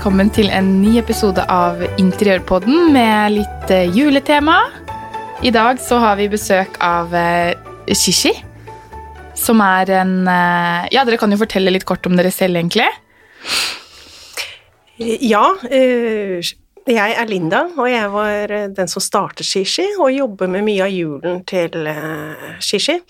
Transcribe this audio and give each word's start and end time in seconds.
velkommen 0.00 0.30
til 0.32 0.46
en 0.48 0.68
ny 0.80 0.94
episode 0.96 1.42
av 1.52 1.82
Interiørpodden 2.00 2.86
med 2.94 3.34
litt 3.34 3.72
eh, 3.74 3.90
juletema. 3.92 4.54
I 5.44 5.52
dag 5.52 5.76
så 5.76 5.98
har 6.00 6.14
vi 6.16 6.30
besøk 6.32 6.78
av 6.80 7.12
eh, 7.12 7.52
Shishi, 7.92 8.32
som 9.36 9.60
er 9.60 9.92
en 9.98 10.14
eh, 10.24 10.88
Ja, 10.96 11.04
dere 11.04 11.20
kan 11.20 11.28
jo 11.28 11.42
fortelle 11.42 11.74
litt 11.74 11.84
kort 11.84 12.08
om 12.08 12.16
dere 12.16 12.32
selv, 12.32 12.56
egentlig. 12.56 12.88
Ja, 14.96 15.44
jeg 15.68 17.18
er 17.20 17.28
Linda, 17.28 17.66
og 17.76 17.92
jeg 17.92 18.08
var 18.16 18.56
den 18.80 18.88
som 18.88 19.04
startet 19.04 19.44
Shishi, 19.44 19.84
og 20.00 20.16
jobber 20.16 20.48
med 20.48 20.64
mye 20.64 20.88
av 20.88 20.96
julen 20.96 21.44
til 21.44 21.76
Shishi. 22.64 23.02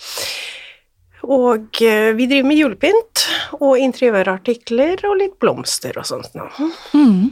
Og 1.27 1.83
eh, 1.85 2.13
vi 2.17 2.27
driver 2.31 2.49
med 2.49 2.57
julepynt 2.63 3.27
og 3.61 3.77
interiørartikler 3.83 5.03
og 5.11 5.19
litt 5.21 5.37
blomster 5.43 5.99
og 6.01 6.07
sånt 6.09 6.33
nå. 6.39 6.49
Mm. 6.95 7.29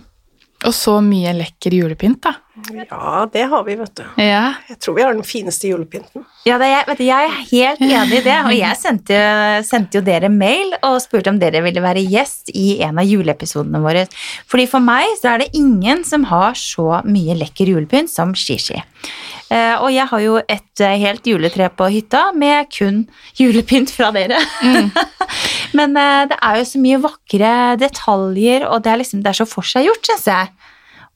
Og 0.66 0.72
så 0.74 0.96
mye 1.06 1.30
lekker 1.38 1.70
julepynt, 1.76 2.18
da. 2.26 2.32
Ja, 2.74 3.20
det 3.30 3.44
har 3.46 3.60
vi, 3.62 3.76
vet 3.78 3.92
du. 3.94 4.02
Ja. 4.18 4.56
Jeg 4.66 4.80
tror 4.82 4.96
vi 4.96 5.04
har 5.06 5.14
den 5.14 5.22
fineste 5.22 5.68
julepynten. 5.70 6.24
Ja, 6.48 6.56
det 6.58 6.66
er, 6.74 6.80
vet 6.88 6.98
du, 6.98 7.04
jeg 7.06 7.28
er 7.28 7.36
helt 7.52 7.84
enig 7.86 8.18
i 8.18 8.24
det, 8.24 8.34
og 8.42 8.50
jeg 8.56 8.80
sendte, 8.80 9.14
jo- 9.22 9.62
sendte 9.68 10.00
jo 10.00 10.02
dere 10.08 10.26
mail 10.34 10.74
og 10.82 10.96
spurte 11.04 11.30
om 11.30 11.38
dere 11.38 11.62
ville 11.62 11.84
være 11.84 12.02
gjest 12.10 12.50
i 12.58 12.80
en 12.82 12.98
av 12.98 13.06
juleepisodene 13.06 13.78
våre. 13.86 14.02
Fordi 14.50 14.66
for 14.74 14.82
meg 14.82 15.06
så 15.22 15.36
er 15.36 15.44
det 15.44 15.52
ingen 15.62 16.02
som 16.04 16.26
har 16.32 16.58
så 16.58 17.04
mye 17.06 17.38
lekker 17.38 17.70
julepynt 17.70 18.10
som 18.10 18.34
Shishi. 18.34 18.82
Eh, 19.48 19.74
og 19.80 19.88
jeg 19.94 20.04
har 20.10 20.20
jo 20.20 20.36
et 20.42 20.82
eh, 20.84 20.98
helt 21.00 21.28
juletre 21.28 21.70
på 21.72 21.88
hytta 21.92 22.28
med 22.36 22.68
kun 22.72 23.04
julepynt 23.38 23.92
fra 23.94 24.10
dere. 24.12 24.40
Men 25.78 25.96
eh, 25.96 26.24
det 26.28 26.36
er 26.36 26.58
jo 26.60 26.66
så 26.68 26.80
mye 26.82 27.00
vakre 27.00 27.52
detaljer, 27.80 28.66
og 28.68 28.84
det 28.84 28.92
er, 28.92 29.00
liksom, 29.00 29.22
det 29.24 29.32
er 29.32 29.40
så 29.40 29.48
forseggjort, 29.48 30.04
syns 30.10 30.28
jeg. 30.28 30.52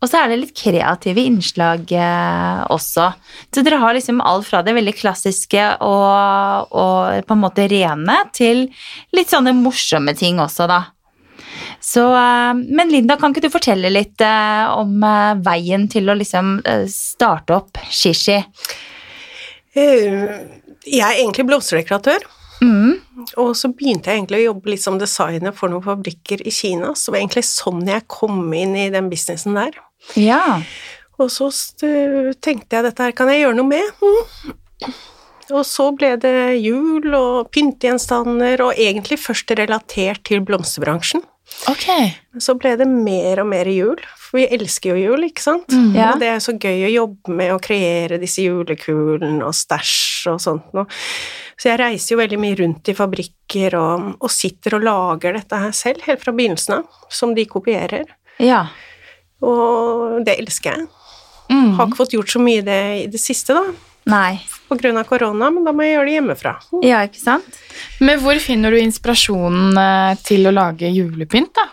Og 0.02 0.10
så 0.10 0.18
er 0.18 0.32
det 0.32 0.40
litt 0.40 0.56
kreative 0.58 1.22
innslag 1.22 1.92
også. 2.74 3.04
Så 3.54 3.62
dere 3.62 3.78
har 3.78 3.94
liksom 3.94 4.18
alt 4.18 4.48
fra 4.48 4.58
det 4.66 4.74
veldig 4.74 4.96
klassiske 4.98 5.66
og, 5.78 6.72
og 6.74 7.28
på 7.28 7.36
en 7.36 7.42
måte 7.44 7.68
rene 7.70 8.16
til 8.34 8.64
litt 9.14 9.30
sånne 9.30 9.54
morsomme 9.60 10.16
ting 10.18 10.42
også, 10.42 10.66
da. 10.66 10.80
Så, 11.82 12.14
eh, 12.14 12.54
men 12.54 12.88
Linda, 12.88 13.16
kan 13.18 13.34
ikke 13.34 13.48
du 13.48 13.50
fortelle 13.50 13.90
litt 13.90 14.22
eh, 14.22 14.64
om 14.70 15.02
eh, 15.02 15.34
veien 15.42 15.88
til 15.90 16.12
å 16.12 16.14
liksom 16.14 16.60
starte 16.88 17.56
opp 17.56 17.80
Shishi? 17.90 18.38
Jeg 19.74 21.00
er 21.00 21.16
egentlig 21.16 21.48
blomsterdekoratør. 21.48 22.22
Mm. 22.62 23.00
Og 23.42 23.56
så 23.58 23.72
begynte 23.74 24.12
jeg 24.12 24.20
egentlig 24.20 24.44
å 24.44 24.50
jobbe 24.52 24.70
litt 24.70 24.84
som 24.84 24.98
designer 25.00 25.54
for 25.56 25.72
noen 25.72 25.82
fabrikker 25.82 26.44
i 26.46 26.52
Kina, 26.54 26.92
så 26.94 27.10
det 27.10 27.16
var 27.16 27.22
egentlig 27.24 27.44
sånn 27.48 27.80
jeg 27.88 28.06
kom 28.06 28.44
inn 28.54 28.76
i 28.78 28.90
den 28.94 29.08
businessen 29.10 29.58
der. 29.58 29.80
Ja. 30.14 30.60
Og 31.18 31.32
så 31.34 31.48
tenkte 31.82 32.78
jeg 32.78 32.86
dette 32.86 33.08
her 33.08 33.16
kan 33.16 33.32
jeg 33.32 33.42
gjøre 33.42 33.58
noe 33.58 33.72
med. 33.72 34.04
Mm. 34.04 34.94
Og 35.52 35.66
så 35.66 35.88
ble 35.98 36.14
det 36.22 36.62
jul 36.62 37.10
og 37.18 37.50
pyntegjenstander, 37.54 38.62
og 38.62 38.78
egentlig 38.78 39.18
først 39.24 39.50
relatert 39.58 40.22
til 40.30 40.44
blomsterbransjen. 40.46 41.24
Ok. 41.70 41.86
Så 42.42 42.54
ble 42.58 42.72
det 42.80 42.86
mer 42.88 43.42
og 43.42 43.48
mer 43.50 43.68
jul, 43.70 44.00
for 44.18 44.40
vi 44.40 44.46
elsker 44.56 44.92
jo 44.92 45.12
jul, 45.12 45.26
ikke 45.28 45.44
sant? 45.44 45.74
Ja. 45.94 46.12
Og 46.12 46.22
det 46.22 46.30
er 46.32 46.40
så 46.42 46.54
gøy 46.56 46.86
å 46.88 46.92
jobbe 46.92 47.36
med 47.38 47.52
å 47.54 47.60
kreere 47.62 48.18
disse 48.22 48.44
julekulene 48.44 49.44
og 49.46 49.54
stæsj 49.56 50.32
og 50.32 50.40
sånt 50.42 50.72
noe. 50.76 50.88
Så 51.60 51.70
jeg 51.70 51.80
reiser 51.82 52.14
jo 52.14 52.22
veldig 52.22 52.40
mye 52.42 52.58
rundt 52.62 52.88
i 52.90 52.96
fabrikker 52.98 53.76
og, 53.78 54.08
og 54.18 54.32
sitter 54.32 54.78
og 54.78 54.86
lager 54.88 55.38
dette 55.38 55.60
her 55.66 55.76
selv, 55.76 56.02
helt 56.08 56.24
fra 56.24 56.34
begynnelsen 56.34 56.80
av, 56.80 57.04
som 57.12 57.36
de 57.38 57.46
kopierer. 57.50 58.16
ja. 58.42 58.66
Og 59.42 60.20
det 60.22 60.36
elsker 60.38 60.76
jeg. 60.76 60.84
Mm. 61.50 61.72
Har 61.74 61.88
ikke 61.88 61.98
fått 61.98 62.12
gjort 62.14 62.30
så 62.30 62.38
mye 62.38 62.62
det 62.62 62.76
i 63.00 63.06
det 63.10 63.18
siste, 63.18 63.56
da, 63.58 63.72
Nei. 64.06 64.40
På 64.72 64.78
grunn 64.80 64.98
av 65.00 65.06
korona, 65.08 65.50
men 65.52 65.68
da 65.68 65.74
må 65.76 65.84
jeg 65.84 65.96
gjøre 65.98 66.08
det 66.08 66.16
hjemmefra. 66.16 66.54
Ja, 66.86 67.04
ikke 67.04 67.20
sant? 67.20 67.60
Men 68.00 68.22
hvor 68.24 68.40
finner 68.42 68.72
du 68.72 68.80
inspirasjonen 68.80 69.78
eh, 69.84 70.16
til 70.24 70.48
å 70.48 70.54
lage 70.56 70.88
julepynt, 70.88 71.52
da? 71.60 71.68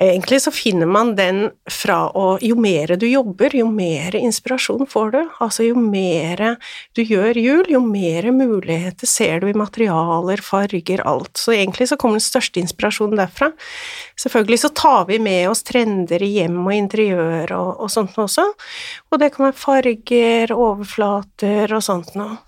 Egentlig 0.00 0.38
så 0.42 0.50
finner 0.50 0.88
man 0.88 1.12
den 1.18 1.50
fra 1.70 2.06
å 2.16 2.38
Jo 2.42 2.56
mer 2.58 2.94
du 2.98 3.04
jobber, 3.06 3.52
jo 3.54 3.68
mer 3.70 4.14
inspirasjon 4.16 4.86
får 4.88 5.10
du. 5.12 5.18
Altså 5.44 5.66
jo 5.66 5.76
mer 5.78 6.40
du 6.96 7.02
gjør 7.04 7.38
jul, 7.38 7.66
jo 7.70 7.82
mer 7.84 8.30
muligheter 8.32 9.06
ser 9.06 9.42
du 9.42 9.50
i 9.50 9.56
materialer, 9.56 10.40
farger, 10.42 11.04
alt. 11.06 11.36
Så 11.38 11.52
egentlig 11.54 11.90
så 11.90 11.98
kommer 12.00 12.18
den 12.18 12.24
største 12.24 12.62
inspirasjonen 12.62 13.20
derfra. 13.20 13.52
Selvfølgelig 14.20 14.62
så 14.64 14.72
tar 14.82 15.04
vi 15.10 15.20
med 15.22 15.50
oss 15.50 15.62
trender 15.68 16.24
i 16.24 16.32
hjem 16.38 16.62
og 16.64 16.72
interiør 16.76 17.52
og, 17.58 17.68
og 17.84 17.92
sånt 17.92 18.16
også. 18.18 18.48
Og 19.12 19.20
det 19.20 19.34
kan 19.34 19.50
være 19.50 19.60
farger, 19.60 20.56
overflater 20.56 21.76
og 21.76 21.84
sånt 21.84 22.16
noe. 22.18 22.40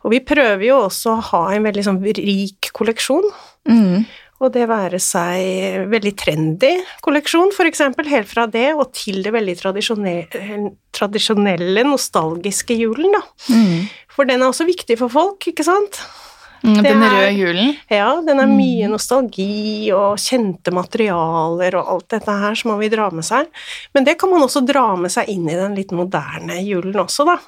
Og 0.00 0.14
vi 0.14 0.22
prøver 0.24 0.64
jo 0.70 0.80
også 0.86 1.12
å 1.12 1.24
ha 1.30 1.42
en 1.52 1.66
veldig 1.68 1.84
sånn 1.84 2.00
rik 2.16 2.70
kolleksjon. 2.76 3.26
Mm. 3.68 4.08
Og 4.40 4.52
det 4.54 4.66
være 4.70 4.96
seg 5.02 5.84
veldig 5.92 6.12
trendy 6.16 6.70
kolleksjon, 7.04 7.52
eksempel, 7.68 8.08
helt 8.08 8.30
fra 8.30 8.46
det 8.48 8.70
og 8.72 8.92
til 8.96 9.20
det 9.22 9.34
veldig 9.34 9.56
tradisjonelle, 9.60 10.72
tradisjonelle 10.96 11.84
nostalgiske 11.84 12.78
julen, 12.80 13.12
da. 13.12 13.20
Mm. 13.52 13.84
For 14.16 14.24
den 14.24 14.40
er 14.40 14.48
også 14.48 14.64
viktig 14.68 14.96
for 15.00 15.12
folk, 15.12 15.44
ikke 15.52 15.66
sant? 15.66 16.00
Mm, 16.62 16.82
Den 16.82 17.02
er- 17.02 17.08
røde 17.08 17.38
julen? 17.38 17.76
Ja, 17.88 18.20
den 18.20 18.38
er 18.38 18.46
mye 18.46 18.88
nostalgi 18.88 19.90
og 19.96 20.18
kjente 20.20 20.70
materialer 20.70 21.74
og 21.78 21.88
alt 21.88 22.08
dette 22.08 22.28
her 22.28 22.54
som 22.54 22.72
man 22.72 22.80
vil 22.80 22.90
dra 22.90 23.10
med 23.10 23.24
seg. 23.24 23.46
Men 23.94 24.04
det 24.04 24.18
kan 24.18 24.28
man 24.28 24.42
også 24.42 24.66
dra 24.66 24.94
med 24.96 25.10
seg 25.10 25.28
inn 25.28 25.48
i 25.48 25.56
den 25.56 25.74
litt 25.74 25.90
moderne 25.90 26.60
julen 26.60 27.00
også, 27.00 27.24
da. 27.24 27.38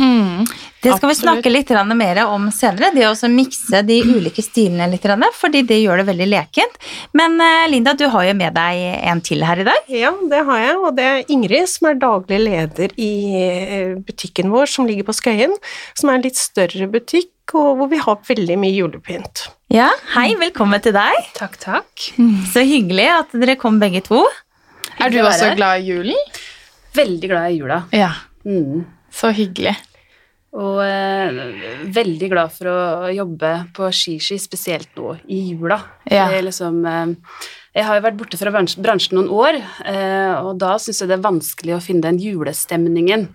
Mm. 0.00 0.46
Det 0.84 0.96
skal 0.98 1.10
vi 1.10 1.16
snakke 1.16 1.50
litt 1.52 1.70
mer 1.96 2.20
om 2.26 2.50
senere, 2.52 2.90
det 2.92 3.06
å 3.08 3.30
mikse 3.32 3.80
de 3.86 4.00
ulike 4.04 4.42
stilene 4.44 4.88
litt, 4.92 5.06
fordi 5.32 5.62
det 5.64 5.80
gjør 5.80 6.02
det 6.02 6.06
veldig 6.10 6.26
lekent. 6.28 6.76
Men 7.16 7.38
eh, 7.40 7.68
Linda, 7.72 7.94
du 7.96 8.06
har 8.12 8.26
jo 8.28 8.34
med 8.36 8.54
deg 8.56 8.82
en 9.08 9.22
til 9.24 9.44
her 9.44 9.62
i 9.62 9.66
dag. 9.68 9.88
Ja, 9.88 10.12
det 10.30 10.42
har 10.44 10.60
jeg, 10.60 10.76
og 10.78 10.96
det 10.98 11.06
er 11.08 11.32
Ingrid 11.32 11.70
som 11.72 11.88
er 11.88 12.00
daglig 12.00 12.40
leder 12.44 12.92
i 13.00 13.12
eh, 13.40 13.94
butikken 13.96 14.52
vår 14.52 14.68
som 14.74 14.88
ligger 14.88 15.08
på 15.08 15.16
Skøyen, 15.16 15.56
som 15.96 16.10
er 16.10 16.18
en 16.18 16.26
litt 16.26 16.40
større 16.40 16.88
butikk, 16.92 17.32
og 17.56 17.80
hvor 17.80 17.90
vi 17.92 18.00
har 18.04 18.20
veldig 18.28 18.58
mye 18.60 18.76
julepynt. 18.76 19.46
Ja, 19.72 19.88
hei, 20.14 20.30
velkommen 20.40 20.84
til 20.84 20.94
deg. 20.96 21.16
Takk, 21.36 21.56
takk. 21.60 22.10
Så 22.52 22.64
hyggelig 22.64 23.08
at 23.12 23.32
dere 23.40 23.56
kom 23.60 23.80
begge 23.80 24.04
to. 24.04 24.20
Er 25.00 25.10
du 25.12 25.22
også 25.24 25.54
glad 25.56 25.80
i 25.82 25.90
julen? 25.94 26.36
Veldig 26.94 27.32
glad 27.32 27.50
i 27.50 27.58
jula. 27.58 27.80
Ja. 27.94 28.12
Mm. 28.46 28.84
Så 29.14 29.32
hyggelig. 29.34 29.74
Og 30.54 30.78
eh, 30.84 31.88
veldig 31.90 32.28
glad 32.30 32.52
for 32.54 32.70
å 32.70 33.08
jobbe 33.10 33.48
på 33.74 33.88
skiski, 33.90 34.36
spesielt 34.38 34.92
nå 34.94 35.16
i 35.26 35.40
jula. 35.50 35.80
Ja. 36.06 36.28
Det 36.30 36.38
er 36.38 36.46
liksom, 36.46 36.78
eh, 36.86 37.40
jeg 37.74 37.88
har 37.88 37.98
jo 37.98 38.04
vært 38.06 38.20
borte 38.20 38.38
fra 38.38 38.52
bransjen, 38.54 38.84
bransjen 38.86 39.18
noen 39.18 39.32
år, 39.34 39.58
eh, 39.90 40.34
og 40.46 40.54
da 40.62 40.76
syns 40.78 41.02
jeg 41.02 41.10
det 41.10 41.18
er 41.18 41.24
vanskelig 41.26 41.74
å 41.74 41.82
finne 41.82 42.06
den 42.06 42.20
julestemningen. 42.22 43.28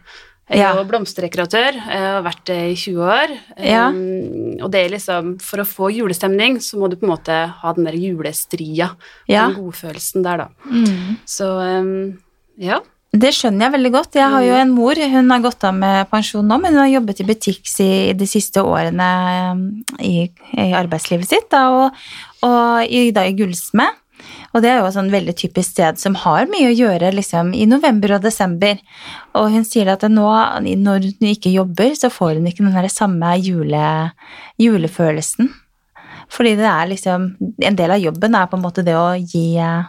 Jeg 0.50 0.62
er 0.64 0.64
Ja. 0.64 0.76
jo 0.80 0.86
blomsterdekoratør, 0.90 1.76
jeg 1.76 2.00
har 2.02 2.24
vært 2.26 2.46
det 2.46 2.72
i 2.72 2.76
20 2.76 3.04
år. 3.06 3.34
Ja. 3.62 3.90
Um, 3.90 4.56
og 4.64 4.72
det 4.72 4.80
er 4.86 4.90
liksom, 4.96 5.36
for 5.44 5.58
å 5.62 5.68
få 5.68 5.92
julestemning, 5.94 6.56
så 6.58 6.80
må 6.80 6.90
du 6.90 6.96
på 6.96 7.04
en 7.06 7.12
måte 7.18 7.36
ha 7.54 7.74
den 7.74 7.84
der 7.86 7.94
julestria, 8.00 8.96
Ja. 9.28 9.46
den 9.52 9.58
godfølelsen 9.60 10.24
der, 10.24 10.38
da. 10.38 10.48
Mm. 10.66 11.18
Så 11.28 11.46
um, 11.84 12.18
ja. 12.58 12.80
Det 13.10 13.32
skjønner 13.34 13.66
jeg 13.66 13.74
veldig 13.74 13.92
godt. 13.94 14.18
Jeg 14.20 14.30
har 14.30 14.44
jo 14.46 14.58
en 14.60 14.74
mor, 14.76 15.00
hun 15.14 15.32
har 15.34 15.42
gått 15.42 15.64
av 15.66 15.74
med 15.74 16.10
pensjon 16.12 16.46
nå, 16.46 16.60
men 16.62 16.76
hun 16.76 16.84
har 16.84 16.92
jobbet 16.92 17.24
i 17.24 17.26
butikk 17.26 17.72
i 17.82 17.90
de 18.14 18.28
siste 18.30 18.62
årene 18.62 19.08
eh, 19.32 19.64
i, 20.06 20.14
i 20.54 20.68
arbeidslivet 20.78 21.32
sitt, 21.32 21.48
da, 21.50 21.64
og, 21.74 22.04
og 22.46 22.86
i, 22.86 23.10
da 23.16 23.26
i 23.26 23.34
gullsmed. 23.38 23.98
Og 24.54 24.62
det 24.62 24.70
er 24.70 24.80
jo 24.80 24.88
et 24.90 24.96
sånn 24.98 25.10
veldig 25.14 25.34
typisk 25.38 25.74
sted 25.74 25.98
som 26.02 26.18
har 26.22 26.50
mye 26.52 26.70
å 26.70 26.76
gjøre 26.76 27.12
liksom, 27.16 27.54
i 27.58 27.66
november 27.70 28.18
og 28.18 28.26
desember. 28.26 28.78
Og 29.38 29.50
hun 29.56 29.66
sier 29.66 29.90
at 29.94 30.06
nå, 30.10 30.28
når 30.84 31.10
hun 31.10 31.30
ikke 31.32 31.54
jobber, 31.54 31.96
så 31.98 32.12
får 32.14 32.38
hun 32.38 32.50
ikke 32.50 32.66
den 32.68 32.94
samme 32.94 33.34
jule, 33.42 33.84
julefølelsen. 34.62 35.50
Fordi 36.30 36.52
det 36.60 36.68
er 36.70 36.90
liksom 36.92 37.24
En 37.66 37.78
del 37.78 37.90
av 37.90 37.98
jobben 37.98 38.36
er 38.38 38.46
på 38.46 38.58
en 38.58 38.62
måte 38.62 38.84
det 38.86 38.94
å 38.94 39.16
gi 39.18 39.58
eh, 39.58 39.88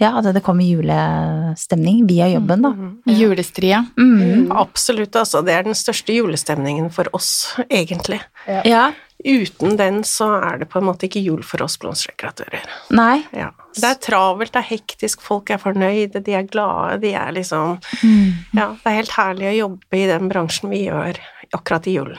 Ja, 0.00 0.14
at 0.16 0.24
det 0.32 0.40
kommer 0.40 0.64
julestemning 0.64 2.06
via 2.08 2.30
jobben, 2.32 2.62
da. 2.64 2.72
Julestria. 3.12 3.82
Mm. 4.00 4.48
Absolutt, 4.52 5.12
altså. 5.16 5.42
Det 5.44 5.52
er 5.52 5.66
den 5.68 5.76
største 5.76 6.14
julestemningen 6.16 6.88
for 6.94 7.10
oss, 7.16 7.52
egentlig. 7.68 8.22
Ja. 8.64 8.90
Uten 9.20 9.76
den 9.76 10.00
så 10.08 10.30
er 10.40 10.62
det 10.62 10.70
på 10.72 10.80
en 10.80 10.86
måte 10.88 11.04
ikke 11.04 11.20
jul 11.20 11.42
for 11.44 11.60
oss 11.66 11.76
blomsterdekoratører. 11.82 12.64
Nei. 12.96 13.20
Ja. 13.36 13.50
Det 13.76 13.86
er 13.86 14.00
travelt, 14.02 14.54
det 14.54 14.62
er 14.62 14.70
hektisk, 14.70 15.20
folk 15.22 15.52
er 15.52 15.60
fornøyde, 15.60 16.22
de 16.24 16.34
er 16.38 16.48
glade, 16.48 17.00
de 17.04 17.12
er 17.14 17.36
liksom 17.36 17.76
Mm. 18.00 18.32
Ja, 18.56 18.70
det 18.80 18.86
er 18.88 18.96
helt 19.02 19.16
herlig 19.18 19.48
å 19.50 19.56
jobbe 19.58 19.98
i 19.98 20.06
den 20.08 20.28
bransjen 20.30 20.70
vi 20.72 20.86
gjør 20.86 21.18
akkurat 21.52 21.86
i 21.86 21.98
julen. 21.98 22.18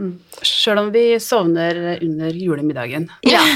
Mm. 0.00 0.14
Sjøl 0.40 0.78
om 0.80 0.88
vi 0.94 1.02
sovner 1.20 1.76
under 2.02 2.30
julemiddagen. 2.32 3.04
Ja, 3.28 3.42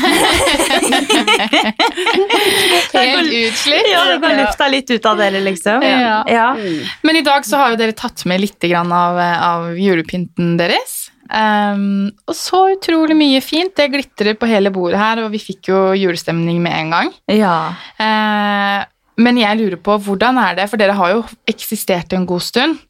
Helt 2.92 3.32
utslitt. 3.32 3.88
ja 3.90 4.04
det 4.10 4.18
går 4.22 4.36
lufta 4.42 4.68
litt 4.70 4.90
ut 4.92 5.08
av 5.08 5.16
dere, 5.20 5.40
liksom. 5.44 5.82
Ja. 5.82 6.22
Ja. 6.28 6.48
Mm. 6.58 6.82
Men 7.08 7.20
i 7.20 7.24
dag 7.26 7.46
så 7.48 7.60
har 7.60 7.72
jo 7.72 7.80
dere 7.80 7.96
tatt 7.96 8.24
med 8.28 8.42
litt 8.44 8.64
av, 8.76 9.18
av 9.18 9.70
julepynten 9.80 10.56
deres. 10.60 11.06
Um, 11.26 12.12
og 12.28 12.36
så 12.38 12.60
utrolig 12.76 13.16
mye 13.18 13.40
fint. 13.42 13.74
Det 13.76 13.88
glitrer 13.90 14.36
på 14.38 14.46
hele 14.50 14.70
bordet 14.74 15.00
her, 15.00 15.24
og 15.24 15.32
vi 15.34 15.40
fikk 15.42 15.72
jo 15.72 15.80
julestemning 15.98 16.60
med 16.62 16.76
en 16.82 16.94
gang. 16.96 17.16
ja. 17.32 17.56
Uh, 18.00 18.84
men 19.16 19.38
jeg 19.40 19.56
lurer 19.56 19.78
på, 19.80 19.94
hvordan 20.04 20.36
er 20.42 20.58
det, 20.58 20.66
for 20.68 20.76
dere 20.76 20.92
har 20.92 21.14
jo 21.14 21.22
eksistert 21.48 22.12
en 22.12 22.26
god 22.28 22.42
stund. 22.44 22.82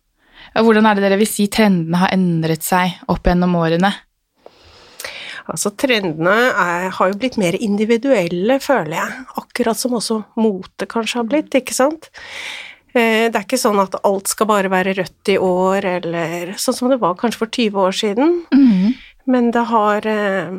Hvordan 0.64 0.86
er 0.88 0.96
det 0.96 1.04
dere 1.04 1.18
vil 1.20 1.28
si 1.28 1.48
trendene 1.52 2.00
har 2.00 2.14
endret 2.14 2.64
seg 2.64 3.00
opp 3.12 3.26
gjennom 3.28 3.56
årene? 3.58 3.92
Altså, 5.46 5.70
trendene 5.78 6.34
er, 6.50 6.88
har 6.96 7.10
jo 7.12 7.18
blitt 7.20 7.36
mer 7.38 7.54
individuelle, 7.62 8.58
føler 8.62 8.96
jeg. 8.98 9.26
Akkurat 9.42 9.78
som 9.78 9.94
også 9.94 10.20
mote 10.42 10.88
kanskje 10.90 11.20
har 11.20 11.28
blitt, 11.28 11.54
ikke 11.54 11.76
sant? 11.76 12.08
Eh, 12.96 13.28
Det 13.30 13.36
er 13.36 13.44
ikke 13.44 13.60
sånn 13.60 13.78
at 13.82 13.94
alt 14.02 14.32
skal 14.32 14.48
bare 14.50 14.72
være 14.72 14.96
rødt 14.98 15.30
i 15.30 15.38
år, 15.38 15.86
eller 16.00 16.54
sånn 16.58 16.74
som 16.74 16.90
det 16.90 16.98
var 17.02 17.14
kanskje 17.20 17.42
for 17.44 17.52
20 17.52 17.78
år 17.86 17.94
siden. 17.94 18.40
Mhm. 18.52 18.94
Men 19.26 19.50
det 19.50 19.64
har 19.66 20.06
eh, 20.06 20.50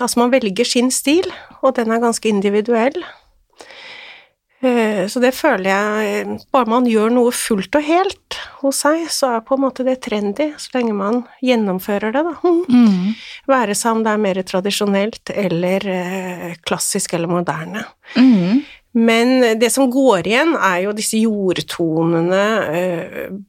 Altså, 0.00 0.16
man 0.18 0.30
velger 0.32 0.64
sin 0.64 0.90
stil, 0.90 1.24
og 1.62 1.74
den 1.76 1.90
er 1.92 2.00
ganske 2.00 2.28
individuell. 2.28 2.96
Eh, 4.64 5.06
Så 5.08 5.20
det 5.20 5.34
føler 5.36 5.68
jeg 5.70 6.12
eh, 6.24 6.44
Bare 6.54 6.70
man 6.70 6.86
gjør 6.88 7.12
noe 7.12 7.32
fullt 7.34 7.76
og 7.76 7.84
helt 7.84 8.38
hos 8.62 8.80
seg, 8.84 9.04
så 9.12 9.34
er 9.36 9.42
på 9.44 9.58
en 9.58 9.64
måte 9.66 9.84
det 9.84 9.98
trendy, 10.06 10.46
så 10.56 10.78
lenge 10.78 10.94
man 10.96 11.18
gjennomfører 11.44 12.14
det, 12.14 12.22
da. 12.24 12.52
Mm. 12.72 13.12
Være 13.54 13.76
seg 13.76 13.98
om 13.98 14.04
det 14.06 14.14
er 14.14 14.22
mer 14.24 14.40
tradisjonelt 14.48 15.34
eller 15.34 15.88
eh, 15.92 16.54
klassisk 16.64 17.12
eller 17.18 17.28
moderne. 17.28 17.84
Mm. 18.16 18.62
Men 19.04 19.58
det 19.58 19.68
som 19.74 19.90
går 19.90 20.28
igjen, 20.30 20.54
er 20.54 20.84
jo 20.84 20.94
disse 20.94 21.18
jordtonene, 21.18 22.44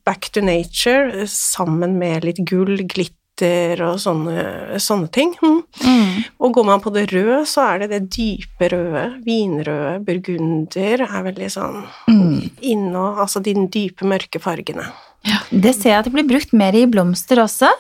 back 0.04 0.32
to 0.34 0.42
nature, 0.42 1.28
sammen 1.30 2.00
med 2.02 2.26
litt 2.26 2.42
gull, 2.50 2.82
glitter 2.82 3.25
og 3.44 3.98
sånne, 4.00 4.78
sånne 4.80 5.10
ting. 5.12 5.34
Mm. 5.42 5.58
Mm. 5.84 6.12
Og 6.40 6.54
går 6.56 6.68
man 6.70 6.84
på 6.84 6.94
det 6.96 7.08
røde, 7.12 7.42
så 7.50 7.66
er 7.74 7.84
det 7.84 7.90
det 7.92 8.04
dype 8.16 8.70
røde, 8.72 9.06
vinrøde, 9.26 10.00
burgunder 10.06 11.04
er 11.08 11.26
veldig 11.26 11.50
sånn 11.52 11.82
mm. 12.08 12.62
inne, 12.62 13.08
altså 13.20 13.44
de 13.44 13.58
dype, 13.68 14.08
mørke 14.08 14.40
fargene. 14.40 14.88
Det 15.50 15.74
ser 15.74 15.92
jeg 15.96 16.00
at 16.00 16.08
det 16.08 16.16
blir 16.16 16.30
brukt 16.30 16.54
mer 16.54 16.76
i 16.78 16.86
blomster 16.88 17.42
også. 17.44 17.72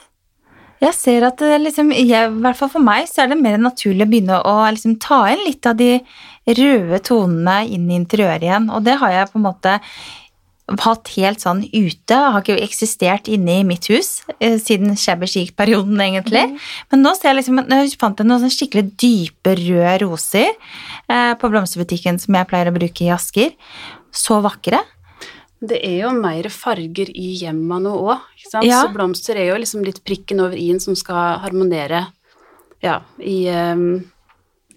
Jeg 0.83 0.93
ser 0.97 1.23
at 1.23 1.39
det 1.39 1.61
liksom, 1.63 1.93
jeg, 1.95 2.29
i 2.29 2.43
hvert 2.43 2.59
fall 2.59 2.71
for 2.73 2.83
meg, 2.83 3.07
så 3.07 3.23
er 3.23 3.31
det 3.31 3.39
mer 3.39 3.55
naturlig 3.61 4.03
å 4.03 4.11
begynne 4.11 4.41
å 4.43 4.55
liksom 4.75 4.97
ta 5.01 5.21
inn 5.31 5.45
litt 5.45 5.65
av 5.69 5.77
de 5.79 5.93
røde 6.45 6.99
tonene 7.05 7.61
inn 7.73 7.87
i 7.89 7.97
interiøret 7.97 8.43
igjen, 8.45 8.67
og 8.69 8.83
det 8.85 8.99
har 9.01 9.13
jeg 9.13 9.31
på 9.31 9.39
en 9.39 9.47
måte 9.47 9.79
hatt 10.65 11.11
helt 11.13 11.43
sånn 11.43 11.61
ute, 11.69 12.15
har 12.17 12.41
ikke 12.41 12.57
eksistert 12.65 13.29
inne 13.29 13.59
i 13.59 13.65
mitt 13.67 13.85
hus 13.91 14.23
eh, 14.39 14.57
siden 14.61 14.95
shabby 14.97 15.29
chic-perioden, 15.29 15.99
egentlig. 16.01 16.47
Men 16.91 17.05
nå 17.05 17.13
ser 17.17 17.31
jeg 17.31 17.41
liksom, 17.43 17.61
jeg 17.69 17.93
fant 18.01 18.21
jeg 18.21 18.29
noen 18.29 18.53
skikkelig 18.53 18.87
dype 18.97 19.53
røde 19.61 19.93
roser 20.05 20.49
eh, 20.49 21.33
på 21.37 21.51
blomsterbutikken 21.53 22.17
som 22.21 22.39
jeg 22.39 22.49
pleier 22.49 22.71
å 22.71 22.75
bruke 22.75 23.05
i 23.05 23.13
Asker. 23.13 23.53
Så 24.15 24.39
vakre. 24.41 24.81
Det 25.65 25.77
er 25.85 26.01
jo 26.03 26.11
mer 26.17 26.49
farger 26.53 27.09
i 27.13 27.31
hjemma 27.39 27.77
nå 27.83 27.93
òg. 28.01 28.25
Ja. 28.65 28.81
Så 28.81 28.91
blomster 28.93 29.37
er 29.37 29.51
jo 29.51 29.61
liksom 29.61 29.85
litt 29.85 30.01
prikken 30.05 30.41
over 30.43 30.57
i-en 30.59 30.81
som 30.83 30.97
skal 30.97 31.39
harmonere 31.43 32.07
ja, 32.83 32.99
i 33.17 33.45
ehm, 33.49 34.03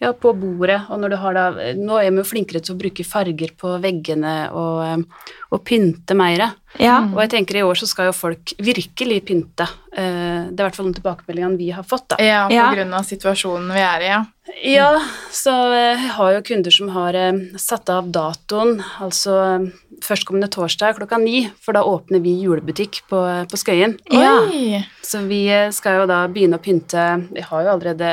ja, 0.00 0.12
på 0.12 0.30
bordet, 0.38 0.82
og 0.90 1.00
når 1.02 1.10
du 1.10 1.16
har 1.16 1.34
da 1.34 1.44
Nå 1.74 1.96
er 1.98 2.10
vi 2.12 2.20
jo 2.22 2.26
flinkere 2.28 2.60
til 2.62 2.74
å 2.76 2.78
bruke 2.78 3.04
farger 3.04 3.50
på 3.58 3.72
veggene 3.82 4.34
og, 4.52 4.76
ehm, 4.86 5.04
og 5.50 5.64
pynte 5.66 6.14
mer. 6.14 6.52
Ja. 6.78 7.00
Og 7.12 7.18
jeg 7.24 7.30
tenker 7.30 7.56
i 7.58 7.64
år 7.66 7.74
så 7.80 7.86
skal 7.90 8.06
jo 8.10 8.12
folk 8.12 8.52
virkelig 8.62 9.24
pynte. 9.26 9.66
Eh, 9.92 10.46
Det 10.48 10.60
er 10.60 10.64
i 10.64 10.68
hvert 10.68 10.76
fall 10.76 10.92
de 10.92 11.00
tilbakemeldingene 11.00 11.58
vi 11.58 11.70
har 11.70 11.82
fått, 11.82 12.08
da. 12.08 12.16
Ja, 12.22 12.46
på 12.48 12.54
Ja. 12.54 12.72
grunn 12.74 12.94
av 12.94 13.02
situasjonen 13.04 13.72
vi 13.74 13.80
er 13.80 14.00
i, 14.00 14.08
ja. 14.12 14.24
Ja, 14.64 15.00
så 15.30 15.52
eh, 15.72 15.98
jeg 16.00 16.14
har 16.16 16.32
jo 16.34 16.44
kunder 16.48 16.74
som 16.74 16.88
har 16.94 17.16
eh, 17.18 17.36
satt 17.60 17.90
av 17.92 18.08
datoen, 18.14 18.78
altså 19.02 19.34
eh, 19.44 19.66
førstkommende 20.04 20.48
torsdag 20.54 20.96
klokka 20.98 21.18
ni, 21.20 21.42
for 21.62 21.76
da 21.76 21.82
åpner 21.86 22.22
vi 22.24 22.32
julebutikk 22.42 23.02
på, 23.10 23.20
på 23.50 23.60
Skøyen. 23.60 23.96
Ja. 24.14 24.38
Så 25.04 25.20
vi 25.28 25.42
skal 25.74 26.00
jo 26.00 26.06
da 26.10 26.20
begynne 26.30 26.58
å 26.60 26.62
pynte 26.62 27.04
Vi 27.32 27.42
har 27.44 27.64
jo 27.64 27.72
allerede 27.72 28.12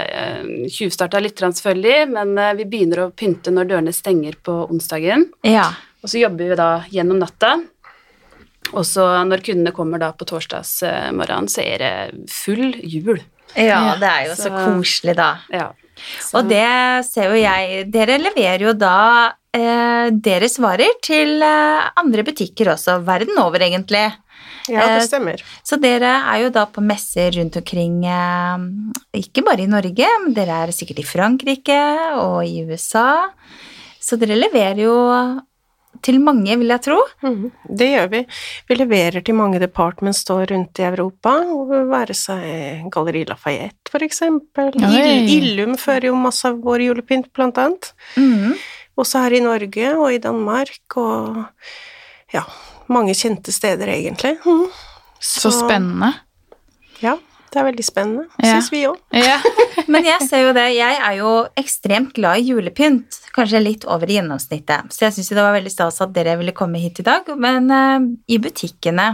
tjuvstarta 0.72 1.22
litt, 1.22 1.40
selvfølgelig, 1.44 2.10
men 2.16 2.34
vi 2.58 2.66
begynner 2.72 3.04
å 3.06 3.12
pynte 3.14 3.54
når 3.54 3.70
dørene 3.72 3.94
stenger 3.96 4.38
på 4.46 4.58
onsdagen. 4.70 5.28
Ja. 5.46 5.70
Og 6.02 6.12
så 6.12 6.22
jobber 6.22 6.52
vi 6.52 6.58
da 6.60 6.70
gjennom 6.94 7.22
natta. 7.22 7.56
Og 8.74 8.84
så 8.88 9.06
når 9.30 9.44
kundene 9.46 9.74
kommer 9.76 10.02
da 10.02 10.12
på 10.18 10.26
torsdagsmorgenen, 10.30 11.50
så 11.52 11.62
er 11.64 11.82
det 11.84 12.30
full 12.34 12.74
jul. 12.82 13.20
ja, 13.56 13.96
det 14.02 14.10
er 14.10 14.30
jo 14.32 14.36
så 14.40 14.50
Så- 14.50 14.62
koselig, 14.66 15.16
da. 15.16 15.30
Ja. 15.54 15.70
Så- 16.22 16.38
Og 16.40 16.50
det 16.50 17.06
ser 17.08 17.30
jo 17.32 17.40
jeg 17.42 17.92
Dere 17.92 18.18
leverer 18.20 18.62
jo 18.68 18.74
da 18.74 19.34
eh, 19.54 20.10
deres 20.12 20.58
varer 20.60 20.94
til 21.02 21.42
eh, 21.42 21.90
andre 21.98 22.24
butikker 22.28 22.74
også, 22.74 23.00
verden 23.06 23.38
over 23.40 23.60
egentlig. 23.60 24.12
Ja, 24.68 24.82
Eh, 24.82 25.00
det 25.00 25.08
stemmer. 25.10 25.42
Så 25.64 25.78
dere 25.80 26.10
er 26.34 26.42
jo 26.44 26.50
da 26.50 26.66
på 26.66 26.82
messer 26.84 27.32
rundt 27.38 27.56
omkring, 27.58 28.04
eh, 28.04 28.58
ikke 29.22 29.44
bare 29.46 29.62
i 29.64 29.68
Norge, 29.70 30.08
men 30.24 30.34
dere 30.34 30.64
er 30.66 30.74
sikkert 30.74 31.00
i 31.00 31.08
Frankrike 31.08 31.80
og 32.18 32.44
i 32.46 32.66
USA. 32.66 33.28
Så 34.02 34.18
dere 34.20 34.36
leverer 34.38 34.82
jo 34.84 34.96
til 36.06 36.20
mange, 36.22 36.54
vil 36.62 36.70
jeg 36.70 36.84
tro. 36.86 37.00
Mm, 37.26 37.50
Det 37.82 37.88
gjør 37.90 38.10
vi. 38.12 38.22
Vi 38.70 38.78
leverer 38.78 39.26
til 39.26 39.38
mange 39.38 39.60
department 39.62 40.18
store 40.18 40.46
rundt 40.52 40.80
i 40.80 40.86
Europa, 40.86 41.34
være 41.90 42.16
seg 42.18 42.86
Galleri 42.94 43.26
Lafayette 43.30 43.92
for 43.92 44.06
eksempel. 44.06 44.72
Oi. 44.86 45.26
Illum 45.38 45.76
fører 45.82 46.12
jo 46.12 46.16
masse 46.20 46.46
av 46.50 46.62
vår 46.64 46.86
julepynt, 46.88 47.32
blant 47.34 47.58
annet. 47.62 47.92
Mm. 48.16 48.54
Også 49.02 49.26
her 49.26 49.36
i 49.36 49.44
Norge 49.44 49.94
og 49.98 50.14
i 50.14 50.22
Danmark, 50.24 50.98
og 51.02 51.42
ja, 52.34 52.46
mange 52.88 53.16
kjente 53.18 53.52
steder 53.52 53.92
egentlig. 53.98 54.38
Mhm. 54.46 54.68
Så 55.26 55.50
spennende. 55.50 56.12
Ja, 57.02 57.16
det 57.56 57.62
er 57.62 57.68
veldig 57.70 57.86
spennende, 57.88 58.26
Ja. 58.44 58.54
syns 58.54 58.72
vi 58.74 58.84
òg. 58.90 58.98
Ja. 59.16 59.40
Men 59.92 60.04
jeg 60.04 60.28
ser 60.28 60.44
jo 60.44 60.54
det, 60.56 60.66
jeg 60.76 60.98
er 61.00 61.18
jo 61.22 61.32
ekstremt 61.58 62.14
glad 62.18 62.42
i 62.42 62.50
julepynt, 62.50 63.20
kanskje 63.36 63.62
litt 63.64 63.86
over 63.88 64.10
i 64.12 64.18
gjennomsnittet. 64.18 64.92
Så 64.92 65.06
jeg 65.08 65.16
syns 65.16 65.32
det 65.32 65.44
var 65.44 65.56
veldig 65.56 65.72
stas 65.72 66.02
at 66.04 66.14
dere 66.16 66.36
ville 66.40 66.56
komme 66.56 66.82
hit 66.82 67.00
i 67.00 67.06
dag, 67.08 67.28
men 67.40 67.72
uh, 67.72 68.00
i 68.28 68.40
butikkene 68.42 69.14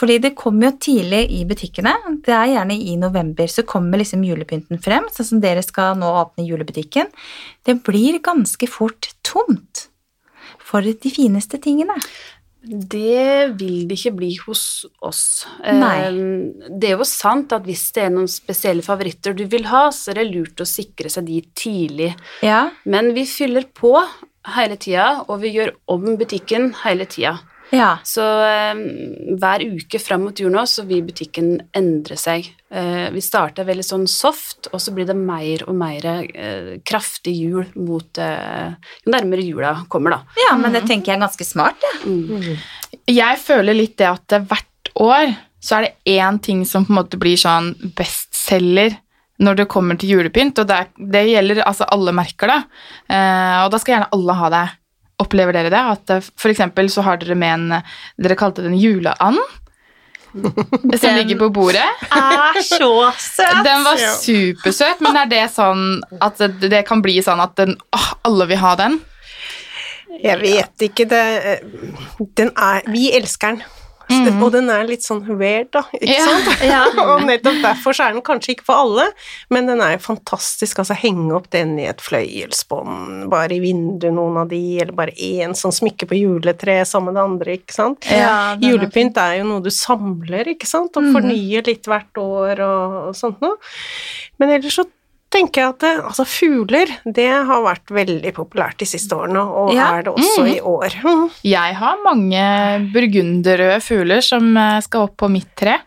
Fordi 0.00 0.16
det 0.22 0.30
kommer 0.38 0.70
jo 0.70 0.78
tidlig 0.80 1.26
i 1.36 1.42
butikkene. 1.44 1.92
Det 2.24 2.32
er 2.32 2.54
gjerne 2.54 2.76
i 2.78 2.94
november 2.96 3.50
så 3.52 3.64
kommer 3.68 4.00
liksom 4.00 4.22
julepynten 4.24 4.80
frem, 4.80 5.04
sånn 5.12 5.26
som 5.28 5.42
dere 5.42 5.60
skal 5.66 5.98
nå 6.00 6.08
åpne 6.22 6.46
julebutikken. 6.46 7.10
Det 7.66 7.74
blir 7.84 8.16
ganske 8.24 8.64
fort 8.70 9.10
tomt 9.26 9.88
for 10.64 10.80
de 10.80 11.12
fineste 11.12 11.60
tingene. 11.60 11.98
Det 12.62 13.54
vil 13.56 13.86
det 13.88 13.96
ikke 13.96 14.12
bli 14.18 14.30
hos 14.44 14.84
oss. 15.00 15.46
Nei. 15.64 15.94
Eh, 16.04 16.68
Det 16.78 16.90
er 16.90 16.98
jo 16.98 17.04
sant 17.08 17.52
at 17.56 17.64
hvis 17.64 17.86
det 17.96 18.02
er 18.04 18.10
noen 18.12 18.28
spesielle 18.28 18.82
favoritter 18.84 19.32
du 19.36 19.46
vil 19.46 19.64
ha, 19.70 19.88
så 19.90 20.10
er 20.12 20.20
det 20.20 20.26
lurt 20.34 20.60
å 20.60 20.68
sikre 20.68 21.08
seg 21.08 21.26
de 21.26 21.40
tidlig. 21.56 22.10
Ja, 22.42 22.70
Men 22.84 23.14
vi 23.14 23.24
fyller 23.24 23.64
på 23.64 23.94
hele 24.56 24.76
tida, 24.76 25.24
og 25.28 25.40
vi 25.40 25.54
gjør 25.56 25.74
om 25.88 26.16
butikken 26.20 26.74
hele 26.84 27.06
tida. 27.06 27.38
Ja. 27.74 27.90
Så 28.06 28.24
eh, 28.44 28.80
hver 29.40 29.64
uke 29.76 30.00
fram 30.02 30.24
mot 30.26 30.40
jul 30.40 30.52
nå 30.52 30.64
så 30.68 30.84
vil 30.88 31.04
butikken 31.06 31.52
endre 31.76 32.18
seg. 32.20 32.48
Eh, 32.70 33.08
vi 33.14 33.22
starter 33.24 33.66
veldig 33.68 33.86
sånn 33.86 34.06
soft, 34.10 34.70
og 34.72 34.82
så 34.82 34.94
blir 34.94 35.08
det 35.08 35.16
mer 35.18 35.64
og 35.68 35.76
mer 35.78 36.08
eh, 36.10 36.72
kraftig 36.86 37.36
jul 37.38 37.68
mot 37.78 38.20
eh, 38.22 38.74
Jo 39.04 39.14
nærmere 39.14 39.44
jula 39.46 39.74
kommer, 39.90 40.18
da. 40.18 40.40
ja 40.48 40.56
men 40.58 40.74
det 40.76 40.84
tenker 40.88 41.12
jeg 41.12 41.18
er 41.18 41.24
ganske 41.26 41.46
smart, 41.46 41.86
ja. 41.86 42.56
Jeg 43.10 43.38
føler 43.42 43.76
litt 43.76 43.96
det 44.00 44.10
at 44.10 44.40
hvert 44.50 44.92
år 45.00 45.32
så 45.60 45.76
er 45.78 45.86
det 45.86 46.16
én 46.18 46.38
ting 46.42 46.64
som 46.66 46.86
på 46.86 46.94
en 46.94 47.00
måte 47.02 47.18
blir 47.20 47.38
sånn 47.38 47.74
bestselger 47.96 48.96
når 49.40 49.62
det 49.62 49.70
kommer 49.72 49.96
til 49.96 50.14
julepynt, 50.16 50.58
og 50.60 50.68
det, 50.68 50.76
er, 50.76 50.90
det 51.14 51.22
gjelder 51.30 51.62
altså 51.64 51.86
alle 51.94 52.12
merker, 52.16 52.50
da. 52.50 52.58
Eh, 53.08 53.56
og 53.64 53.70
da 53.72 53.80
skal 53.80 53.94
gjerne 53.96 54.10
alle 54.16 54.36
ha 54.36 54.50
det. 54.52 54.66
Opplever 55.20 55.56
dere 55.56 55.72
det? 55.72 55.80
At 55.94 56.12
eh, 56.16 56.28
for 56.40 56.52
eksempel 56.52 56.90
så 56.92 57.04
har 57.06 57.20
dere 57.20 57.36
med 57.38 57.56
en 57.56 57.82
Dere 58.20 58.38
kalte 58.40 58.64
det 58.64 58.72
en 58.72 58.78
juleand. 58.80 59.40
Som 61.00 61.16
ligger 61.16 61.38
på 61.40 61.48
bordet. 61.50 61.86
Er 62.14 62.60
så 62.62 63.10
søt! 63.18 63.64
Den 63.66 63.82
var 63.86 63.98
supersøt, 63.98 65.00
men 65.02 65.18
er 65.18 65.30
det 65.30 65.44
sånn 65.54 66.02
at 66.22 66.38
det, 66.38 66.70
det 66.70 66.84
kan 66.88 67.02
bli 67.02 67.16
sånn 67.24 67.42
at 67.42 67.56
den, 67.58 67.74
åh, 67.96 68.12
alle 68.28 68.46
vil 68.52 68.62
ha 68.62 68.76
den? 68.78 69.00
Jeg 70.20 70.38
vet 70.42 70.84
ikke, 70.84 71.06
det 71.08 71.22
Den 72.36 72.50
er 72.58 72.86
Vi 72.90 73.10
elsker 73.16 73.56
den. 73.56 73.62
Og 74.42 74.50
den 74.52 74.70
er 74.72 74.84
litt 74.88 75.04
sånn 75.06 75.22
weird, 75.38 75.70
da, 75.74 75.84
ikke 75.96 76.10
Ja. 76.16 76.26
sant? 76.26 76.62
Ja. 76.70 76.80
og 77.14 77.22
nettopp 77.28 77.60
derfor 77.62 77.96
så 77.96 78.08
er 78.08 78.16
den 78.16 78.24
kanskje 78.26 78.54
ikke 78.56 78.66
for 78.66 78.82
alle, 78.84 79.06
men 79.50 79.66
den 79.70 79.80
er 79.84 79.94
jo 79.96 80.02
fantastisk. 80.04 80.78
Altså 80.82 80.96
henge 80.98 81.32
opp 81.36 81.48
den 81.54 81.76
i 81.78 81.86
et 81.90 82.02
fløyelsbånd, 82.02 83.28
bare 83.32 83.56
i 83.56 83.60
vinduet 83.62 84.14
noen 84.16 84.40
av 84.42 84.48
de, 84.50 84.60
eller 84.82 84.96
bare 84.96 85.14
én 85.16 85.54
sånn 85.58 85.74
smykke 85.74 86.08
på 86.10 86.18
juletreet 86.18 86.88
sammen 86.90 87.10
med 87.14 87.20
det 87.20 87.26
andre, 87.26 87.56
ikke 87.60 87.76
sant. 87.76 88.06
Ja, 88.10 88.56
Julepynt 88.60 89.16
er 89.20 89.38
jo 89.40 89.48
noe 89.48 89.64
du 89.64 89.70
samler, 89.74 90.48
ikke 90.54 90.68
sant, 90.68 90.96
og 90.98 91.10
fornyer 91.14 91.64
litt 91.66 91.86
hvert 91.90 92.20
år 92.20 92.60
og, 92.66 92.96
og 93.10 93.16
sånt 93.18 93.40
noe. 93.44 93.56
Men 94.40 94.56
ellers 94.56 94.76
så 94.80 94.84
tenker 95.30 95.62
jeg 95.62 95.72
at 95.74 95.82
det, 95.84 95.90
altså 96.10 96.24
fugler, 96.26 96.90
det 97.06 97.28
har 97.30 97.62
vært 97.62 97.92
veldig 97.94 98.32
populært 98.34 98.80
de 98.82 98.88
siste 98.90 99.14
årene, 99.14 99.42
og 99.46 99.72
Ja. 99.76 99.86
er 99.98 100.02
det 100.08 100.14
også 100.14 100.46
i 100.50 100.58
år. 100.60 100.96
Mm. 101.04 101.30
Jeg 101.56 101.76
har 101.78 102.00
mange 102.04 102.42
burgunderrøde 102.92 103.80
fugler 103.84 104.20
som 104.26 104.50
eh, 104.56 104.80
skal 104.84 105.06
opp 105.08 105.16
på 105.22 105.30
mitt 105.30 105.52
tre. 105.56 105.78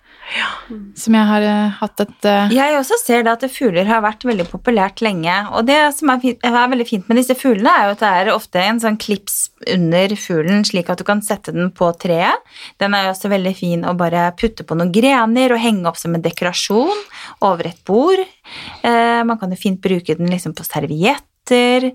Som 0.98 1.16
jeg 1.18 1.28
har 1.30 1.44
uh, 1.46 1.74
hatt 1.82 2.02
et 2.04 2.28
uh... 2.28 2.54
Jeg 2.54 2.78
også 2.78 2.98
ser 3.02 3.26
det 3.26 3.34
at 3.34 3.46
fugler 3.52 3.88
har 3.90 4.04
vært 4.06 4.26
veldig 4.26 4.46
populært 4.50 5.04
lenge. 5.06 5.34
Og 5.54 5.68
det 5.68 5.78
som 5.98 6.12
er, 6.14 6.22
fint, 6.24 6.46
er 6.46 6.72
veldig 6.72 6.88
fint 6.90 7.10
med 7.10 7.20
disse 7.20 7.36
fuglene, 7.38 7.74
er 7.74 7.90
jo 7.90 7.96
at 7.96 8.04
det 8.04 8.12
er 8.20 8.32
ofte 8.34 8.64
en 8.64 8.82
sånn 8.82 9.00
klips 9.02 9.38
under 9.74 10.16
fuglen, 10.20 10.64
slik 10.68 10.92
at 10.92 11.02
du 11.02 11.06
kan 11.08 11.24
sette 11.26 11.54
den 11.56 11.72
på 11.76 11.90
treet. 12.02 12.56
Den 12.82 12.98
er 12.98 13.08
jo 13.08 13.14
også 13.14 13.32
veldig 13.34 13.56
fin 13.58 13.86
å 13.88 13.96
bare 14.00 14.26
putte 14.40 14.66
på 14.68 14.78
noen 14.80 14.94
grener 14.96 15.56
og 15.56 15.62
henge 15.64 15.88
opp 15.90 16.00
som 16.02 16.16
en 16.18 16.26
dekorasjon 16.26 17.04
over 17.46 17.70
et 17.70 17.84
bord. 17.88 18.24
Uh, 18.86 19.22
man 19.28 19.38
kan 19.42 19.54
jo 19.54 19.60
fint 19.60 19.82
bruke 19.84 20.18
den 20.20 20.32
liksom 20.34 20.56
på 20.58 20.66
servietter. 20.68 21.92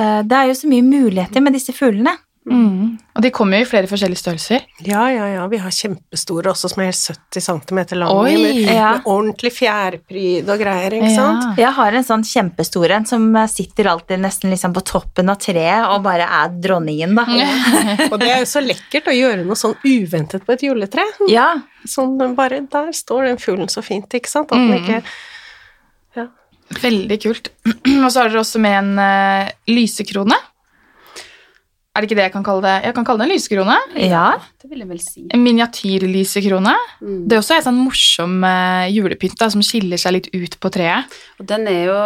Det 0.00 0.36
er 0.36 0.46
jo 0.48 0.54
så 0.56 0.68
mye 0.70 0.84
muligheter 0.86 1.42
med 1.44 1.52
disse 1.52 1.74
fuglene. 1.76 2.14
Mm. 2.50 2.98
Og 3.18 3.24
de 3.24 3.30
kommer 3.34 3.58
jo 3.60 3.64
i 3.66 3.68
flere 3.68 3.88
forskjellige 3.90 4.20
størrelser. 4.22 4.62
Ja, 4.86 5.02
ja, 5.12 5.24
ja, 5.28 5.42
vi 5.50 5.58
har 5.60 5.72
kjempestore 5.74 6.52
også 6.52 6.70
som 6.72 6.80
er 6.80 6.86
helt 6.88 7.00
70 7.34 7.42
cm 7.44 7.80
lange, 7.98 8.14
Oi, 8.22 8.36
med, 8.38 8.60
ja. 8.70 8.92
med 8.96 9.08
ordentlig 9.10 9.50
fjærpryd 9.58 10.48
og 10.54 10.62
greier, 10.62 10.94
ikke 10.96 11.10
Ja. 11.10 11.16
sant? 11.18 11.58
Jeg 11.60 11.72
har 11.76 11.92
en 11.98 12.06
sånn 12.06 12.24
kjempestor 12.24 12.94
en 12.96 13.04
som 13.10 13.26
sitter 13.50 13.90
alltid 13.92 14.22
nesten 14.22 14.50
liksom 14.54 14.72
på 14.76 14.84
toppen 14.88 15.28
av 15.28 15.36
treet 15.42 15.88
og 15.90 16.02
bare 16.06 16.28
er 16.40 16.54
dronningen, 16.62 17.14
da. 17.18 17.26
Og 18.12 18.16
det 18.22 18.30
er 18.30 18.38
jo 18.44 18.48
så 18.54 18.62
lekkert 18.64 19.10
å 19.10 19.16
gjøre 19.18 19.44
noe 19.44 19.58
sånn 19.58 19.76
uventet 19.84 20.46
på 20.46 20.52
et 20.56 20.62
juletre. 20.68 21.04
Ja, 21.28 21.50
Sånn 21.88 22.18
bare, 22.36 22.60
der 22.68 22.90
står 22.92 23.24
den 23.30 23.38
fuglen 23.40 23.68
så 23.72 23.80
fint, 23.82 24.08
ikke 24.12 24.28
sant? 24.28 24.50
At 24.52 24.58
den 24.58 24.70
Mm. 24.70 24.78
ikke 24.84 25.02
ja. 26.16 26.26
Veldig 26.82 27.16
kult. 27.22 27.48
Og 28.04 28.10
så 28.12 28.20
har 28.22 28.28
dere 28.30 28.40
også 28.44 28.60
med 28.62 28.76
en 28.78 28.90
uh, 29.00 29.50
lysekrone. 29.66 30.36
Er 32.00 32.06
det 32.06 32.08
ikke 32.08 32.16
det 32.16 32.24
jeg 32.30 32.32
kan 32.32 32.44
kalle 32.46 32.64
det? 32.64 32.74
Jeg 32.88 32.94
kan 32.96 33.04
kalle 33.04 33.20
det 33.20 33.26
en 33.26 33.34
lysekrone. 33.34 33.76
ja. 34.00 34.28
Det 34.60 34.68
vil 34.70 34.80
jeg 34.80 34.88
vel 34.88 35.00
si. 35.04 35.22
En 35.36 35.42
miniatyrlysekrone. 35.44 36.72
Mm. 37.00 37.18
Det 37.28 37.36
er 37.36 37.42
også 37.42 37.58
en 37.58 37.66
sånn 37.66 37.80
morsom 37.80 38.38
eh, 38.44 38.86
julepynt 38.94 39.36
da, 39.40 39.50
som 39.52 39.64
skiller 39.64 40.00
seg 40.00 40.14
litt 40.16 40.30
ut 40.32 40.56
på 40.60 40.70
treet. 40.72 41.12
Og 41.40 41.48
den 41.48 41.68
er 41.68 41.82
jo 41.90 41.98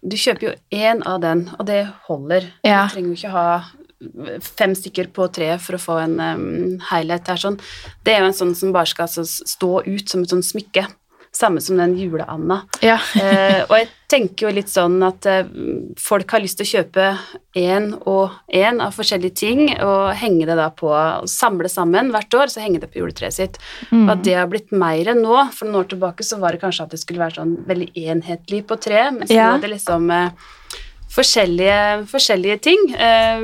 Du 0.00 0.16
kjøper 0.16 0.46
jo 0.46 0.54
én 0.72 1.04
av 1.08 1.20
den, 1.20 1.46
og 1.58 1.68
det 1.68 1.82
holder. 2.08 2.48
Ja. 2.64 2.86
Du 2.88 2.96
trenger 2.96 3.12
jo 3.12 3.20
ikke 3.20 3.36
ha 3.36 3.46
fem 4.56 4.72
stykker 4.76 5.12
på 5.14 5.28
treet 5.36 5.60
for 5.62 5.76
å 5.76 5.82
få 5.82 5.98
en 6.02 6.16
um, 6.18 6.80
helhet. 6.88 7.24
Det 7.26 7.36
er, 7.36 7.44
sånn, 7.44 7.60
det 8.04 8.14
er 8.14 8.24
jo 8.24 8.30
en 8.32 8.40
sånn 8.40 8.56
som 8.58 8.72
bare 8.74 8.90
skal 8.90 9.06
altså, 9.06 9.26
stå 9.28 9.84
ut 9.86 10.08
som 10.08 10.24
et 10.24 10.32
sånn 10.32 10.44
smykke. 10.46 10.88
Samme 11.32 11.60
som 11.64 11.78
den 11.80 11.94
juleanda. 11.96 12.62
Ja. 12.84 12.98
Eh, 13.22 13.62
og 13.68 13.76
jeg 13.78 13.88
tenker 14.10 14.48
jo 14.48 14.52
litt 14.56 14.68
sånn 14.68 14.98
at 15.06 15.24
eh, 15.30 15.46
folk 16.00 16.32
har 16.34 16.42
lyst 16.42 16.58
til 16.60 16.66
å 16.66 16.70
kjøpe 16.72 17.06
én 17.56 17.86
og 18.08 18.34
én 18.52 18.82
av 18.84 18.92
forskjellige 18.96 19.36
ting, 19.40 19.62
og 19.80 20.10
henge 20.18 20.44
det 20.48 20.56
da 20.58 20.66
på 20.76 20.90
og 20.92 21.28
Samle 21.30 21.70
sammen 21.72 22.10
hvert 22.12 22.34
år, 22.36 22.52
så 22.52 22.60
henge 22.64 22.82
det 22.82 22.90
på 22.92 23.00
juletreet 23.00 23.36
sitt. 23.36 23.56
Mm. 23.90 24.04
Og 24.04 24.14
at 24.16 24.24
det 24.26 24.36
har 24.36 24.50
blitt 24.52 24.74
mer 24.76 25.12
enn 25.14 25.22
nå. 25.24 25.38
For 25.56 25.68
noen 25.68 25.84
år 25.84 25.92
tilbake 25.94 26.26
så 26.26 26.40
var 26.42 26.52
det 26.52 26.60
kanskje 26.64 26.88
at 26.88 26.96
det 26.96 27.00
skulle 27.00 27.22
være 27.22 27.38
sånn 27.40 27.54
veldig 27.68 27.88
enhetlig 28.10 28.64
på 28.68 28.80
treet, 28.84 29.14
mens 29.16 29.32
Ja. 29.32 29.52
nå 29.52 29.60
er 29.60 29.64
det 29.64 29.72
liksom 29.76 30.10
eh, 30.12 30.50
forskjellige, 31.12 31.78
forskjellige 32.10 32.58
ting. 32.64 32.82
Eh, 32.96 33.42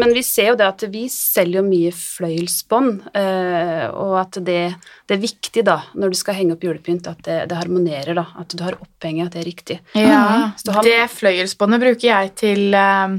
men 0.00 0.14
vi 0.16 0.22
ser 0.26 0.50
jo 0.52 0.58
det 0.60 0.66
at 0.68 0.84
vi 0.92 1.04
selger 1.12 1.60
jo 1.60 1.64
mye 1.66 1.92
fløyelsbånd, 1.94 3.00
eh, 3.20 3.86
og 3.92 4.14
at 4.22 4.40
det, 4.46 4.60
det 5.08 5.16
er 5.18 5.22
viktig 5.24 5.64
da, 5.68 5.78
når 5.94 6.14
du 6.14 6.20
skal 6.20 6.38
henge 6.40 6.56
opp 6.56 6.64
julepynt, 6.66 7.08
at 7.10 7.20
det, 7.26 7.40
det 7.50 7.58
harmonerer, 7.60 8.14
da. 8.18 8.26
At 8.40 8.54
du 8.56 8.62
har 8.64 8.78
opphenget, 8.80 9.28
at 9.30 9.36
det 9.36 9.42
er 9.44 9.50
riktig. 9.50 9.78
Ja, 9.98 10.52
Så 10.56 10.72
har- 10.72 10.82
Det 10.86 11.00
fløyelsbåndet 11.18 11.80
bruker 11.84 12.08
jeg 12.08 12.34
til 12.40 12.74
eh, 12.74 13.18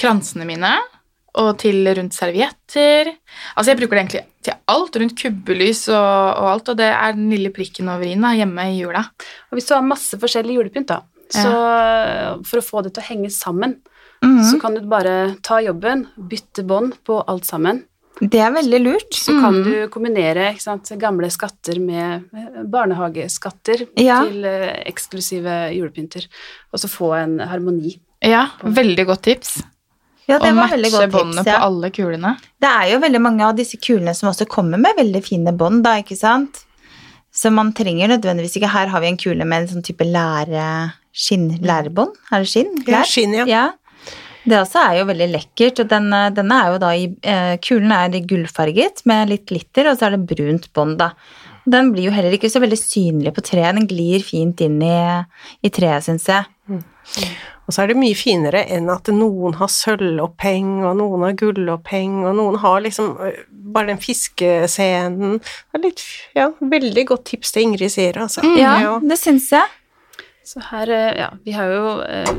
kransene 0.00 0.48
mine. 0.48 0.74
Og 1.40 1.54
til 1.62 1.86
rundt 1.96 2.12
servietter. 2.12 3.08
Altså 3.56 3.70
Jeg 3.70 3.78
bruker 3.78 3.96
det 3.96 4.00
egentlig 4.02 4.20
til 4.44 4.52
alt. 4.68 4.96
Rundt 5.00 5.14
kubbelys 5.16 5.86
og, 5.88 6.36
og 6.42 6.48
alt. 6.50 6.68
Og 6.68 6.76
det 6.76 6.90
er 6.92 7.14
den 7.16 7.30
lille 7.32 7.48
prikken 7.56 7.88
over 7.88 8.04
i-en 8.04 8.26
hjemme 8.36 8.66
i 8.68 8.82
jula. 8.82 9.00
Og 9.48 9.56
hvis 9.56 9.70
du 9.70 9.72
har 9.72 9.80
masse 9.86 10.18
forskjellig 10.20 10.58
julepynt, 10.58 10.90
da, 10.92 10.98
så 11.32 12.42
for 12.46 12.60
å 12.60 12.66
få 12.66 12.82
det 12.84 12.94
til 12.94 13.02
å 13.02 13.08
henge 13.10 13.30
sammen, 13.32 13.78
Mhm. 14.22 14.42
så 14.52 14.60
kan 14.60 14.74
du 14.74 14.80
bare 14.86 15.34
ta 15.42 15.56
jobben, 15.58 16.06
bytte 16.16 16.62
bånd 16.64 16.94
på 17.04 17.24
alt 17.26 17.42
sammen. 17.44 17.82
Det 18.20 18.38
er 18.38 18.52
veldig 18.52 18.78
lurt. 18.84 19.10
Så 19.18 19.32
kan 19.40 19.56
du 19.64 19.88
kombinere 19.90 20.52
ikke 20.52 20.62
sant, 20.62 20.92
gamle 21.00 21.26
skatter 21.32 21.80
med 21.80 22.24
eh, 22.36 22.62
barnehageskatter 22.62 23.88
Ja. 23.98 24.20
til 24.24 24.44
eh, 24.44 24.84
eksklusive 24.86 25.72
julepynter, 25.74 26.28
og 26.72 26.78
så 26.78 26.86
få 26.88 27.12
en 27.18 27.38
harmoni. 27.40 27.98
Ja, 28.22 28.46
Veldig 28.62 29.06
godt 29.08 29.22
tips. 29.22 29.62
Ja, 30.28 30.38
det 30.38 30.52
og 30.52 30.56
var 30.56 30.68
veldig 30.68 30.92
matche 30.92 31.10
tips. 31.10 31.46
Ja. 31.46 31.58
på 31.58 31.62
alle 31.66 31.90
kulene. 31.90 32.36
Det 32.60 32.68
er 32.70 32.92
jo 32.92 33.00
veldig 33.00 33.20
mange 33.20 33.40
av 33.48 33.56
disse 33.56 33.76
kulene 33.76 34.14
som 34.14 34.28
også 34.30 34.46
kommer 34.46 34.78
med 34.78 34.94
veldig 34.96 35.24
fine 35.24 35.50
bånd, 35.58 35.82
da, 35.82 35.96
ikke 36.00 36.16
sant? 36.16 36.64
Så 37.34 37.50
man 37.50 37.72
trenger 37.72 38.06
nødvendigvis 38.12 38.54
ikke 38.60 38.70
Her 38.70 38.86
har 38.86 39.00
vi 39.00 39.08
en 39.08 39.16
kule 39.16 39.44
med 39.44 39.62
en 39.62 39.68
sånn 39.68 39.82
type 39.82 40.04
lære... 40.04 40.92
Skinn, 41.12 41.50
lærebånd? 41.60 42.16
Er 42.32 42.44
det 42.44 42.50
skinn? 42.50 42.74
Ja, 42.88 43.04
skinn, 43.08 43.36
ja. 43.36 43.46
ja. 43.48 43.64
Det 44.42 44.58
også 44.58 44.80
er 44.82 44.98
jo 44.98 45.06
veldig 45.06 45.28
lekkert, 45.36 45.84
og 45.84 45.90
den, 45.92 46.08
eh, 46.16 46.32
denne 46.34 46.58
er 46.58 46.72
jo 46.72 46.82
da 46.82 46.90
i 46.98 47.06
eh, 47.06 47.54
Kulen 47.62 47.92
er 47.94 48.16
gullfarget 48.26 49.04
med 49.06 49.30
litt 49.30 49.46
glitter, 49.46 49.90
og 49.90 49.98
så 49.98 50.08
er 50.08 50.16
det 50.16 50.26
brunt 50.32 50.66
bånd, 50.74 50.98
da. 51.02 51.12
Den 51.62 51.92
blir 51.94 52.08
jo 52.08 52.14
heller 52.14 52.34
ikke 52.34 52.50
så 52.50 52.58
veldig 52.62 52.78
synlig 52.80 53.30
på 53.36 53.44
treet, 53.46 53.76
den 53.76 53.86
glir 53.86 54.24
fint 54.26 54.58
inn 54.64 54.80
i, 54.82 54.96
i 55.62 55.70
treet, 55.70 56.02
syns 56.08 56.26
jeg. 56.26 56.48
Og 57.62 57.74
så 57.74 57.84
er 57.84 57.92
det 57.92 58.00
mye 58.00 58.16
finere 58.18 58.64
enn 58.74 58.90
at 58.90 59.06
noen 59.14 59.54
har 59.60 59.70
sølvoppheng, 59.70 60.80
og 60.88 60.96
noen 60.98 61.28
har 61.28 61.36
gulloppheng, 61.38 62.24
og 62.26 62.34
noen 62.40 62.58
har 62.64 62.82
liksom 62.82 63.12
øh, 63.22 63.44
bare 63.76 63.92
den 63.92 64.02
fiskescenen. 64.02 65.38
Det 65.38 65.78
er 65.78 65.84
litt, 65.84 66.02
ja, 66.34 66.48
veldig 66.58 67.06
godt 67.12 67.28
tips 67.30 67.54
til 67.54 67.68
Ingrid 67.68 67.94
sier, 67.94 68.18
altså. 68.24 68.42
Ja, 68.58 68.98
det 68.98 69.20
syns 69.22 69.52
jeg. 69.54 69.70
Så 70.44 70.62
her, 70.70 70.90
eh, 70.90 71.14
ja, 71.20 71.30
vi 71.44 71.54
har 71.54 71.70
jo 71.70 71.86
eh, 72.02 72.32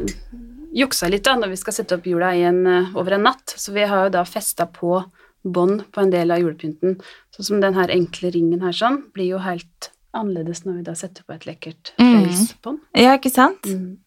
juksa 0.76 1.10
litt 1.12 1.26
da, 1.28 1.38
når 1.40 1.54
vi 1.54 1.60
skal 1.62 1.76
sette 1.78 1.98
opp 1.98 2.08
jula 2.08 2.34
igjen 2.36 2.64
eh, 2.68 2.94
over 3.00 3.18
en 3.18 3.28
natt, 3.30 3.56
så 3.58 3.74
vi 3.76 3.86
har 3.88 4.08
jo 4.08 4.14
da 4.18 4.26
festa 4.28 4.68
på 4.68 5.00
bånd 5.44 5.86
på 5.92 6.04
en 6.04 6.14
del 6.14 6.32
av 6.32 6.42
julepynten. 6.44 6.98
Sånn 7.36 7.50
som 7.50 7.64
den 7.64 7.76
her 7.78 7.92
enkle 7.94 8.32
ringen 8.34 8.64
her 8.64 8.76
sånn, 8.76 9.02
blir 9.16 9.34
jo 9.34 9.42
helt 9.44 9.92
annerledes 10.14 10.64
når 10.66 10.80
vi 10.80 10.88
da 10.88 10.96
setter 10.98 11.26
på 11.26 11.36
et 11.36 11.48
lekkert 11.50 11.94
Mm. 11.98 13.02
Ja, 13.02 13.16
ikke 13.18 13.34
sant? 13.34 13.66
Mm. 13.66 13.98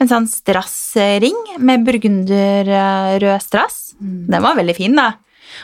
En 0.00 0.08
sånn 0.08 0.26
strassring 0.30 1.36
med 1.58 1.84
burgunderrød 1.86 3.42
strass. 3.44 3.94
Den 4.30 4.42
var 4.44 4.56
veldig 4.56 4.76
fin, 4.76 4.96
da. 4.96 5.14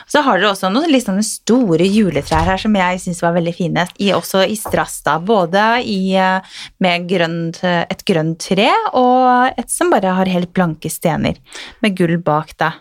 Så 0.09 0.23
har 0.25 0.39
dere 0.39 0.51
også 0.53 0.71
noen 0.73 0.91
litt 0.91 1.05
sånne 1.07 1.25
store 1.25 1.87
juletrær 1.87 2.47
her 2.53 2.61
som 2.61 2.75
jeg 2.77 3.01
syns 3.03 3.21
var 3.23 3.35
veldig 3.37 3.55
fine, 3.57 3.87
i, 3.99 4.11
også 4.15 4.45
i 4.47 4.57
strass, 4.59 5.01
da. 5.05 5.17
Både 5.23 5.65
i, 5.87 6.15
eh, 6.19 6.59
med 6.83 7.07
grønt, 7.09 7.61
et 7.63 8.05
grønt 8.07 8.39
tre 8.43 8.69
og 8.97 9.59
et 9.59 9.69
som 9.71 9.91
bare 9.93 10.15
har 10.17 10.29
helt 10.31 10.53
blanke 10.55 10.89
stener, 10.91 11.37
med 11.83 11.97
gull 11.97 12.17
bak, 12.23 12.55
da. 12.59 12.73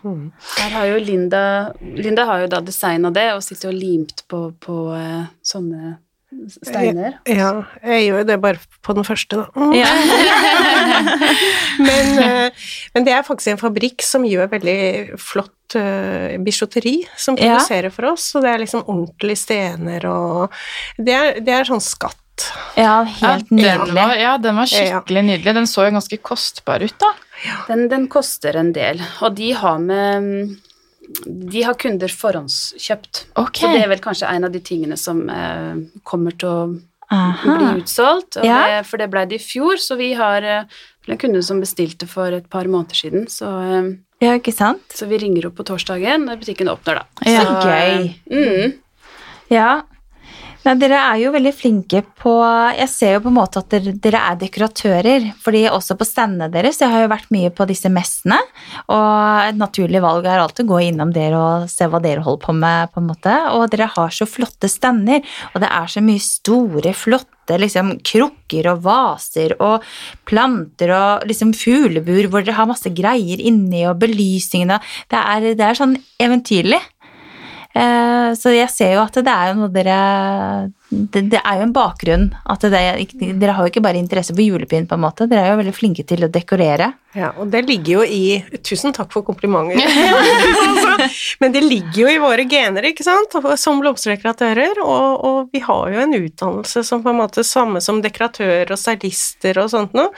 Her 0.58 0.76
har 0.76 0.88
jo 0.90 1.00
Linda 1.02 1.42
Linda 1.80 2.24
har 2.24 2.42
jo 2.42 2.50
da 2.52 2.60
designa 2.64 3.10
det 3.14 3.28
og 3.34 3.42
sitter 3.44 3.70
og 3.70 3.78
limt 3.78 4.24
på, 4.30 4.46
på 4.62 4.78
eh, 4.96 5.28
sånne 5.46 5.96
steiner. 6.62 7.18
Ja, 7.28 7.50
jeg 7.84 8.06
gjør 8.08 8.18
jo 8.22 8.28
det 8.32 8.38
bare 8.42 8.58
på 8.82 8.94
den 8.96 9.04
første, 9.06 9.42
da. 9.42 9.46
Mm. 9.56 9.72
Ja. 9.76 9.90
Men, 11.82 12.08
øh, 12.20 12.64
men 12.94 13.04
det 13.06 13.12
er 13.14 13.22
faktisk 13.26 13.52
en 13.54 13.60
fabrikk 13.60 14.02
som 14.04 14.24
gjør 14.28 14.50
veldig 14.52 15.18
flott 15.20 15.76
øh, 15.78 16.34
bijouteri, 16.44 16.96
som 17.16 17.36
Ja. 17.40 17.54
produserer 17.56 17.90
for 17.94 18.10
oss, 18.12 18.26
og 18.36 18.42
det 18.44 18.50
er 18.52 18.58
liksom 18.64 18.84
ordentlige 18.86 19.40
stener 19.40 20.04
og 20.10 20.52
Det 20.98 21.14
er, 21.16 21.40
det 21.40 21.54
er 21.60 21.64
sånn 21.68 21.80
skatt. 21.82 22.18
ja, 22.76 23.02
helt 23.04 23.22
ja, 23.22 23.36
Den 23.48 23.56
nydelig. 23.58 23.94
var, 23.94 24.14
ja, 24.16 24.36
den 24.38 24.56
var 24.56 24.66
skikkelig 24.70 25.22
nydelig. 25.28 25.54
Den 25.54 25.66
så 25.68 25.84
jo 25.86 25.94
ganske 25.98 26.18
kostbar 26.24 26.82
ut, 26.82 26.94
da. 26.98 27.12
Den, 27.68 27.88
den 27.90 28.06
koster 28.08 28.56
en 28.56 28.72
del, 28.72 29.00
og 29.20 29.34
de 29.36 29.52
har 29.58 29.78
med 29.82 30.56
De 31.26 31.62
har 31.66 31.74
kunder 31.80 32.08
forhåndskjøpt. 32.08 33.26
Okay. 33.36 33.60
Så 33.64 33.72
det 33.74 33.82
er 33.84 33.90
vel 33.92 34.00
kanskje 34.04 34.30
en 34.30 34.44
av 34.48 34.54
de 34.54 34.60
tingene 34.64 34.96
som 35.00 35.22
eh, 35.30 35.76
kommer 36.08 36.36
til 36.38 36.48
å 36.48 36.62
Aha. 37.12 37.56
bli 37.58 37.82
utsolgt. 37.82 38.38
Ja. 38.42 38.62
det, 38.70 38.86
for 38.88 39.02
det 39.02 39.10
ble 39.12 39.26
det 39.28 39.40
i 39.40 39.44
fjor, 39.44 39.76
så 39.82 39.98
vi 40.00 40.12
har 40.18 40.42
eh, 40.42 40.80
en 41.08 41.20
kunde 41.20 41.42
som 41.44 41.60
bestilte 41.60 42.08
for 42.08 42.32
et 42.32 42.48
par 42.50 42.70
måneder 42.70 42.96
siden. 42.96 43.26
Så, 43.28 43.50
eh, 43.60 43.92
Ja, 44.22 44.36
ikke 44.38 44.54
sant? 44.54 44.84
så 44.94 45.08
vi 45.10 45.18
ringer 45.18 45.48
opp 45.50 45.56
på 45.58 45.66
torsdagen 45.66 46.28
når 46.28 46.40
butikken 46.44 46.70
åpner, 46.72 47.02
da. 47.02 47.26
Ja. 47.26 47.42
så, 47.42 47.56
Gøy. 47.68 48.12
Mm, 48.30 48.78
Ja. 49.52 49.82
Nei, 50.62 50.76
dere 50.78 50.94
er 50.94 51.16
jo 51.18 51.32
veldig 51.34 51.50
flinke 51.58 52.04
på 52.22 52.32
Jeg 52.76 52.86
ser 52.90 53.16
jo 53.16 53.22
på 53.24 53.30
en 53.32 53.34
måte 53.34 53.58
at 53.64 53.72
dere, 53.72 53.94
dere 53.98 54.20
er 54.30 54.36
dekoratører. 54.38 55.32
fordi 55.42 55.64
også 55.66 55.96
på 55.98 56.06
standene 56.06 56.46
deres 56.54 56.78
Jeg 56.78 56.92
har 56.92 57.02
jo 57.02 57.10
vært 57.10 57.32
mye 57.34 57.50
på 57.50 57.66
disse 57.66 57.90
messene. 57.90 58.38
Og 58.86 59.48
et 59.48 59.58
naturlig 59.58 60.02
valg 60.04 60.28
er 60.30 60.38
alltid 60.38 60.62
å 60.68 60.70
gå 60.70 60.78
innom 60.86 61.10
dere 61.14 61.40
og 61.40 61.66
se 61.72 61.88
hva 61.90 61.98
dere 62.02 62.22
holder 62.22 62.44
på 62.46 62.54
med. 62.54 62.92
på 62.94 63.02
en 63.02 63.10
måte, 63.10 63.34
Og 63.50 63.70
dere 63.70 63.90
har 63.90 64.10
så 64.14 64.26
flotte 64.26 64.70
stander, 64.70 65.26
og 65.54 65.60
det 65.60 65.68
er 65.68 65.86
så 65.90 66.00
mye 66.00 66.22
store, 66.22 66.94
flotte 66.94 67.58
liksom, 67.58 67.98
krukker 67.98 68.70
og 68.70 68.82
vaser 68.86 69.56
og 69.58 69.82
planter 70.24 70.94
og 70.94 71.26
liksom 71.26 71.52
fuglebur 71.58 72.30
hvor 72.30 72.46
dere 72.46 72.54
har 72.54 72.70
masse 72.70 72.88
greier 72.94 73.42
inni, 73.42 73.82
og 73.88 73.98
belysningene 73.98 74.78
Det 75.10 75.18
er, 75.18 75.54
det 75.58 75.66
er 75.66 75.74
sånn 75.74 75.98
eventyrlig. 76.22 76.78
Eh, 77.74 78.32
Så 78.36 78.52
jeg 78.52 78.68
ser 78.72 78.94
jo 78.96 79.02
at 79.02 79.14
det 79.16 79.32
er 79.32 79.52
jo 79.52 79.60
noe 79.62 79.72
dere 79.72 79.96
Det, 80.92 81.22
det 81.32 81.40
er 81.40 81.56
jo 81.56 81.64
en 81.64 81.72
bakgrunn. 81.72 82.26
At 82.52 82.60
det, 82.68 82.82
dere 83.40 83.54
har 83.56 83.64
jo 83.64 83.70
ikke 83.72 83.82
bare 83.84 83.96
interesse 84.00 84.34
for 84.34 84.44
julepynt, 84.44 84.90
på 84.90 84.98
en 84.98 85.04
måte. 85.06 85.24
Dere 85.28 85.46
er 85.46 85.54
jo 85.54 85.60
veldig 85.62 85.72
flinke 85.76 86.04
til 86.04 86.26
å 86.26 86.28
dekorere. 86.28 86.90
Ja, 87.16 87.30
og 87.40 87.48
det 87.52 87.62
ligger 87.68 88.00
jo 88.00 88.04
i 88.04 88.42
Tusen 88.64 88.92
takk 88.92 89.12
for 89.14 89.24
komplimenter. 89.24 89.80
Altså, 90.62 91.08
Men 91.40 91.52
det 91.56 91.62
ligger 91.64 91.98
jo 92.04 92.12
i 92.12 92.20
våre 92.20 92.44
gener, 92.48 92.84
ikke 92.90 93.04
sant, 93.06 93.34
som 93.60 93.80
blomsterdekoratører. 93.80 94.80
Og, 94.84 95.24
og 95.24 95.50
vi 95.56 95.64
har 95.64 95.92
jo 95.94 96.04
en 96.04 96.16
utdannelse 96.18 96.84
som 96.84 97.02
på 97.04 97.12
en 97.12 97.20
måte 97.24 97.44
samme 97.46 97.80
som 97.84 98.02
dekoratører 98.04 98.72
og 98.72 98.80
stylister 98.80 99.62
og 99.64 99.72
sånt 99.72 99.96
noe. 99.96 100.12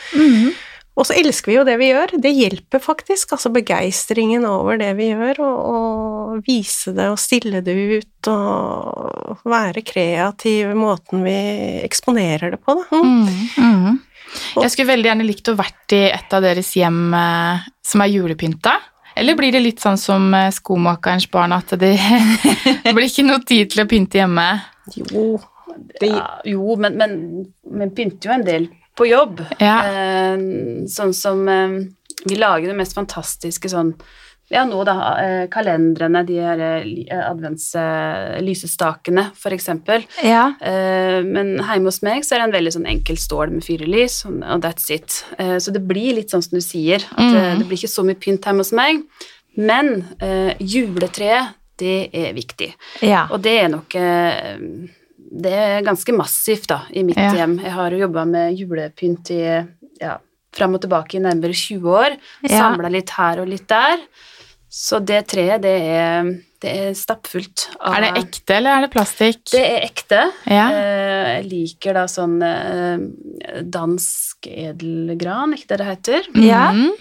Og 0.95 1.09
så 1.09 1.17
elsker 1.19 1.51
vi 1.51 1.57
jo 1.57 1.65
det 1.67 1.75
vi 1.81 1.89
gjør. 1.91 2.15
Det 2.23 2.31
hjelper 2.31 2.83
faktisk. 2.83 3.35
Altså 3.35 3.51
begeistringen 3.55 4.47
over 4.47 4.79
det 4.79 4.93
vi 4.99 5.11
gjør, 5.11 5.41
og, 5.43 5.59
og 5.75 6.45
vise 6.47 6.95
det 6.95 7.09
og 7.11 7.19
stille 7.19 7.65
det 7.67 7.75
ut 7.75 8.31
og 8.31 9.43
være 9.51 9.83
kreativ 9.87 10.71
i 10.71 10.79
måten 10.79 11.25
vi 11.27 11.37
eksponerer 11.83 12.55
det 12.55 12.61
på, 12.63 12.77
da. 12.79 13.03
Mm. 13.03 13.99
Jeg 14.63 14.71
skulle 14.71 14.93
veldig 14.93 15.11
gjerne 15.11 15.27
likt 15.27 15.51
å 15.51 15.57
vært 15.59 15.95
i 15.95 16.05
et 16.09 16.35
av 16.35 16.43
deres 16.45 16.71
hjem 16.79 17.15
eh, 17.19 17.67
som 17.87 18.03
er 18.03 18.13
julepynta. 18.15 18.79
Eller 19.19 19.37
blir 19.39 19.55
det 19.55 19.63
litt 19.63 19.83
sånn 19.83 19.99
som 20.01 20.31
eh, 20.35 20.53
skomakerens 20.55 21.27
barn, 21.31 21.55
at 21.55 21.75
det 21.79 21.95
blir 22.95 23.07
ikke 23.07 23.27
noe 23.27 23.43
tid 23.47 23.75
til 23.75 23.85
å 23.85 23.89
pynte 23.91 24.23
hjemme? 24.23 24.47
Jo, 24.95 25.27
det, 26.01 26.11
Ja, 26.11 26.27
jo, 26.55 26.79
men, 26.79 26.99
men, 26.99 27.21
men 27.67 27.95
pynter 27.95 28.31
jo 28.31 28.39
en 28.39 28.47
del 28.47 28.71
på 28.97 29.07
jobb. 29.11 29.41
Ja. 29.61 29.79
Eh, 29.89 30.37
sånn 30.91 31.13
som 31.15 31.49
eh, 31.49 31.79
Vi 32.29 32.37
lager 32.41 32.69
det 32.71 32.77
mest 32.79 32.95
fantastiske 32.97 33.69
sånn 33.73 33.95
Ja, 34.53 34.61
nå, 34.69 34.83
da. 34.85 34.95
Eh, 35.25 35.47
kalendrene, 35.49 36.21
de 36.29 36.35
her 36.39 36.61
eh, 36.61 36.83
li- 36.85 37.07
eh, 37.11 37.23
adventslysestakene, 37.31 39.25
for 39.41 39.55
eksempel. 39.57 40.05
Ja. 40.23 40.51
Eh, 40.61 41.23
men 41.25 41.55
hjemme 41.63 41.89
hos 41.89 42.03
meg 42.05 42.25
så 42.27 42.35
er 42.37 42.43
det 42.43 42.49
en 42.51 42.55
veldig 42.59 42.73
sånn 42.77 42.89
enkel 42.91 43.17
stål 43.21 43.55
med 43.57 43.65
fire 43.67 43.89
lys, 43.89 44.19
og 44.29 44.61
that's 44.65 44.91
it. 44.95 45.23
Så 45.39 45.73
det 45.75 45.83
blir 45.89 46.15
litt 46.19 46.31
sånn 46.35 46.45
som 46.45 46.59
du 46.59 46.63
sier, 46.65 47.05
at 47.17 47.25
eh, 47.25 47.55
det 47.59 47.67
blir 47.69 47.79
ikke 47.81 47.93
så 47.95 48.05
mye 48.07 48.21
pynt 48.21 48.45
hjemme 48.47 48.65
hos 48.65 48.73
meg. 48.77 49.01
Men 49.57 50.05
eh, 50.21 50.53
juletreet, 50.61 51.55
det 51.81 52.11
er 52.15 52.35
viktig. 52.37 52.69
ja. 53.03 53.25
Og 53.35 53.41
det 53.43 53.57
er 53.65 53.69
nok 53.73 53.97
eh, 53.99 54.55
Det 55.35 55.53
er 55.59 55.83
ganske 55.87 56.15
massivt 56.15 56.69
da, 56.71 56.83
i 56.95 57.03
mitt 57.07 57.19
Ja. 57.19 57.33
hjem. 57.35 57.59
Jeg 57.63 57.73
har 57.75 57.91
jo 57.91 57.99
jobba 58.05 58.25
med 58.29 58.55
julepynt 58.59 59.31
i 59.35 59.41
ja, 60.01 60.19
fram 60.55 60.75
og 60.77 60.85
tilbake 60.85 61.19
i 61.19 61.23
nærmere 61.25 61.55
20 61.55 61.91
år. 61.91 62.17
Ja. 62.47 62.59
Samla 62.59 62.91
litt 62.93 63.11
her 63.11 63.41
og 63.43 63.49
litt 63.51 63.67
der. 63.69 63.99
Så 64.75 64.99
det 65.07 65.21
treet, 65.31 65.63
det 65.63 65.75
er, 65.87 66.31
det 66.63 66.71
er 66.71 66.95
stappfullt 66.99 67.69
av 67.79 67.95
Er 67.95 68.01
det 68.09 68.25
ekte, 68.25 68.57
eller 68.57 68.71
er 68.79 68.81
det 68.87 68.91
plastikk? 68.91 69.45
Det 69.53 69.61
er 69.63 69.85
ekte. 69.87 70.23
Ja. 70.51 70.65
Eh, 70.71 71.29
jeg 71.37 71.45
liker 71.53 71.95
da 71.95 72.07
sånn 72.11 72.41
eh, 72.43 73.63
dansk 73.63 74.49
edelgran, 74.51 75.55
ikke 75.55 75.71
det 75.71 75.79
det 75.79 75.91
heter? 75.93 76.31
Ja. 76.43 76.73
Mhm. 76.73 76.95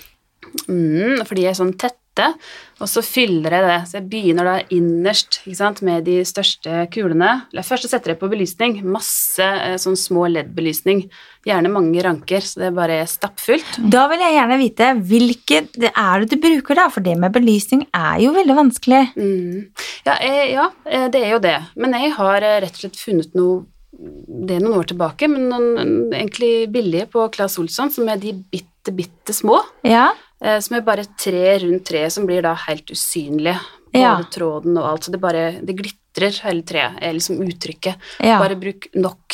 Mm, 0.70 1.24
fordi 1.26 1.48
er 1.50 1.56
sånn 1.58 1.74
tette, 2.14 2.34
og 2.82 2.90
så 2.90 3.04
fyller 3.06 3.54
jeg 3.54 3.66
det. 3.66 3.78
Så 3.88 3.98
jeg 3.98 4.08
begynner 4.12 4.48
da 4.48 4.56
innerst 4.74 5.40
ikke 5.44 5.58
sant, 5.58 5.82
med 5.86 6.06
de 6.08 6.20
største 6.28 6.86
kulene. 6.94 7.32
Først 7.64 7.90
setter 7.90 8.14
jeg 8.14 8.22
på 8.22 8.30
belysning. 8.32 8.80
Masse 8.86 9.44
eh, 9.44 9.78
sånn 9.82 9.98
små 10.00 10.28
LED-belysning. 10.32 11.06
Gjerne 11.48 11.72
mange 11.74 12.04
ranker, 12.04 12.44
så 12.44 12.62
det 12.62 12.70
er 12.70 12.78
bare 12.78 13.02
stappfullt. 13.10 13.80
Da 13.92 14.06
vil 14.12 14.24
jeg 14.24 14.38
gjerne 14.38 14.60
vite 14.62 14.94
hvilke 15.10 15.62
det 15.74 15.92
er 15.92 16.24
det 16.24 16.32
du 16.34 16.40
bruker, 16.44 16.80
da? 16.80 16.88
For 16.94 17.06
det 17.06 17.18
med 17.20 17.36
belysning 17.36 17.86
er 17.92 18.24
jo 18.24 18.34
veldig 18.36 18.58
vanskelig. 18.62 19.04
Mm. 19.18 19.70
Ja, 20.08 20.18
jeg, 20.20 20.50
ja, 20.56 20.72
eh, 20.88 21.08
det 21.14 21.24
er 21.24 21.38
jo 21.38 21.44
det. 21.44 21.60
Men 21.80 21.96
jeg 22.00 22.16
har 22.18 22.42
eh, 22.42 22.60
rett 22.64 22.82
og 22.82 22.86
slett 22.86 23.00
funnet 23.00 23.38
noe 23.38 23.64
det 23.94 24.56
er 24.56 24.64
noen 24.64 24.80
år 24.80 24.88
tilbake, 24.90 25.28
men 25.30 25.52
noen 25.52 25.92
egentlig 26.10 26.66
billige 26.74 27.06
på 27.14 27.28
Claes 27.32 27.60
Olsson, 27.62 27.92
som 27.94 28.10
er 28.10 28.18
de 28.20 28.34
bitte, 28.52 28.73
bitte 28.92 29.34
små. 29.34 29.62
Ja. 29.88 30.10
Eh, 30.44 30.60
som 30.60 30.76
er 30.76 30.82
bare 30.82 31.06
tre 31.18 31.60
rundt 31.64 31.86
treet 31.88 32.12
som 32.12 32.26
blir 32.28 32.42
da 32.44 32.54
helt 32.68 32.92
usynlige. 32.92 33.60
Både 33.94 34.02
Ja. 34.04 34.18
tråden 34.34 34.78
og 34.78 34.86
alt, 34.90 35.04
så 35.04 35.12
det 35.12 35.22
bare 35.22 35.52
det 35.64 35.76
glitrer 35.78 36.34
hele 36.44 36.64
treet, 36.64 36.98
er 37.02 37.14
liksom 37.14 37.38
uttrykket. 37.40 37.96
Ja. 38.20 38.40
Bare 38.40 38.56
bruk 38.56 38.88
nok. 38.96 39.34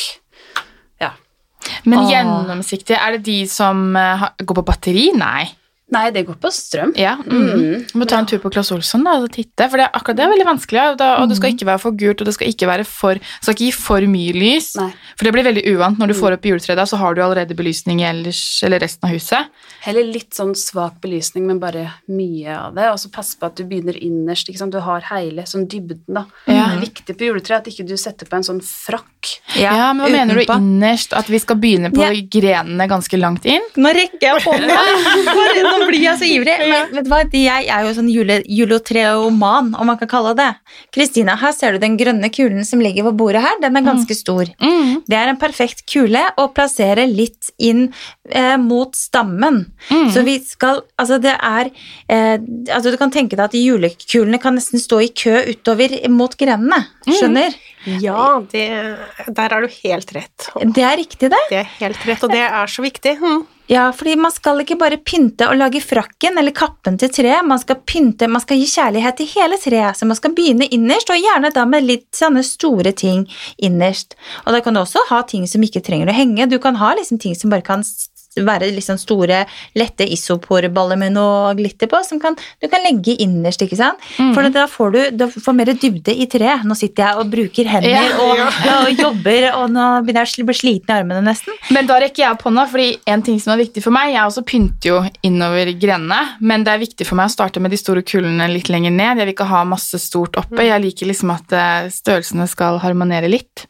Ja. 1.00 1.10
Men 1.84 2.06
gjennomsiktige, 2.08 2.98
er 3.00 3.12
det 3.16 3.22
de 3.24 3.46
som 3.46 3.96
eh, 3.96 4.28
går 4.38 4.54
på 4.54 4.64
batteri? 4.64 5.10
Nei. 5.16 5.48
Nei, 5.90 6.04
det 6.14 6.22
går 6.28 6.36
på 6.38 6.50
strøm. 6.54 6.92
Ja. 6.98 7.16
Mm. 7.26 7.86
Du 7.90 7.96
må 7.98 8.06
ta 8.08 8.20
en 8.20 8.28
tur 8.30 8.38
på 8.42 8.52
Claes 8.54 8.70
Olsson 8.74 9.02
da, 9.06 9.16
og 9.18 9.30
titte, 9.34 9.66
for 9.66 9.80
det, 9.80 9.88
akkurat 9.90 10.20
det 10.20 10.24
er 10.24 10.32
veldig 10.32 10.46
vanskelig. 10.46 10.84
Da, 11.00 11.08
og 11.18 11.30
det 11.30 11.38
skal 11.40 11.54
ikke 11.56 11.66
være 11.66 11.82
for 11.82 11.96
gult, 11.98 12.22
og 12.22 12.28
det 12.28 12.34
skal 12.36 12.52
ikke 12.52 12.68
være 12.70 12.86
for 12.86 13.20
skal 13.40 13.56
ikke 13.56 13.66
gi 13.66 13.72
for 13.74 14.06
mye 14.12 14.34
lys. 14.36 14.70
Nei. 14.78 14.90
For 15.16 15.26
det 15.26 15.34
blir 15.34 15.48
veldig 15.48 15.64
uvant. 15.74 15.98
Når 16.00 16.12
du 16.12 16.16
får 16.20 16.36
opp 16.36 16.46
juletreet, 16.46 16.82
så 16.90 17.00
har 17.00 17.16
du 17.16 17.22
allerede 17.24 17.58
belysning 17.58 18.04
i 18.04 18.06
ellers, 18.06 18.42
eller 18.66 18.82
resten 18.82 19.08
av 19.08 19.16
huset. 19.16 19.50
Heller 19.82 20.06
litt 20.06 20.36
sånn 20.36 20.54
svak 20.58 21.00
belysning, 21.02 21.48
men 21.50 21.62
bare 21.62 21.88
mye 22.10 22.54
av 22.54 22.78
det. 22.78 22.86
Og 22.94 23.02
så 23.02 23.10
pass 23.12 23.34
på 23.34 23.50
at 23.50 23.58
du 23.58 23.66
begynner 23.66 23.98
innerst. 23.98 24.50
Du 24.70 24.78
har 24.84 25.04
hele 25.10 25.42
sånn 25.48 25.66
dybden, 25.70 26.04
da. 26.06 26.26
Ja. 26.46 26.70
Det 26.70 26.76
er 26.76 26.84
viktig 26.86 27.18
på 27.18 27.30
juletreet 27.32 27.64
at 27.64 27.70
ikke 27.72 27.88
du 27.88 27.96
setter 27.98 28.30
på 28.30 28.38
en 28.38 28.46
sånn 28.46 28.62
frakk. 28.64 29.08
Ja, 29.58 29.92
men 29.92 30.06
Hva 30.06 30.10
mener 30.12 30.38
du 30.38 30.42
innerst? 30.54 31.12
At 31.16 31.28
vi 31.30 31.38
skal 31.42 31.58
begynne 31.60 31.90
på 31.92 32.00
Ja. 32.02 32.10
grenene 32.32 32.86
ganske 32.88 33.18
langt 33.20 33.44
inn? 33.44 33.62
Nå 33.76 33.92
rekker 33.94 34.20
jeg 34.20 34.42
hånda! 34.44 34.78
Nå 35.66 35.86
blir 35.88 36.02
jeg 36.04 36.18
så 36.20 36.28
ivrig. 36.28 36.56
Men 36.70 36.94
vet 36.94 37.04
du 37.04 37.10
hva? 37.10 37.20
Jeg 37.30 37.66
er 37.68 37.84
jo 37.86 37.92
sånn 37.96 38.10
jule, 38.12 38.40
julotreoman, 38.48 39.74
om 39.78 39.86
man 39.90 39.98
kan 40.00 40.08
kalle 40.10 40.34
det. 40.38 40.48
Kristina, 40.94 41.36
her 41.40 41.52
ser 41.56 41.72
du 41.76 41.82
den 41.82 41.96
grønne 42.00 42.30
kulen 42.32 42.64
som 42.66 42.82
ligger 42.82 43.08
på 43.10 43.14
bordet 43.22 43.42
her. 43.44 43.58
Den 43.62 43.76
er 43.76 43.86
ganske 43.86 44.16
stor. 44.16 44.50
Mm. 44.62 45.02
Det 45.08 45.18
er 45.18 45.32
en 45.32 45.40
perfekt 45.40 45.84
kule 45.90 46.22
å 46.40 46.48
plassere 46.54 47.06
litt 47.10 47.50
inn 47.58 47.88
eh, 48.30 48.56
mot 48.60 48.94
stammen. 48.96 49.64
Mm. 49.90 50.08
Så 50.14 50.24
vi 50.26 50.38
skal 50.44 50.82
Altså, 51.00 51.16
det 51.22 51.32
er 51.34 51.70
eh, 52.12 52.36
Altså, 52.70 52.90
du 52.92 52.96
kan 53.00 53.10
tenke 53.12 53.36
deg 53.36 53.46
at 53.48 53.56
julekulene 53.56 54.38
kan 54.42 54.54
nesten 54.56 54.80
stå 54.80 55.00
i 55.04 55.08
kø 55.16 55.40
utover 55.50 55.94
mot 56.12 56.34
grenene. 56.38 56.82
Skjønner? 57.08 57.54
Ja, 57.84 58.42
det, 58.50 58.66
der 59.28 59.54
er 59.54 59.64
du 59.64 59.72
helt 59.80 60.12
rett. 60.12 60.50
Det 60.60 60.84
er 60.84 60.98
riktig, 61.00 61.30
det. 61.32 61.40
Det 61.48 61.62
er 61.62 61.72
helt 61.78 62.04
rett, 62.08 62.26
og 62.26 62.34
det 62.34 62.42
er 62.44 62.70
så 62.70 62.84
viktig. 62.84 63.16
Mm. 63.22 63.46
Ja, 63.70 63.84
fordi 63.94 64.16
man 64.18 64.32
skal 64.34 64.58
ikke 64.64 64.74
bare 64.80 64.98
pynte 64.98 65.46
og 65.46 65.54
lage 65.60 65.78
frakken 65.84 66.40
eller 66.40 66.50
kappen 66.56 66.96
til 66.98 67.12
treet, 67.14 67.46
man 67.46 67.60
skal 67.62 67.78
pynte, 67.86 68.26
man 68.26 68.42
skal 68.42 68.58
gi 68.58 68.66
kjærlighet 68.66 69.20
til 69.20 69.30
hele 69.30 69.60
treet, 69.62 69.96
så 69.96 70.08
man 70.10 70.18
skal 70.18 70.34
begynne 70.34 70.66
innerst, 70.74 71.12
og 71.14 71.22
gjerne 71.22 71.52
da 71.54 71.64
med 71.70 71.86
litt 71.86 72.08
sånne 72.18 72.42
store 72.46 72.90
ting 72.98 73.28
innerst. 73.62 74.18
Og 74.42 74.56
da 74.56 74.60
kan 74.64 74.74
du 74.74 74.82
også 74.82 75.04
ha 75.12 75.22
ting 75.22 75.46
som 75.46 75.62
ikke 75.62 75.84
trenger 75.86 76.10
å 76.10 76.16
henge, 76.16 76.50
du 76.50 76.58
kan 76.58 76.80
ha 76.82 76.96
liksom 76.98 77.22
ting 77.22 77.38
som 77.38 77.54
bare 77.54 77.62
kan 77.66 77.86
være 78.38 78.68
liksom 78.76 78.98
store, 79.00 79.42
lette 79.78 80.06
isoporballer 80.14 80.98
med 81.00 81.14
noe 81.16 81.50
glitter 81.58 81.90
på, 81.90 81.98
som 82.06 82.20
kan, 82.22 82.36
du 82.62 82.68
kan 82.70 82.82
legge 82.84 83.16
innerst, 83.22 83.62
ikke 83.64 83.78
sant? 83.78 84.02
For 84.34 84.46
da 84.54 84.66
får 84.70 84.94
du, 84.94 85.00
da 85.18 85.26
får 85.32 85.56
mer 85.56 85.72
dybde 85.74 86.14
i 86.14 86.26
treet. 86.30 86.62
Nå 86.68 86.76
sitter 86.78 87.08
jeg 87.08 87.20
og 87.22 87.30
bruker 87.32 87.70
hender 87.70 87.90
Ja. 87.90 88.04
og, 88.22 88.42
og 88.86 88.92
jobber, 88.94 89.48
og 89.58 89.66
nå 89.74 89.86
begynner 90.06 90.28
jeg 90.28 90.44
å 90.44 90.48
bli 90.50 90.58
sliten 90.60 90.94
i 90.94 90.98
armene 91.00 91.24
nesten. 91.26 91.56
Men 91.74 91.88
da 91.90 91.98
rekker 92.02 92.22
jeg 92.24 92.36
opp 92.36 92.46
hånda, 92.46 92.66
fordi 92.70 92.88
en 93.10 93.24
ting 93.26 93.40
som 93.42 93.54
er 93.54 93.62
viktig 93.64 93.82
for 93.84 93.94
meg 93.94 94.12
Jeg 94.14 94.22
også 94.26 94.42
pynter 94.46 94.90
jo 94.90 95.00
innover 95.26 95.72
grenene, 95.80 96.20
men 96.40 96.64
det 96.66 96.74
er 96.74 96.82
viktig 96.84 97.06
for 97.08 97.18
meg 97.18 97.30
å 97.30 97.34
starte 97.34 97.60
med 97.62 97.74
de 97.74 97.78
store 97.80 98.02
kulene 98.06 98.46
litt 98.52 98.70
lenger 98.72 98.94
ned. 98.94 99.20
Jeg 99.20 99.26
vil 99.26 99.34
ikke 99.34 99.50
ha 99.50 99.64
masse 99.68 99.98
stort 100.02 100.38
oppe. 100.40 100.64
Jeg 100.66 100.82
liker 100.82 101.10
liksom 101.10 101.30
at 101.34 101.52
eh, 101.56 101.90
størrelsene 101.94 102.46
skal 102.50 102.78
harmonere 102.82 103.30
litt. 103.30 103.66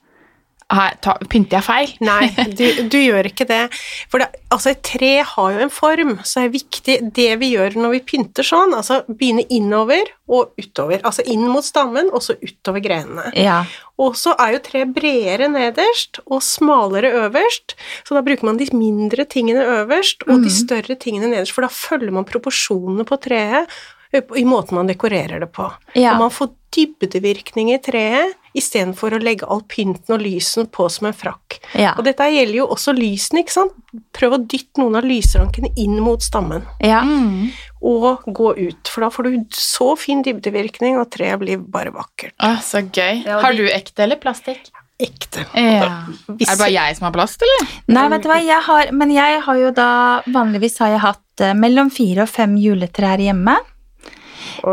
Pynter 0.70 1.58
jeg 1.58 1.66
feil? 1.66 1.92
Nei, 2.04 2.28
du, 2.58 2.64
du 2.92 2.96
gjør 3.00 3.26
ikke 3.30 3.46
det. 3.48 3.62
For 4.10 4.22
det, 4.22 4.28
altså 4.54 4.70
et 4.72 4.82
tre 4.86 5.12
har 5.26 5.52
jo 5.56 5.64
en 5.64 5.72
form, 5.74 6.14
så 6.26 6.44
er 6.44 6.54
viktig 6.54 6.96
det 7.16 7.28
vi 7.40 7.52
gjør 7.56 7.78
når 7.80 7.94
vi 7.96 8.02
pynter 8.12 8.46
sånn, 8.46 8.76
altså 8.78 9.00
begynne 9.08 9.46
innover 9.50 10.12
og 10.30 10.54
utover. 10.60 11.02
Altså 11.02 11.26
inn 11.26 11.46
mot 11.50 11.66
stammen, 11.66 12.12
og 12.14 12.22
så 12.22 12.38
utover 12.38 12.84
grenene. 12.84 13.32
Ja. 13.34 13.64
Og 14.00 14.14
så 14.16 14.36
er 14.40 14.54
jo 14.54 14.64
treet 14.64 14.94
bredere 14.96 15.50
nederst 15.50 16.22
og 16.24 16.44
smalere 16.46 17.10
øverst, 17.26 17.74
så 18.06 18.16
da 18.16 18.24
bruker 18.24 18.48
man 18.48 18.60
de 18.60 18.70
mindre 18.72 19.26
tingene 19.28 19.66
øverst 19.80 20.22
og 20.28 20.44
de 20.46 20.52
større 20.54 20.96
tingene 21.00 21.32
nederst, 21.34 21.56
for 21.56 21.66
da 21.66 21.72
følger 21.72 22.14
man 22.14 22.28
proporsjonene 22.28 23.04
på 23.08 23.18
treet 23.20 23.80
i 24.10 24.42
måten 24.44 24.74
man 24.74 24.88
dekorerer 24.90 25.42
det 25.42 25.50
på. 25.54 25.68
Ja. 25.94 26.14
Og 26.14 26.24
man 26.24 26.32
får 26.34 26.50
dybdevirkning 26.74 27.70
i 27.74 27.78
treet 27.82 28.39
istedenfor 28.56 29.14
å 29.14 29.20
legge 29.22 29.46
all 29.46 29.62
pynten 29.70 30.16
og 30.16 30.22
lysen 30.24 30.66
på 30.72 30.88
som 30.90 31.06
en 31.10 31.16
frakk. 31.16 31.60
Ja. 31.78 31.92
Og 31.98 32.04
dette 32.08 32.26
gjelder 32.32 32.56
jo 32.60 32.66
også 32.74 32.94
lysene, 32.96 33.44
ikke 33.44 33.54
sant. 33.54 33.76
Prøv 34.16 34.36
å 34.36 34.40
dytte 34.42 34.82
noen 34.82 34.98
av 35.00 35.06
lysrankene 35.06 35.70
inn 35.78 35.98
mot 36.02 36.22
stammen, 36.22 36.64
ja. 36.84 37.00
Mm. 37.06 37.50
og 37.82 38.26
gå 38.26 38.50
ut, 38.58 38.88
for 38.90 39.06
da 39.06 39.08
får 39.14 39.28
du 39.30 39.56
så 39.56 39.92
fin 39.98 40.22
dybdevirkning, 40.26 40.98
og 41.00 41.10
treet 41.14 41.38
blir 41.42 41.58
bare 41.62 41.92
vakkert. 41.94 42.34
Å, 42.42 42.56
så 42.64 42.82
gøy. 42.86 43.24
Har 43.26 43.56
du 43.56 43.64
ekte 43.70 44.04
eller 44.06 44.20
plastikk? 44.20 44.70
Ekte. 45.00 45.46
Ja. 45.56 46.04
Hvis- 46.28 46.48
Er 46.50 46.56
det 46.56 46.58
bare 46.60 46.72
jeg 46.74 46.96
som 46.98 47.06
har 47.06 47.12
plast, 47.12 47.40
eller? 47.42 47.68
Nei, 47.88 48.08
vet 48.12 48.22
du 48.22 48.28
hva, 48.28 48.36
jeg 48.44 48.62
har, 48.66 48.90
men 48.92 49.10
jeg 49.14 49.40
har 49.40 49.56
jo 49.56 49.70
da 49.72 50.22
Vanligvis 50.28 50.76
har 50.78 50.88
jeg 50.92 51.00
hatt 51.00 51.40
eh, 51.40 51.54
mellom 51.54 51.88
fire 51.90 52.22
og 52.26 52.28
fem 52.28 52.54
juletrær 52.60 53.16
hjemme. 53.18 53.56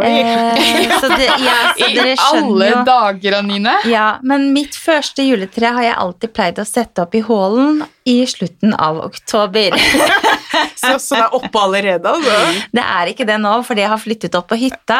Eh, 0.03 0.99
så, 1.01 1.07
det, 1.13 1.27
ja, 1.43 1.57
så 1.77 1.89
I 1.89 1.95
dere 1.95 2.13
alle 2.13 2.15
skjønner 2.21 2.71
jo 2.71 2.81
dager, 2.87 3.37
Anine. 3.41 3.75
Ja, 3.89 4.07
men 4.23 4.51
mitt 4.55 4.75
første 4.79 5.25
juletre 5.27 5.73
har 5.77 5.87
jeg 5.89 5.99
alltid 6.05 6.35
pleid 6.35 6.61
å 6.61 6.67
sette 6.67 7.05
opp 7.05 7.15
i 7.17 7.23
hallen 7.27 7.83
i 8.07 8.21
slutten 8.29 8.73
av 8.73 9.01
oktober. 9.05 9.75
Så, 10.77 10.93
så 11.01 11.15
det 11.17 11.23
er 11.25 11.35
oppe 11.39 11.61
allerede, 11.63 12.11
altså? 12.11 12.65
Det 12.73 12.83
er 12.83 13.11
ikke 13.13 13.25
det 13.27 13.39
nå, 13.43 13.53
fordi 13.67 13.81
jeg 13.85 13.89
har 13.93 14.01
flyttet 14.03 14.35
opp 14.39 14.47
på 14.51 14.57
hytta. 14.61 14.99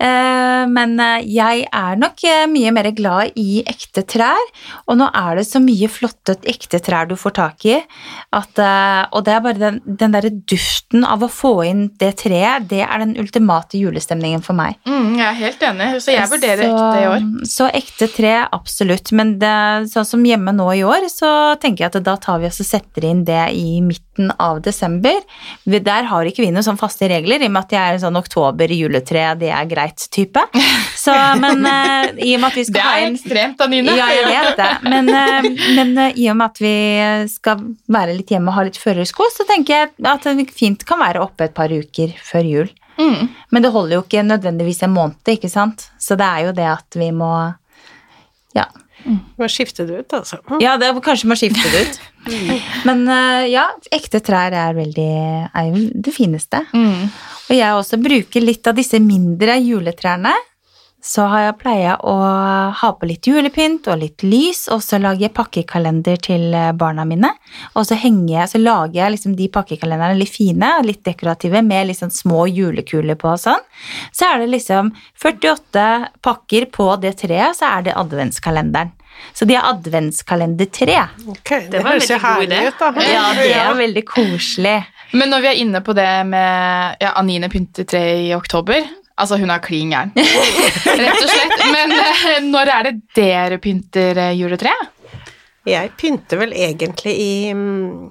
Eh, 0.00 0.64
Men 0.70 0.94
eh, 1.00 1.24
jeg 1.28 1.64
er 1.72 1.96
nok 2.00 2.22
eh, 2.28 2.44
mye 2.50 2.72
mer 2.74 2.88
glad 2.96 3.32
i 3.40 3.62
ekte 3.68 4.04
trær, 4.08 4.40
og 4.86 4.98
nå 5.00 5.08
er 5.16 5.40
det 5.40 5.46
så 5.48 5.60
mye 5.62 5.88
flotte 5.92 6.36
ekte 6.48 6.80
trær 6.84 7.08
du 7.10 7.16
får 7.20 7.34
tak 7.40 7.64
i, 7.68 7.78
at, 8.36 8.60
og 9.12 9.24
det 9.26 9.32
er 9.34 9.42
bare 9.44 9.58
den, 9.60 9.80
den 9.84 10.14
derre 10.14 10.30
duften 10.30 11.04
av 11.04 11.24
å 11.26 11.28
få 11.32 11.52
inn 11.66 11.82
det 12.00 12.12
treet, 12.22 12.68
det 12.70 12.82
er 12.86 13.02
den 13.02 13.16
ultimate 13.20 13.78
julestemningen 13.80 14.42
for 14.44 14.56
meg. 14.58 14.78
Mm, 14.88 15.16
jeg 15.18 15.26
er 15.26 15.38
helt 15.40 15.64
enig, 15.70 15.88
så 16.04 16.14
jeg 16.14 16.30
vurderer 16.30 16.64
Så- 16.64 16.76
ekte 16.76 17.02
i 17.02 17.08
år. 17.10 17.26
Så 17.50 17.68
ekte 17.80 18.08
tre, 18.14 18.34
absolutt. 18.52 19.12
Men 19.16 19.34
det, 19.42 19.54
sånn 19.92 20.06
som 20.08 20.24
hjemme 20.26 20.54
nå 20.56 20.68
i 20.78 20.84
år, 20.86 21.08
så 21.12 21.30
tenker 21.60 21.84
jeg 21.86 21.92
at 21.94 22.04
da 22.06 22.16
tar 22.20 22.40
vi 22.42 22.48
oss 22.50 22.60
og 22.62 22.68
setter 22.70 23.08
inn 23.10 23.24
det 23.28 23.42
i 23.56 23.80
midten 23.84 24.30
av 24.38 24.60
desember. 24.62 24.69
Vi- 25.66 25.78
Der 25.84 26.04
har 26.04 26.24
ikke 26.24 26.42
vi 26.44 26.50
noen 26.50 26.62
sånn 26.66 26.78
faste 26.78 27.08
regler, 27.10 27.40
i 27.42 27.46
og 27.46 27.52
med 27.52 27.64
at 27.64 27.70
jeg 27.72 27.80
er 27.80 27.98
en 27.98 28.02
sånn 28.04 28.18
oktober-juletre, 28.20 29.38
det 29.40 29.50
er 29.50 29.66
greit-type. 29.70 30.42
Så, 30.96 31.14
men 31.40 31.64
uh, 31.66 32.10
i 32.28 32.34
og 32.36 32.40
med 32.42 32.48
at 32.50 32.58
vi 32.60 32.64
skal 32.68 32.82
ha 32.86 32.94
er 32.98 33.06
en 33.08 33.16
ekstremt, 33.16 33.60
Anine. 33.66 33.94
ja, 33.96 34.08
jeg 34.14 34.26
vet 34.30 34.56
det. 34.60 34.70
Men, 34.90 35.08
uh, 35.08 35.48
men 35.76 35.94
uh, 35.98 36.10
i 36.16 36.28
og 36.30 36.36
med 36.40 36.46
at 36.50 36.60
vi 36.62 36.74
skal 37.32 37.64
være 37.88 38.16
litt 38.18 38.30
hjemme 38.34 38.50
og 38.52 38.58
ha 38.58 38.66
litt 38.68 38.78
førersko, 38.80 39.30
så 39.34 39.46
tenker 39.48 39.74
jeg 39.76 39.90
at 40.12 40.28
det 40.28 40.50
fint 40.54 40.84
kan 40.88 41.00
være 41.00 41.22
oppe 41.24 41.48
et 41.48 41.54
par 41.56 41.72
uker 41.72 42.12
før 42.24 42.46
jul. 42.50 42.70
Mm. 43.00 43.28
Men 43.50 43.62
det 43.64 43.70
holder 43.72 43.96
jo 43.96 44.02
ikke 44.04 44.22
nødvendigvis 44.26 44.82
en 44.84 44.92
måned, 44.92 45.16
ikke 45.32 45.48
sant? 45.48 45.86
Så 45.98 46.18
det 46.20 46.26
er 46.26 46.46
jo 46.50 46.52
det 46.52 46.66
at 46.68 46.98
vi 47.00 47.10
må 47.16 47.30
Ja, 48.52 48.64
Må 49.40 49.48
skifte 49.50 49.86
det 49.88 50.02
ut, 50.02 50.14
altså. 50.20 50.40
ja 50.62 50.76
det 50.80 50.90
kanskje 51.04 51.30
må 51.30 51.36
skifte 51.38 51.72
det 51.72 51.82
ut. 51.86 52.00
Men 52.88 53.06
eh, 53.08 53.48
ja, 53.54 53.66
ekte 53.92 54.20
trær 54.24 54.54
er 54.54 54.76
veldig 54.76 55.10
er 55.48 55.70
jo 55.70 55.86
det 55.94 56.14
fineste. 56.14 56.62
Mm. 56.76 57.08
Og 57.50 57.56
jeg 57.56 57.78
også 57.78 57.98
bruker 58.02 58.44
litt 58.44 58.68
av 58.70 58.76
disse 58.78 59.00
mindre 59.02 59.56
juletrærne. 59.60 60.34
Så 61.02 61.24
har 61.32 61.46
jeg 61.46 61.56
pleia 61.62 61.94
å 62.04 62.14
ha 62.76 62.90
på 63.00 63.08
litt 63.08 63.24
julepynt 63.24 63.88
og 63.88 64.02
litt 64.02 64.24
lys, 64.26 64.66
og 64.68 64.82
så 64.84 64.98
lager 65.00 65.26
jeg 65.26 65.34
pakkekalender 65.36 66.20
til 66.20 66.52
eh, 66.52 66.72
barna 66.76 67.06
mine. 67.08 67.30
Og 67.72 67.86
så 67.88 67.96
jeg, 67.96 68.48
så 68.52 68.60
lager 68.60 68.98
jeg 69.00 69.14
liksom 69.16 69.36
de 69.38 69.48
pakkekalenderne 69.48 70.18
litt 70.20 70.34
fine, 70.34 70.70
litt 70.84 71.02
dekorative, 71.06 71.62
med 71.64 71.88
liksom 71.88 72.12
små 72.12 72.44
julekuler 72.52 73.16
på 73.16 73.32
og 73.32 73.40
sånn. 73.40 73.64
Så 74.12 74.28
er 74.28 74.44
det 74.44 74.50
liksom 74.52 74.92
48 75.16 75.88
pakker 76.20 76.68
på 76.68 76.92
det 77.00 77.16
treet, 77.24 77.56
så 77.56 77.72
er 77.78 77.88
det 77.88 77.96
adventskalenderen. 77.96 78.92
Så 79.36 79.44
de 79.44 79.56
har 79.56 79.72
adventskalender 79.72 80.68
3. 80.72 81.00
Ok, 81.28 81.50
det, 81.50 81.68
Det 81.70 81.82
var 81.84 81.96
en 81.96 82.00
veldig 82.00 82.20
god 82.22 82.44
idé. 82.44 82.60
ut, 82.68 82.78
da. 82.78 82.92
Ja, 83.08 83.26
det 83.36 83.50
er 83.56 83.74
veldig 83.76 84.04
koselig. 84.08 84.78
Men 85.12 85.32
når 85.32 85.42
vi 85.42 85.48
er 85.50 85.60
inne 85.64 85.80
på 85.84 85.92
det 85.96 86.08
med 86.28 87.02
ja, 87.02 87.12
Anine 87.18 87.48
pynter 87.50 87.88
tre 87.88 88.04
i 88.28 88.34
oktober 88.36 88.84
Altså, 89.20 89.38
hun 89.40 89.52
er 89.52 89.62
klin 89.64 89.92
gæren. 89.92 90.14
Rett 91.00 91.20
og 91.20 91.28
slett. 91.28 91.56
Men 91.74 91.92
eh, 91.96 92.38
når 92.46 92.72
er 92.76 92.88
det 92.88 92.94
dere 93.16 93.60
pynter 93.62 94.18
eh, 94.28 94.36
juletreet? 94.38 94.96
Jeg 95.68 95.92
pynter 96.00 96.40
vel 96.40 96.54
egentlig 96.56 97.12
i 97.20 97.32
mm, 97.52 98.08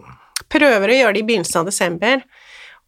Prøver 0.50 0.90
å 0.90 0.98
gjøre 0.98 1.14
det 1.18 1.22
i 1.22 1.26
begynnelsen 1.28 1.62
av 1.62 1.68
desember. 1.70 2.22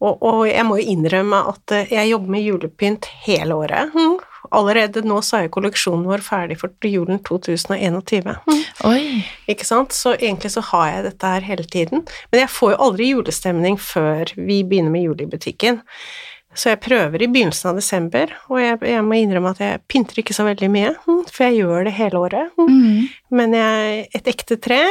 Og, 0.02 0.18
og 0.18 0.40
jeg 0.48 0.64
må 0.66 0.80
jo 0.80 0.92
innrømme 0.96 1.44
at 1.52 1.74
eh, 1.76 1.90
jeg 1.94 2.10
jobber 2.10 2.34
med 2.34 2.46
julepynt 2.46 3.08
hele 3.26 3.58
året. 3.58 3.94
Mm. 3.94 4.16
Allerede 4.52 5.04
nå 5.06 5.20
så 5.24 5.38
er 5.38 5.46
jo 5.46 5.52
kolleksjonen 5.54 6.08
vår 6.10 6.24
ferdig 6.26 6.58
for 6.60 6.88
julen 6.88 7.22
2021. 7.24 8.26
Mm. 8.26 8.64
Oi. 8.88 9.04
Ikke 9.50 9.66
sant? 9.66 9.94
Så 9.94 10.16
egentlig 10.18 10.50
så 10.56 10.64
har 10.72 10.88
jeg 10.90 11.06
dette 11.06 11.30
her 11.36 11.46
hele 11.46 11.64
tiden. 11.70 12.02
Men 12.32 12.42
jeg 12.42 12.52
får 12.52 12.74
jo 12.74 12.82
aldri 12.88 13.12
julestemning 13.12 13.78
før 13.80 14.34
vi 14.36 14.60
begynner 14.66 14.92
med 14.92 15.06
jule 15.06 15.24
i 15.24 15.30
butikken. 15.30 15.80
Så 16.54 16.68
jeg 16.68 16.82
prøver 16.84 17.22
i 17.22 17.28
begynnelsen 17.32 17.70
av 17.70 17.78
desember, 17.80 18.32
og 18.52 18.58
jeg, 18.60 18.76
jeg 18.84 19.04
må 19.06 19.16
innrømme 19.16 19.54
at 19.54 19.62
jeg 19.62 19.80
pynter 19.88 20.20
ikke 20.20 20.36
så 20.36 20.44
veldig 20.44 20.68
mye, 20.72 20.90
mm, 21.06 21.22
for 21.32 21.46
jeg 21.46 21.62
gjør 21.62 21.86
det 21.88 21.94
hele 21.96 22.20
året. 22.26 22.52
Mm. 22.60 22.72
Mm. 22.72 23.06
Men 23.38 23.56
jeg 23.56 24.02
et 24.18 24.28
ekte 24.34 24.58
tre, 24.60 24.82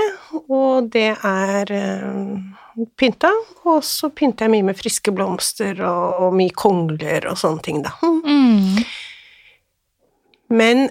og 0.41 0.89
det 0.95 1.11
er 1.13 1.73
uh, 1.75 2.81
pynta, 2.97 3.29
og 3.69 3.85
så 3.85 4.09
pynter 4.09 4.47
jeg 4.47 4.55
mye 4.55 4.69
med 4.71 4.79
friske 4.79 5.13
blomster 5.13 5.83
og, 5.85 6.25
og 6.25 6.35
mye 6.39 6.55
kongler 6.57 7.29
og 7.29 7.37
sånne 7.37 7.65
ting, 7.67 7.85
da. 7.85 7.93
Mm. 8.01 8.17
Mm. 8.25 8.81
Men 10.57 10.83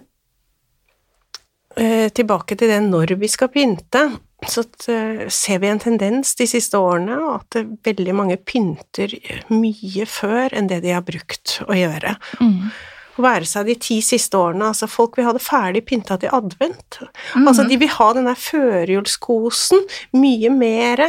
eh, 1.76 2.08
tilbake 2.14 2.56
til 2.56 2.70
det 2.70 2.80
når 2.86 3.16
vi 3.20 3.28
skal 3.28 3.50
pynte, 3.52 4.06
så 4.48 4.64
eh, 4.88 5.26
ser 5.28 5.60
vi 5.62 5.68
en 5.68 5.82
tendens 5.82 6.34
de 6.38 6.46
siste 6.48 6.78
årene 6.78 7.18
at 7.34 7.58
veldig 7.86 8.14
mange 8.16 8.38
pynter 8.40 9.12
mye 9.52 10.06
før 10.08 10.56
enn 10.56 10.70
det 10.70 10.80
de 10.84 10.94
har 10.96 11.04
brukt 11.06 11.58
å 11.66 11.76
gjøre. 11.76 12.16
Mm. 12.40 12.70
Å 13.20 13.24
være 13.24 13.48
seg 13.48 13.68
de 13.68 13.76
ti 13.82 13.98
siste 14.04 14.38
årene, 14.38 14.70
altså 14.70 14.88
folk 14.88 15.18
vil 15.18 15.26
ha 15.28 15.34
det 15.36 15.44
ferdig 15.44 15.82
pynta 15.88 16.16
til 16.20 16.32
advent. 16.32 17.02
Altså 17.36 17.66
de 17.68 17.76
vil 17.80 17.92
ha 17.98 18.12
den 18.16 18.30
der 18.30 18.38
førjulskosen 18.38 19.84
mye 20.16 20.52
mer 20.54 21.04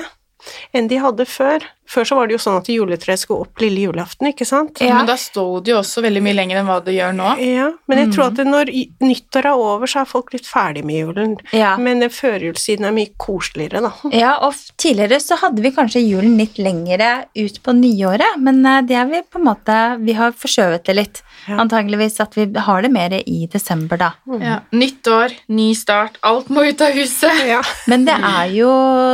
enn 0.76 0.89
de 0.91 1.00
hadde 1.00 1.28
før. 1.30 1.63
Før 1.91 2.08
så 2.08 2.15
var 2.15 2.30
det 2.30 2.38
jo 2.38 2.41
sånn 2.41 2.60
at 2.62 2.69
juletreet 2.71 3.19
skulle 3.19 3.43
opp 3.43 3.60
lille 3.60 3.84
julaften, 3.84 4.30
ikke 4.32 4.47
sant? 4.47 4.80
Ja. 4.80 4.95
Men 5.01 5.10
da 5.10 5.17
sto 5.19 5.43
det 5.60 5.73
jo 5.73 5.80
også 5.82 6.04
veldig 6.06 6.21
mye 6.23 6.38
lenger 6.38 6.62
enn 6.62 6.69
hva 6.69 6.77
det 6.86 6.95
gjør 6.95 7.15
nå. 7.17 7.34
Ja, 7.43 7.67
men 7.91 7.99
jeg 7.99 8.13
tror 8.15 8.30
at 8.30 8.39
når 8.47 8.71
nyttår 9.04 9.49
er 9.49 9.60
over, 9.60 9.91
så 9.91 10.04
er 10.04 10.10
folk 10.10 10.32
litt 10.36 10.47
ferdig 10.47 10.86
med 10.88 11.01
julen. 11.01 11.36
Ja. 11.56 11.73
Men 11.82 12.06
førjulssiden 12.08 12.88
er 12.88 12.95
mye 12.95 13.12
koseligere, 13.19 13.84
da. 13.84 13.91
Ja, 14.21 14.36
og 14.45 14.56
tidligere 14.80 15.19
så 15.23 15.38
hadde 15.41 15.63
vi 15.63 15.73
kanskje 15.75 16.04
julen 16.04 16.38
litt 16.39 16.60
lengre 16.62 17.12
ut 17.36 17.60
på 17.65 17.75
nyåret, 17.75 18.39
men 18.39 18.63
eh, 18.67 18.82
det 18.88 18.97
er 18.99 19.10
vi 19.10 19.21
på 19.27 19.41
en 19.41 19.47
måte 19.49 19.77
Vi 20.06 20.13
har 20.15 20.36
forskjøvet 20.38 20.86
det 20.88 20.95
litt. 20.95 21.21
Ja. 21.47 21.58
Antageligvis 21.63 22.19
at 22.23 22.36
vi 22.38 22.45
har 22.67 22.86
det 22.86 22.91
mer 22.93 23.15
i 23.19 23.47
desember, 23.51 23.99
da. 23.99 24.12
Ja. 24.39 24.60
Nytt 24.71 25.08
år, 25.12 25.36
ny 25.51 25.71
start, 25.75 26.19
alt 26.27 26.51
må 26.54 26.63
ut 26.69 26.84
av 26.86 26.95
huset. 26.95 27.43
Ja. 27.49 27.62
Men 27.91 28.06
det 28.08 28.15
er 28.15 28.51
jo 28.54 28.71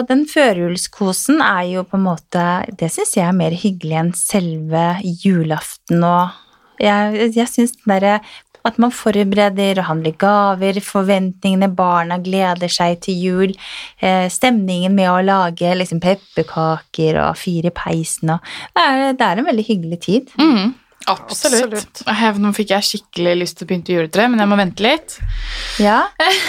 Den 0.08 0.26
førjulskosen 0.30 1.42
er 1.42 1.64
jo 1.72 1.86
på 1.88 1.98
en 1.98 2.06
måte 2.06 2.44
Det 2.68 2.90
syns 2.92 3.16
jeg 3.16 3.28
er 3.28 3.38
mer 3.38 3.56
hyggelig 3.56 3.96
enn 4.02 4.12
selve 4.18 4.90
julaften 5.24 6.04
og 6.04 6.44
Jeg, 6.78 7.32
jeg 7.34 7.50
syns 7.50 7.72
den 7.74 7.90
derre 7.90 8.20
at 8.68 8.76
man 8.82 8.94
forbereder 8.94 9.80
og 9.82 9.88
handler 9.88 10.16
gaver, 10.20 10.80
forventningene, 10.84 11.70
barna 11.74 12.20
gleder 12.22 12.70
seg 12.72 13.00
til 13.06 13.22
jul, 13.24 13.54
eh, 14.02 14.28
stemningen 14.30 14.94
med 14.94 15.10
å 15.10 15.24
lage 15.26 15.72
liksom 15.78 16.02
pepperkaker 16.04 17.18
og 17.24 17.40
fyre 17.40 17.72
i 17.72 17.76
peisen 17.76 18.36
og 18.36 18.52
det 18.76 18.84
er, 18.84 19.16
det 19.18 19.26
er 19.30 19.42
en 19.42 19.50
veldig 19.50 19.68
hyggelig 19.72 20.00
tid. 20.06 20.36
Mm. 20.38 20.76
Absolutt. 21.08 21.74
Absolutt. 22.04 22.40
Nå 22.44 22.52
fikk 22.56 22.74
jeg 22.76 22.88
skikkelig 22.88 23.36
lyst 23.40 23.58
til 23.60 23.68
å 23.68 23.70
pynte 23.70 23.96
juletre, 23.96 24.28
men 24.32 24.44
jeg 24.44 24.52
må 24.52 24.58
vente 24.60 24.84
litt. 24.84 25.18
Ja. 25.82 26.02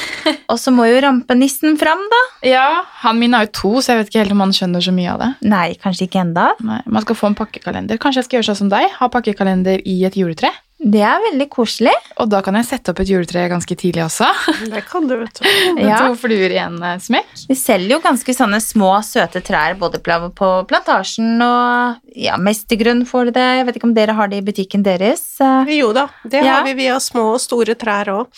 Og 0.50 0.58
så 0.60 0.72
må 0.74 0.88
jo 0.90 1.00
rampenissen 1.04 1.78
fram, 1.80 2.02
da. 2.12 2.22
Ja, 2.48 2.66
Han 3.04 3.20
min 3.22 3.36
har 3.36 3.46
jo 3.46 3.52
to, 3.60 3.72
så 3.82 3.94
jeg 3.94 4.02
vet 4.02 4.12
ikke 4.12 4.24
helt 4.24 4.36
om 4.36 4.44
han 4.46 4.54
skjønner 4.56 4.84
så 4.84 4.94
mye 4.94 5.14
av 5.14 5.22
det. 5.22 5.30
Nei, 5.48 5.66
kanskje 5.82 6.08
ikke 6.08 6.22
enda. 6.24 6.50
Nei, 6.66 6.80
Man 6.86 7.06
skal 7.06 7.18
få 7.18 7.30
en 7.30 7.38
pakkekalender. 7.38 8.00
Kanskje 8.02 8.22
jeg 8.24 8.28
skal 8.30 8.40
gjøre 8.40 8.50
sånn 8.50 8.62
som 8.64 8.72
deg? 8.74 8.88
Ha 8.98 9.10
pakkekalender 9.12 9.84
i 9.86 10.00
et 10.08 10.18
juletre? 10.18 10.52
Det 10.78 11.00
er 11.02 11.18
veldig 11.24 11.46
koselig. 11.50 11.92
Og 12.22 12.28
da 12.30 12.38
kan 12.46 12.54
jeg 12.54 12.68
sette 12.68 12.92
opp 12.92 13.00
et 13.02 13.10
juletre 13.10 13.42
ganske 13.50 13.74
tidlig 13.80 14.04
også. 14.04 14.28
Det 14.72 14.84
kan 14.86 15.08
du, 15.10 15.16
vet 15.24 15.40
du. 15.42 15.48
Ja. 15.82 15.98
To 16.06 16.14
fluer 16.20 16.54
i 16.54 16.60
en 16.62 16.76
eh, 16.86 17.00
smekk. 17.02 17.32
Vi 17.50 17.56
selger 17.58 17.96
jo 17.96 18.00
ganske 18.04 18.34
sånne 18.36 18.60
små, 18.62 18.92
søte 19.02 19.42
trær 19.44 19.74
både 19.80 19.98
på 20.04 20.18
på 20.38 20.50
plantasjen 20.70 21.42
og 21.42 21.98
ja, 22.14 22.36
Mestergrunn 22.38 23.02
får 23.10 23.32
det. 23.34 23.46
Jeg 23.58 23.66
vet 23.68 23.80
ikke 23.80 23.88
om 23.90 23.96
dere 23.98 24.14
har 24.18 24.30
det 24.30 24.38
i 24.38 24.46
butikken 24.46 24.86
deres. 24.86 25.24
Eh, 25.42 25.74
Jo 25.80 25.90
da, 25.96 26.06
det 26.24 26.44
Ja. 26.46 26.60
har 26.60 26.64
vi 26.70 26.76
via 26.78 27.00
små 27.02 27.32
og 27.34 27.40
store 27.42 27.74
trær 27.74 28.12
òg. 28.14 28.30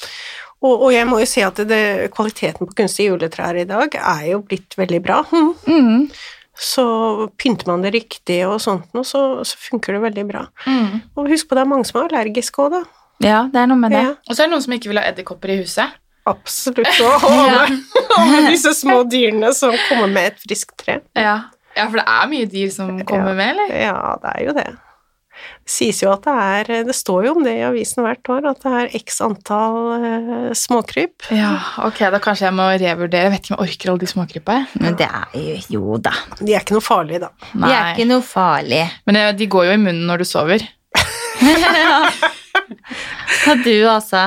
Og, 0.60 0.74
og 0.86 0.90
jeg 0.92 1.06
må 1.08 1.20
jo 1.22 1.28
si 1.28 1.40
at 1.44 1.56
det, 1.68 2.10
kvaliteten 2.12 2.66
på 2.68 2.74
kunstige 2.76 3.08
juletrær 3.12 3.56
i 3.56 3.64
dag 3.68 3.94
er 3.96 4.26
jo 4.32 4.42
blitt 4.44 4.76
veldig 4.76 4.98
bra. 5.04 5.22
Mm. 5.68 6.10
Så 6.60 6.84
pynter 7.40 7.70
man 7.70 7.80
det 7.86 7.94
riktig 7.94 8.42
og 8.44 8.58
sånt 8.60 8.90
noe, 8.92 9.06
så, 9.08 9.20
så 9.48 9.56
funker 9.70 9.96
det 9.96 10.02
veldig 10.02 10.24
bra. 10.28 10.42
Mm. 10.66 10.98
Og 11.16 11.30
husk 11.32 11.48
på 11.48 11.56
det 11.56 11.62
er 11.64 11.70
mange 11.70 11.88
som 11.88 12.02
er 12.02 12.10
allergiske 12.10 12.60
òg, 12.66 12.74
da. 12.74 12.82
Ja, 13.24 13.38
det 13.52 13.62
er 13.62 13.70
noe 13.70 13.80
med 13.80 13.92
det. 13.96 14.02
Ja, 14.04 14.12
Og 14.28 14.36
så 14.36 14.42
er 14.42 14.48
det 14.50 14.52
noen 14.54 14.64
som 14.66 14.74
ikke 14.76 14.90
vil 14.92 15.00
ha 15.00 15.06
edderkopper 15.08 15.54
i 15.54 15.56
huset. 15.62 15.96
absolutt. 16.28 17.00
Og 17.06 17.72
alle 18.20 18.42
disse 18.50 18.74
små 18.76 19.00
dyrene 19.08 19.54
som 19.56 19.72
kommer 19.88 20.12
med 20.12 20.34
et 20.34 20.44
friskt 20.44 20.76
tre. 20.84 20.98
Ja. 21.16 21.38
ja, 21.76 21.86
for 21.88 21.96
det 22.00 22.04
er 22.06 22.30
mye 22.32 22.48
dyr 22.52 22.70
som 22.76 22.92
kommer 23.08 23.32
Ja. 23.32 23.38
med, 23.40 23.50
eller? 23.54 23.74
Ja, 23.88 23.96
det 24.22 24.32
er 24.36 24.44
jo 24.46 24.54
det. 24.60 24.68
Det 25.64 25.72
sies 25.74 26.00
jo 26.02 26.10
at 26.12 26.24
det 26.26 26.34
er 26.34 26.86
Det 26.88 26.96
står 26.96 27.26
jo 27.28 27.34
om 27.36 27.44
det 27.46 27.54
i 27.58 27.64
avisen 27.66 28.02
hvert 28.04 28.30
år, 28.32 28.48
at 28.50 28.64
det 28.64 28.72
er 28.80 28.96
x 29.00 29.20
antall 29.24 29.78
eh, 29.96 30.50
småkryp. 30.56 31.28
Ja, 31.34 31.52
ok, 31.86 32.02
da 32.14 32.20
kanskje 32.22 32.48
jeg 32.48 32.56
må 32.58 32.66
revurdere. 32.72 33.28
Jeg 33.28 33.34
vet 33.34 33.46
ikke 33.46 33.54
om 33.54 33.60
jeg 33.60 33.74
orker 33.74 33.92
alle 33.92 34.04
de 34.04 34.10
småkrypa. 34.14 34.58
Men 34.82 34.98
det 35.00 35.08
er 35.08 35.38
jo 35.38 35.56
Jo 35.70 36.00
da. 36.02 36.14
De 36.40 36.54
er 36.54 36.64
ikke 36.64 36.76
noe 36.76 36.84
farlige, 36.84 37.22
da. 37.26 37.30
De 37.52 37.70
er 37.70 37.92
ikke 37.94 38.10
noe 38.10 38.24
farlige. 38.26 38.90
Men 39.08 39.20
eh, 39.20 39.32
de 39.38 39.50
går 39.56 39.70
jo 39.70 39.78
i 39.78 39.82
munnen 39.86 40.06
når 40.10 40.24
du 40.24 40.28
sover. 40.28 40.66
Og 43.50 43.62
du 43.64 43.76
altså. 43.88 44.26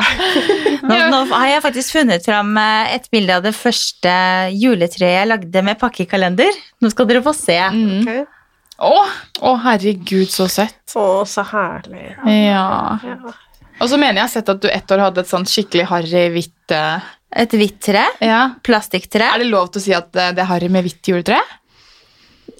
Nå, 0.83 0.95
nå 1.11 1.19
har 1.31 1.49
jeg 1.51 1.63
faktisk 1.63 1.97
funnet 1.99 2.25
fram 2.25 2.55
eh, 2.59 2.95
et 2.97 3.05
bilde 3.13 3.35
av 3.37 3.43
det 3.45 3.53
første 3.55 4.13
juletreet 4.57 5.19
jeg 5.19 5.29
lagde 5.29 5.65
med 5.65 5.79
pakkekalender. 5.81 6.61
Nå 6.81 6.91
skal 6.93 7.09
dere 7.09 7.23
få 7.25 7.35
se. 7.37 7.59
Mm. 7.75 8.01
Ok? 8.01 8.39
Å, 8.83 8.99
å, 9.47 9.55
herregud, 9.63 10.29
så 10.31 10.49
søtt. 10.51 10.83
Å, 10.99 11.23
så 11.29 11.45
herlig. 11.53 12.11
Ja. 12.27 12.99
Ja. 13.03 13.33
Og 13.79 13.89
så 13.89 13.97
mener 13.97 14.21
jeg 14.21 14.25
har 14.25 14.33
sett 14.33 14.51
at 14.51 14.61
du 14.63 14.69
ett 14.69 14.91
år 14.93 15.05
hadde 15.07 15.23
et 15.23 15.31
sånn 15.31 15.47
skikkelig 15.49 15.87
harry 15.89 16.27
hvitt 16.35 16.75
uh... 16.75 17.03
Et 17.33 17.55
hvitt 17.57 17.79
tre. 17.81 18.03
Ja. 18.21 18.43
Plastikktre. 18.61 19.25
Er 19.25 19.41
det 19.41 19.49
lov 19.49 19.71
til 19.73 19.81
å 19.81 19.85
si 19.87 19.95
at 19.97 20.13
eh, 20.13 20.33
det 20.37 20.43
er 20.43 20.51
harry 20.51 20.69
med 20.69 20.85
hvitt 20.85 21.09
juletre? 21.09 21.39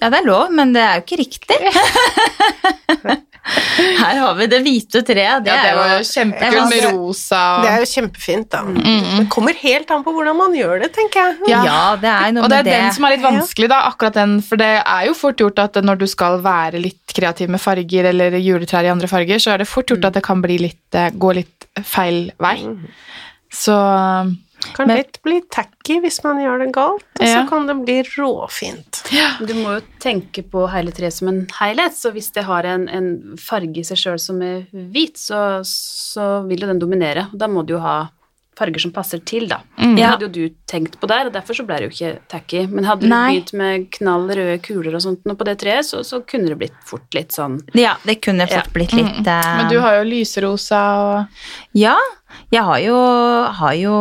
Ja, 0.00 0.08
det 0.08 0.18
er 0.18 0.26
lov, 0.26 0.50
men 0.50 0.72
det 0.74 0.82
er 0.82 0.98
jo 0.98 1.04
ikke 1.04 1.20
riktig. 1.20 1.60
Her 3.44 4.16
har 4.22 4.34
vi 4.38 4.46
det 4.48 4.60
hvite 4.64 5.02
treet. 5.04 5.42
Det, 5.44 5.50
ja, 5.52 5.56
det 5.60 5.70
er 5.70 5.76
var 5.76 5.90
jo 5.92 6.04
kjempekult 6.08 6.70
med 6.70 6.84
rosa 6.94 7.40
Det 7.60 7.70
er 7.74 7.82
jo 7.82 7.88
kjempefint, 7.90 8.46
da. 8.54 8.62
Det 9.18 9.26
kommer 9.34 9.58
helt 9.60 9.90
an 9.92 10.04
på 10.06 10.14
hvordan 10.16 10.38
man 10.38 10.54
gjør 10.56 10.80
det, 10.84 10.88
tenker 10.96 11.20
jeg. 11.28 11.50
Ja. 11.52 11.60
Ja, 11.66 11.80
det 12.00 12.08
er 12.12 12.32
noe 12.36 12.46
Og 12.46 12.52
det 12.52 12.60
er 12.62 12.64
med 12.64 12.70
det. 12.70 12.78
den 12.80 12.94
som 12.96 13.04
er 13.08 13.14
litt 13.16 13.24
vanskelig, 13.26 13.68
da, 13.74 13.82
akkurat 13.90 14.16
den, 14.16 14.38
for 14.46 14.60
det 14.60 14.70
er 14.80 15.02
jo 15.10 15.16
fort 15.18 15.42
gjort 15.44 15.60
at 15.66 15.76
når 15.84 16.00
du 16.00 16.06
skal 16.10 16.38
være 16.44 16.80
litt 16.80 17.14
kreativ 17.14 17.52
med 17.52 17.60
farger 17.62 18.08
eller 18.14 18.38
juletrær 18.40 18.88
i 18.88 18.92
andre 18.94 19.10
farger, 19.12 19.42
så 19.42 19.52
er 19.54 19.60
det 19.62 19.68
fort 19.70 19.92
gjort 19.92 20.08
at 20.08 20.16
det 20.16 20.24
kan 20.24 20.40
bli 20.44 20.56
litt, 20.64 20.82
eh, 20.96 21.12
gå 21.12 21.34
litt 21.36 21.68
feil 21.84 22.30
vei. 22.40 22.56
Så 23.54 23.76
Kan 24.74 24.88
Men- 24.88 24.96
lett 24.96 25.20
bli 25.22 25.40
tacky 25.50 26.00
hvis 26.00 26.22
man 26.24 26.40
gjør 26.42 26.64
det 26.64 26.72
galt, 26.74 27.04
og 27.20 27.26
så 27.26 27.42
kan 27.48 27.66
det 27.68 27.76
bli 27.84 27.98
råfint. 28.16 29.02
Du 29.46 29.52
må 29.54 29.76
jo 29.78 29.84
tenke 30.00 30.42
på 30.48 30.64
hele 30.72 30.90
treet 30.96 31.12
som 31.12 31.28
en 31.28 31.46
helhet, 31.60 31.92
så 31.92 32.10
hvis 32.14 32.32
det 32.32 32.44
har 32.48 32.64
en, 32.64 32.88
en 32.88 33.36
farge 33.38 33.78
i 33.78 33.84
seg 33.84 34.00
sjøl 34.00 34.18
som 34.18 34.40
er 34.42 34.64
hvit, 34.72 35.16
så, 35.20 35.60
så 35.68 36.46
vil 36.48 36.60
jo 36.64 36.66
den 36.72 36.78
dominere. 36.82 37.28
Da 37.32 37.46
må 37.46 37.64
du 37.66 37.74
jo 37.76 37.80
ha 37.84 38.08
farger 38.58 38.82
som 38.84 38.92
passer 38.94 39.20
til, 39.26 39.46
da. 39.50 39.60
Mm. 39.78 39.94
Det 39.96 40.04
hadde 40.06 40.26
jo 40.28 40.32
du 40.34 40.56
tenkt 40.70 40.98
på 41.00 41.08
der, 41.10 41.28
og 41.28 41.34
derfor 41.34 41.56
så 41.58 41.64
ble 41.66 41.78
det 41.80 41.88
jo 41.88 41.94
ikke 41.94 42.12
tacky. 42.32 42.64
Men 42.70 42.88
hadde 42.88 43.06
du 43.06 43.10
Nei. 43.12 43.22
begynt 43.34 43.52
med 43.60 43.86
knall 43.98 44.26
røde 44.30 44.58
kuler 44.64 44.96
og 44.96 45.04
sånt 45.04 45.24
nå 45.28 45.36
på 45.38 45.46
det 45.48 45.56
treet, 45.62 45.86
så, 45.88 46.02
så 46.06 46.20
kunne 46.26 46.52
det 46.52 46.58
blitt 46.60 46.76
fort 46.86 47.08
litt 47.16 47.34
sånn 47.34 47.60
Ja, 47.78 47.96
det 48.06 48.20
kunne 48.24 48.48
fort 48.50 48.72
blitt 48.74 48.94
litt 48.96 49.04
Mm. 49.04 49.26
uh... 49.28 49.56
Men 49.58 49.68
du 49.70 49.78
har 49.82 49.98
jo 49.98 50.04
lyserosa 50.08 50.80
og 51.04 51.76
Ja, 51.76 51.96
jeg 52.50 52.62
har 52.66 52.78
jo, 52.82 52.96
har 53.58 53.74
jo 53.78 53.96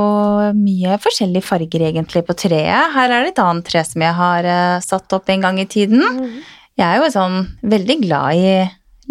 mye 0.58 0.98
forskjellige 1.02 1.46
farger 1.46 1.84
egentlig 1.90 2.24
på 2.26 2.36
treet. 2.38 2.94
Her 2.96 3.12
er 3.12 3.26
det 3.26 3.34
et 3.34 3.42
annet 3.44 3.68
tre 3.68 3.84
som 3.86 4.02
jeg 4.02 4.16
har 4.18 4.48
uh, 4.48 4.80
satt 4.82 5.14
opp 5.14 5.30
en 5.30 5.44
gang 5.46 5.60
i 5.62 5.68
tiden. 5.70 6.02
Jeg 6.80 6.88
er 6.88 7.04
jo 7.04 7.12
sånn 7.14 7.44
veldig 7.62 7.98
glad 8.06 8.40
i 8.40 8.54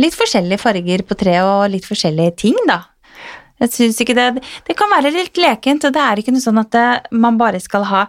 litt 0.03 0.17
forskjellige 0.17 0.59
farger 0.63 1.05
på 1.07 1.19
treet 1.21 1.45
og 1.47 1.69
litt 1.71 1.87
forskjellige 1.87 2.35
ting, 2.47 2.57
da. 2.67 2.81
Jeg 3.63 3.71
syns 3.77 4.01
ikke 4.03 4.17
det, 4.19 4.43
det 4.67 4.75
kan 4.79 4.91
være 4.91 5.13
litt 5.15 5.39
lekent, 5.39 5.87
og 5.87 5.95
det 5.95 6.03
er 6.03 6.21
ikke 6.23 6.35
noe 6.35 6.43
sånn 6.43 6.59
at 6.63 6.73
det, 6.75 6.87
man 7.15 7.39
bare 7.39 7.61
skal 7.63 7.87
ha 7.89 8.01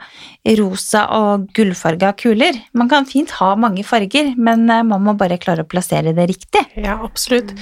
rosa 0.60 1.04
og 1.14 1.46
gullfarga 1.56 2.14
kuler. 2.20 2.58
Man 2.74 2.90
kan 2.92 3.06
fint 3.10 3.32
ha 3.38 3.52
mange 3.60 3.86
farger, 3.86 4.34
men 4.36 4.66
eh, 4.74 4.84
man 4.88 5.04
må 5.06 5.14
bare 5.20 5.38
klare 5.42 5.66
å 5.66 5.70
plassere 5.70 6.16
det 6.18 6.26
riktig. 6.32 6.66
Ja, 6.80 6.98
absolutt. 7.06 7.54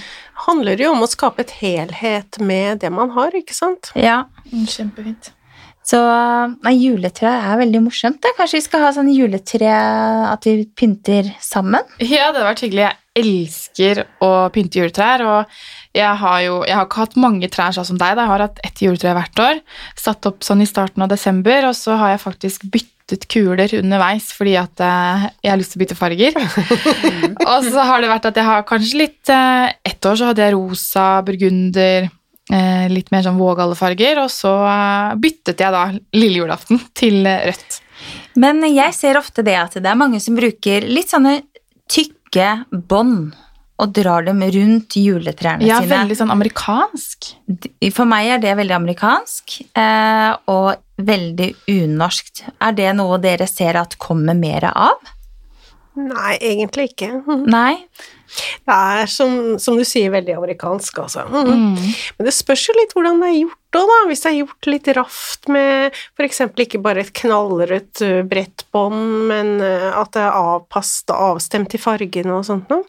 Handler 0.48 0.80
jo 0.82 0.94
om 0.96 1.04
å 1.04 1.10
skape 1.12 1.44
et 1.44 1.54
helhet 1.60 2.40
med 2.42 2.82
det 2.82 2.90
man 2.96 3.12
har, 3.18 3.36
ikke 3.38 3.58
sant? 3.58 3.92
Ja, 4.00 4.24
Mm, 4.52 4.66
Kjempefint. 4.68 5.30
Så 5.92 6.00
nei, 6.64 6.76
juletre 6.80 7.28
er 7.28 7.60
veldig 7.60 7.82
morsomt. 7.84 8.22
Da. 8.24 8.32
Kanskje 8.38 8.62
vi 8.62 8.66
skal 8.68 8.86
ha 8.86 8.92
sånn 8.96 9.12
juletre 9.12 9.72
at 10.30 10.48
vi 10.48 10.64
pynter 10.78 11.34
sammen? 11.44 11.84
Ja, 12.00 12.30
det 12.30 12.40
hadde 12.40 12.48
vært 12.48 12.64
hyggelig. 12.64 12.86
Jeg 12.88 13.26
elsker 13.26 14.04
å 14.24 14.30
pynte 14.56 14.80
juletrær, 14.80 15.24
og 15.28 15.98
jeg 15.98 16.14
har 16.22 16.38
jo 16.46 16.62
jeg 16.64 16.78
har 16.78 16.88
ikke 16.88 17.02
hatt 17.02 17.18
mange 17.20 17.50
trær 17.52 17.76
sånn 17.76 17.90
som 17.90 18.00
deg. 18.00 18.16
Da. 18.16 18.24
Jeg 18.24 18.32
har 18.32 18.46
hatt 18.46 18.64
ett 18.70 18.86
juletre 18.86 19.18
hvert 19.18 19.44
år, 19.44 19.60
satt 20.00 20.32
opp 20.32 20.48
sånn 20.48 20.64
i 20.64 20.70
starten 20.70 21.04
av 21.04 21.12
desember, 21.12 21.68
og 21.68 21.76
så 21.76 22.00
har 22.00 22.14
jeg 22.14 22.24
faktisk 22.24 22.70
byttet 22.72 23.28
kuler 23.28 23.74
underveis 23.82 24.30
fordi 24.32 24.56
at 24.62 24.80
uh, 24.80 25.28
jeg 25.44 25.52
har 25.52 25.60
lyst 25.60 25.76
til 25.76 25.82
å 25.82 25.84
bytte 25.84 26.00
farger. 26.00 26.40
og 27.52 27.68
så 27.68 27.84
har 27.90 28.00
det 28.00 28.14
vært 28.14 28.32
at 28.32 28.40
jeg 28.40 28.48
har 28.48 28.64
kanskje 28.70 29.04
litt 29.04 29.34
uh, 29.34 29.68
Ett 29.84 30.08
år 30.08 30.16
så 30.16 30.32
hadde 30.32 30.46
jeg 30.46 30.56
rosa, 30.56 31.10
burgunder, 31.28 32.08
litt 32.92 33.12
mer 33.14 33.24
sånn 33.24 33.38
vågale 33.40 33.76
farger, 33.80 34.20
og 34.24 34.32
så 34.34 34.52
eh, 34.68 35.14
byttet 35.24 35.62
jeg 35.64 35.72
da 35.76 35.86
lille 36.18 36.42
julaften 36.44 36.82
til 36.98 37.22
eh, 37.26 37.46
rødt. 37.52 37.78
Men 38.42 38.64
jeg 38.68 38.96
ser 38.98 39.20
ofte 39.20 39.44
det 39.46 39.56
at 39.60 39.78
det 39.78 39.88
er 39.92 40.00
mange 40.00 40.20
som 40.24 40.36
bruker 40.36 40.84
litt 40.90 41.12
sånne 41.14 41.38
tykke 41.92 42.50
bånd 42.90 43.34
og 43.82 43.94
drar 43.98 44.22
dem 44.28 44.42
rundt 44.54 44.94
juletrærne 45.00 45.66
Ja, 45.66 45.80
sine. 45.82 45.90
veldig 45.96 46.16
sånn 46.20 46.32
amerikansk. 46.34 47.32
For 47.96 48.06
meg 48.06 48.28
er 48.36 48.44
det 48.44 48.52
veldig 48.60 48.76
amerikansk 48.78 49.56
eh, 49.74 50.36
og 50.54 50.76
veldig 51.02 51.48
unorskt. 51.72 52.44
Er 52.62 52.76
det 52.78 52.92
noe 53.00 53.18
dere 53.24 53.48
ser 53.50 53.80
at 53.82 53.98
kommer 54.02 54.38
mer 54.38 54.68
av? 54.70 55.02
Nei, 55.98 56.36
egentlig 56.40 56.92
ikke. 56.94 57.10
Nei? 57.52 57.82
Det 58.68 58.76
er 58.76 59.10
som, 59.12 59.36
som 59.62 59.78
du 59.80 59.84
sier, 59.88 60.12
veldig 60.14 60.36
amerikansk, 60.38 61.02
altså. 61.04 61.26
Mm. 61.28 61.52
Mm. 61.52 61.90
Men 62.18 62.30
det 62.30 62.36
spørs 62.36 62.68
jo 62.70 62.78
litt 62.78 62.96
hvordan 62.96 63.22
det 63.24 63.32
er 63.32 63.38
gjort 63.42 63.80
òg, 63.82 63.92
da. 63.92 64.00
Hvis 64.10 64.24
det 64.24 64.32
er 64.32 64.40
gjort 64.40 64.72
litt 64.72 64.90
raft 64.98 65.52
med 65.52 66.00
f.eks. 66.18 66.42
ikke 66.66 66.84
bare 66.84 67.06
et 67.06 67.14
knallrødt 67.22 68.04
brettbånd, 68.32 69.06
men 69.32 69.54
at 69.62 70.16
det 70.16 70.26
er 70.26 70.40
avpasset 70.40 71.14
og 71.16 71.36
avstemt 71.36 71.78
i 71.78 71.82
fargene 71.82 72.40
og 72.40 72.48
sånt 72.48 72.72
noe. 72.72 72.84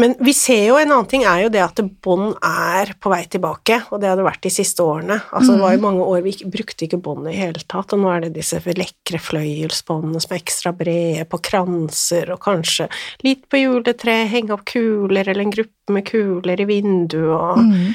Men 0.00 0.14
vi 0.24 0.32
ser 0.32 0.62
jo 0.70 0.78
en 0.80 0.88
annen 0.88 1.08
ting 1.10 1.24
er 1.28 1.42
jo 1.42 1.48
det 1.52 1.60
at 1.60 1.80
bånd 2.00 2.38
er 2.40 2.94
på 2.96 3.10
vei 3.12 3.26
tilbake, 3.28 3.76
og 3.92 4.00
det 4.00 4.08
har 4.08 4.16
det 4.16 4.24
vært 4.24 4.46
de 4.46 4.52
siste 4.54 4.80
årene. 4.80 5.18
Altså 5.36 5.52
det 5.52 5.60
var 5.60 5.74
jo 5.74 5.82
mange 5.84 6.06
år 6.06 6.22
vi 6.24 6.32
ikke, 6.32 6.48
brukte 6.54 6.86
ikke 6.86 7.00
bånd 7.04 7.28
i 7.28 7.34
hele 7.36 7.60
tatt, 7.68 7.92
og 7.92 8.00
nå 8.00 8.08
er 8.08 8.24
det 8.24 8.32
disse 8.38 8.56
lekre 8.64 9.20
fløyelsbåndene 9.20 10.22
som 10.24 10.32
er 10.32 10.40
ekstra 10.40 10.72
brede 10.72 11.26
på 11.28 11.42
kranser, 11.44 12.32
og 12.32 12.40
kanskje 12.40 12.88
litt 13.26 13.44
på 13.52 13.60
juletre, 13.60 14.16
henge 14.32 14.56
opp 14.56 14.64
kuler 14.72 15.28
eller 15.28 15.44
en 15.44 15.52
gruppe 15.52 15.92
med 15.92 16.08
kuler 16.08 16.64
i 16.64 16.68
vinduet 16.72 17.36
og 17.36 17.60
Mm. 17.60 17.92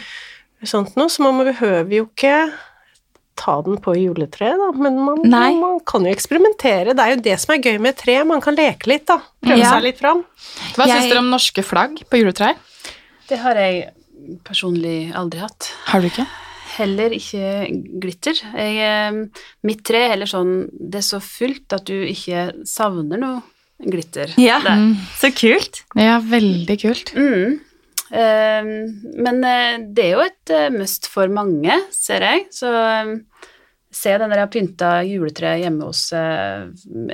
sånt 0.65 0.95
noe, 0.97 1.09
så 1.09 1.21
man 1.25 1.41
behøver 1.45 1.91
jo 1.97 2.05
ikke 2.05 2.51
ta 3.37 3.59
den 3.65 3.77
på 3.83 3.93
juletreet, 3.95 4.57
da, 4.59 4.71
men 4.75 4.97
man, 5.05 5.21
man 5.29 5.79
kan 5.87 6.03
jo 6.07 6.11
eksperimentere. 6.13 6.95
Det 6.97 7.03
er 7.05 7.13
jo 7.15 7.21
det 7.29 7.35
som 7.39 7.53
er 7.55 7.61
gøy 7.63 7.77
med 7.83 7.95
tre, 7.99 8.17
man 8.27 8.41
kan 8.43 8.57
leke 8.57 8.89
litt, 8.91 9.05
da. 9.09 9.19
Prøve 9.45 9.59
Ja. 9.61 9.71
seg 9.75 9.83
litt 9.85 10.01
fram. 10.01 10.23
Hva 10.75 10.87
Jeg- 10.87 10.97
syns 10.97 11.09
dere 11.13 11.21
om 11.23 11.29
norske 11.31 11.63
flagg 11.63 12.01
på 12.09 12.19
juletrær? 12.21 12.55
Det 13.29 13.39
har 13.43 13.55
jeg 13.55 13.89
personlig 14.47 15.13
aldri 15.15 15.39
hatt. 15.43 15.71
Har 15.91 16.01
du 16.01 16.07
ikke? 16.09 16.25
Heller 16.77 17.09
ikke 17.15 17.43
glitter. 18.01 18.33
Jeg, 18.53 18.77
eh, 18.77 19.43
mitt 19.63 19.83
tre 19.87 20.03
er 20.05 20.09
heller 20.13 20.29
sånn 20.29 20.69
Det 20.77 20.99
er 20.99 21.07
så 21.07 21.19
fullt 21.23 21.73
at 21.73 21.85
du 21.85 21.93
ikke 22.05 22.51
savner 22.67 23.17
noe 23.17 23.41
glitter. 23.81 24.33
Ja, 24.37 24.59
Der. 24.59 24.95
så 25.17 25.31
kult. 25.33 25.83
Ja, 25.95 26.19
veldig 26.19 26.77
kult. 26.81 27.13
Mm. 27.15 27.59
Eh, 28.11 28.71
men 29.27 29.43
eh, 29.43 29.77
det 29.93 30.07
er 30.07 30.15
jo 30.15 30.25
et 30.25 30.55
eh, 30.55 30.71
must 30.73 31.09
for 31.11 31.31
mange, 31.33 31.79
ser 31.93 32.25
jeg. 32.27 32.47
Så 32.55 32.71
eh, 32.71 33.13
ser 33.93 34.15
jeg 34.15 34.23
den 34.23 34.33
der 34.33 34.41
jeg 34.41 34.47
har 34.47 34.53
pynta 34.53 34.91
juletreet 35.07 35.63
hjemme 35.63 35.87
hos 35.89 36.07
eh, 36.15 36.67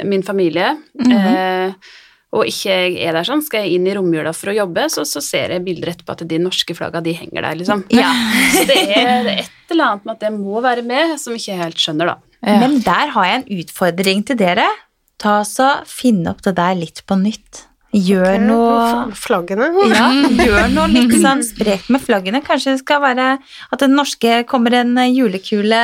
min 0.04 0.26
familie, 0.26 0.74
eh, 1.06 1.94
og 2.34 2.50
ikke 2.50 2.74
jeg 2.74 2.96
er 3.06 3.14
der 3.14 3.28
sånn, 3.28 3.44
skal 3.46 3.68
jeg 3.68 3.78
inn 3.78 3.86
i 3.86 3.94
romjula 3.94 4.32
for 4.34 4.50
å 4.50 4.56
jobbe, 4.58 4.88
så, 4.90 5.04
så 5.06 5.22
ser 5.22 5.54
jeg 5.54 5.64
bilder 5.68 5.92
etterpå 5.92 6.16
at 6.16 6.24
de 6.30 6.40
norske 6.42 6.74
flagga, 6.74 7.04
de 7.06 7.14
henger 7.14 7.46
der, 7.46 7.60
liksom. 7.60 7.84
Ja. 7.94 8.10
Så 8.56 8.64
det 8.70 8.80
er, 8.90 9.30
et 9.36 9.74
eller 9.74 9.92
annet 9.92 10.08
med 10.08 10.16
at 10.16 10.24
det 10.26 10.32
må 10.34 10.64
være 10.66 10.86
med, 10.88 11.14
som 11.22 11.36
jeg 11.36 11.44
ikke 11.44 11.60
helt 11.62 11.84
skjønner, 11.84 12.16
da. 12.16 12.40
Ja. 12.42 12.58
Men 12.64 12.80
der 12.84 13.14
har 13.14 13.30
jeg 13.30 13.38
en 13.38 13.62
utfordring 13.62 14.26
til 14.28 14.40
dere. 14.42 14.66
Ta 15.22 15.38
så 15.48 15.70
Finn 15.88 16.26
opp 16.28 16.42
det 16.44 16.56
der 16.58 16.74
litt 16.76 17.04
på 17.08 17.16
nytt. 17.22 17.68
Gjør 17.94 18.40
noe 18.42 19.12
Flaggene. 19.18 19.70
ja, 19.94 20.08
gjør 20.34 20.70
noe 20.76 20.88
litt 20.92 21.14
sånn 21.22 21.44
sprekt 21.46 21.92
med 21.94 22.02
flaggene. 22.04 22.42
Kanskje 22.46 22.74
det 22.74 22.84
skal 22.84 23.04
være 23.04 23.28
at 23.38 23.84
det 23.84 23.92
norske 23.92 24.40
kommer 24.50 24.80
en 24.80 24.98
julekule 25.12 25.84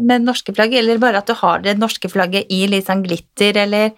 med 0.00 0.24
norske 0.24 0.54
flagg, 0.56 0.76
eller 0.80 1.02
bare 1.02 1.20
at 1.20 1.28
du 1.28 1.36
har 1.42 1.64
det 1.64 1.76
norske 1.80 2.10
flagget 2.12 2.48
i 2.52 2.64
litt 2.70 2.88
sånn 2.88 3.04
glitter, 3.06 3.62
eller 3.66 3.94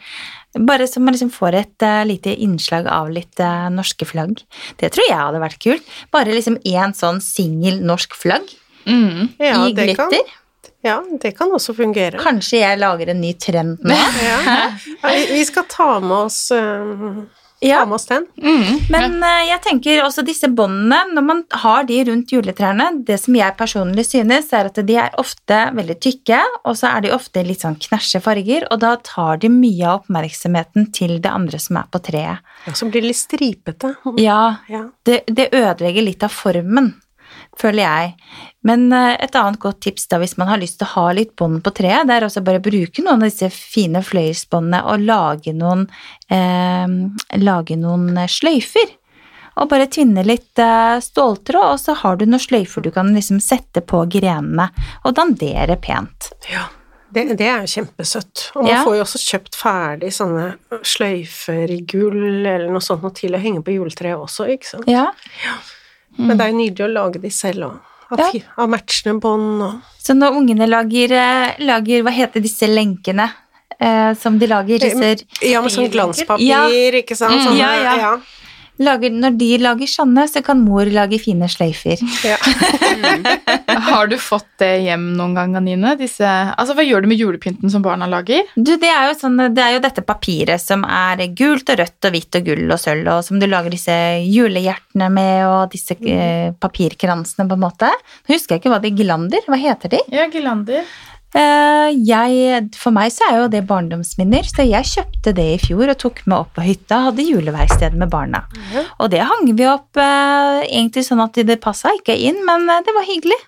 Bare 0.59 0.87
så 0.88 0.98
man 0.98 1.12
liksom 1.12 1.29
får 1.31 1.55
et 1.59 1.85
uh, 1.85 2.01
lite 2.09 2.33
innslag 2.40 2.87
av 2.90 3.11
litt 3.12 3.37
uh, 3.38 3.68
norske 3.70 4.07
flagg. 4.09 4.40
Det 4.81 4.88
tror 4.94 5.05
jeg 5.05 5.18
hadde 5.20 5.42
vært 5.42 5.61
kult. 5.61 5.90
Bare 6.11 6.33
liksom 6.33 6.57
én 6.66 6.96
sånn 6.96 7.20
singel 7.22 7.83
norsk 7.85 8.16
flagg 8.16 8.48
Mm. 8.88 9.29
Ja, 9.38 9.68
i 9.68 9.72
det 9.72 9.94
kan, 9.96 10.09
glitter. 10.09 10.37
Ja, 10.87 11.01
det 11.21 11.33
kan 11.38 11.51
også 11.51 11.75
fungere. 11.75 12.19
Kanskje 12.23 12.61
jeg 12.62 12.79
lager 12.79 13.11
en 13.11 13.21
ny 13.21 13.33
trend 13.35 13.79
nå. 13.83 13.97
Ja. 14.23 14.71
Vi- 15.03 15.45
skal 15.45 15.64
ta 15.69 15.99
med 16.01 16.17
oss, 16.29 16.51
eh, 16.51 17.25
Ja, 17.61 17.81
ta 17.81 17.87
med 17.91 17.95
oss 17.97 18.07
den. 18.07 18.27
Mm. 18.38 18.85
Men 18.95 19.17
uh, 19.19 19.41
jeg 19.49 19.59
tenker 19.64 20.05
også 20.05 20.23
disse 20.25 20.47
båndene, 20.47 21.01
når 21.17 21.25
man 21.27 21.41
har 21.51 21.83
de 21.88 21.97
rundt 22.07 22.31
juletrærne, 22.31 23.05
det 23.05 23.17
som 23.19 23.35
jeg 23.35 23.57
personlig 23.59 24.05
synes, 24.07 24.53
er 24.55 24.69
at 24.71 24.79
de 24.87 24.95
er 25.03 25.11
ofte 25.19 25.59
veldig 25.75 25.97
tykke, 26.05 26.38
og 26.64 26.77
så 26.79 26.93
er 26.95 27.01
de 27.03 27.11
ofte 27.17 27.43
litt 27.43 27.64
sånn 27.67 27.75
knæsje 27.83 28.21
farger, 28.23 28.69
og 28.71 28.79
da 28.85 28.93
tar 29.03 29.38
de 29.43 29.49
mye 29.51 29.83
av 29.91 30.05
oppmerksomheten 30.05 30.93
til 30.95 31.19
det 31.19 31.33
andre 31.35 31.59
som 31.59 31.81
er 31.83 31.91
på 31.91 31.99
treet. 32.07 32.38
Ja, 32.69 32.73
så 32.79 32.87
blir 32.93 33.03
litt 33.03 33.19
stripete. 33.19 33.97
Ja, 34.23 34.59
Ja. 34.71 34.85
det, 35.05 35.25
det 35.27 35.51
ødelegger 35.51 36.07
litt 36.07 36.23
av 36.23 36.31
formen, 36.31 36.95
føler 37.59 37.83
jeg. 37.85 38.12
Men 38.68 38.87
eh, 38.92 39.16
et 39.25 39.35
annet 39.38 39.61
godt 39.62 39.81
tips 39.87 40.09
da, 40.11 40.18
hvis 40.23 40.37
man 40.40 40.49
har 40.51 40.61
lyst 40.62 40.79
til 40.81 40.87
å 40.88 40.92
ha 40.94 41.07
litt 41.16 41.35
bånd 41.38 41.61
på 41.66 41.73
treet, 41.79 42.07
det 42.09 42.16
er 42.18 42.27
også 42.29 42.42
bare 42.47 42.61
å 42.62 42.64
bruke 42.64 43.03
noen 43.05 43.23
av 43.23 43.29
disse 43.31 43.51
fine 43.55 44.03
fløyelsbåndene 44.05 44.85
og 44.92 45.05
lage 45.09 45.55
noen, 45.57 45.87
eh, 46.31 46.87
lage 47.42 47.77
noen 47.81 48.11
eh, 48.18 48.31
sløyfer. 48.31 48.94
Og 49.59 49.66
bare 49.73 49.88
tvinne 49.90 50.23
litt 50.23 50.59
eh, 50.62 50.99
ståltråd, 51.03 51.73
og 51.75 51.81
så 51.83 51.94
har 52.05 52.18
du 52.21 52.27
noen 52.29 52.38
sløyfer 52.42 52.85
du 52.85 52.92
kan 52.94 53.09
liksom 53.14 53.40
sette 53.42 53.83
på 53.83 54.05
grenene 54.11 54.68
og 55.05 55.16
dandere 55.18 55.75
pent. 55.83 56.31
Ja. 56.53 56.68
Det, 57.11 57.23
det 57.40 57.47
er 57.49 57.62
jo 57.64 57.71
kjempesøtt. 57.73 58.51
Og 58.55 58.66
man 58.66 58.71
Ja. 58.71 58.83
får 58.85 58.99
jo 58.99 59.03
også 59.07 59.18
kjøpt 59.23 59.55
ferdig 59.57 60.11
sånne 60.12 60.51
sløyfer 60.85 61.71
i 61.73 61.81
gull 61.88 62.18
eller 62.44 62.66
noe 62.68 62.85
sånt 62.85 63.03
noe 63.03 63.14
til 63.16 63.33
å 63.35 63.40
henge 63.40 63.62
på 63.64 63.73
juletreet 63.79 64.21
også, 64.21 64.44
ikke 64.53 64.68
sant. 64.75 64.90
Ja. 64.92 65.07
Ja, 65.40 65.55
Men 66.18 66.37
det 66.37 66.46
er 66.46 66.50
jo 66.52 66.59
nydelig 66.59 66.85
å 66.88 66.92
lage 66.92 67.20
de 67.22 67.31
selv 67.31 67.64
òg. 67.68 67.76
Av, 68.11 68.18
Ja. 68.18 68.40
av 68.57 68.68
matchende 68.72 69.20
bånd 69.20 69.62
og 69.62 69.81
Så 70.00 70.14
når 70.16 70.33
ungene 70.38 70.66
lager, 70.66 71.12
eh, 71.12 71.57
lager 71.61 72.02
hva 72.02 72.11
heter 72.11 72.40
disse 72.40 72.64
lenkene 72.66 73.26
eh, 73.78 74.14
som 74.14 74.38
de 74.38 74.46
lager, 74.46 74.78
disse 74.81 75.24
Ja, 75.44 75.61
med 75.61 75.70
sånn 75.70 75.90
glanspapir, 75.92 76.40
Ja. 76.46 76.66
ikke 76.68 77.14
sant. 77.16 77.35
Mm, 77.37 77.44
Sånne, 77.46 77.59
ja, 77.59 77.96
ja. 77.96 78.16
Lager, 78.83 79.11
Når 79.11 79.37
de 79.38 79.51
lager 79.62 79.91
sånne, 79.91 80.27
så 80.31 80.43
kan 80.45 80.61
mor 80.62 80.88
lage 80.93 81.19
fine 81.23 81.49
sløyfer. 81.51 82.03
ja. 82.27 82.38
Har 83.88 84.09
du 84.11 84.17
fått 84.21 84.49
det 84.61 84.71
hjem 84.85 85.11
noen 85.19 85.35
gang, 85.37 85.55
Anine? 85.59 85.95
Disse, 85.99 86.27
altså, 86.27 86.75
hva 86.77 86.85
gjør 86.87 87.05
du 87.05 87.11
med 87.11 87.21
julepynten 87.21 87.71
som 87.73 87.85
barna 87.85 88.09
lager? 88.11 88.49
Du, 88.57 88.75
det 88.81 88.91
er, 88.91 89.11
jo 89.11 89.19
sånn, 89.21 89.38
det 89.55 89.64
er 89.64 89.77
jo 89.77 89.83
dette 89.85 90.05
papiret 90.07 90.62
som 90.62 90.85
er 90.85 91.23
gult 91.38 91.71
og 91.73 91.81
rødt 91.83 92.09
og 92.09 92.17
hvitt 92.17 92.41
og 92.41 92.49
gull 92.49 92.64
og 92.75 92.81
sølv, 92.83 93.11
og 93.12 93.27
som 93.27 93.41
du 93.41 93.47
lager 93.49 93.75
disse 93.75 93.95
julehjertene 94.25 95.11
med, 95.14 95.45
og 95.49 95.75
disse 95.75 95.99
eh, 96.01 96.51
papirkransene, 96.59 97.49
på 97.49 97.59
en 97.59 97.64
måte. 97.67 97.93
Nå 98.27 98.37
husker 98.37 98.57
jeg 98.57 98.64
ikke 98.64 98.75
hva 98.75 98.83
de 98.83 98.95
Glander, 98.99 99.47
hva 99.47 99.61
heter 99.61 99.97
de? 99.97 100.03
Ja, 100.14 100.27
girlander. 100.33 100.85
Eh, 101.37 101.91
jeg, 102.09 102.69
for 102.81 102.95
meg 102.97 103.12
så 103.12 103.27
er 103.29 103.43
jo 103.43 103.51
det 103.53 103.61
barndomsminner, 103.69 104.47
så 104.49 104.64
jeg 104.64 104.88
kjøpte 104.88 105.35
det 105.37 105.47
i 105.57 105.61
fjor 105.61 105.93
og 105.93 106.01
tok 106.01 106.23
med 106.25 106.38
opp 106.38 106.55
på 106.57 106.64
hytta, 106.64 107.03
hadde 107.11 107.27
juleverksted 107.27 107.99
med 108.01 108.09
barna. 108.12 108.47
Ja. 108.73 108.87
Og 108.97 109.12
det 109.12 109.21
hang 109.29 109.53
vi 109.53 109.69
opp 109.69 110.01
eh, 110.01 110.64
egentlig 110.64 111.05
sånn 111.09 111.23
at 111.25 111.37
det 111.37 111.61
passa 111.64 111.93
ikke 111.99 112.17
inn, 112.17 112.41
men 112.49 112.64
eh, 112.73 112.83
det 112.87 112.97
var 112.97 113.09
hyggelig. 113.09 113.38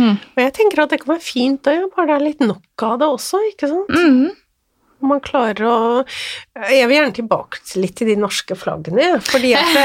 Og 0.00 0.42
jeg 0.44 0.54
tenker 0.56 0.84
at 0.84 0.92
det 0.94 1.00
kan 1.02 1.16
være 1.16 1.26
fint 1.26 1.68
å 1.68 1.74
ja, 1.74 1.86
bare 1.92 2.12
det 2.12 2.16
er 2.16 2.26
litt 2.28 2.44
nok 2.46 2.84
av 2.86 3.00
det 3.02 3.08
også, 3.18 3.40
ikke 3.52 3.72
sant. 3.72 3.90
Mm. 3.92 4.28
Man 5.08 5.20
klarer 5.22 5.62
å 5.62 5.74
Jeg 6.72 6.86
vil 6.88 6.96
gjerne 6.96 7.14
tilbake 7.14 7.60
litt 7.78 7.94
til 8.00 8.08
de 8.10 8.16
norske 8.18 8.56
flaggene, 8.58 9.20
fordi 9.22 9.52
at 9.58 9.76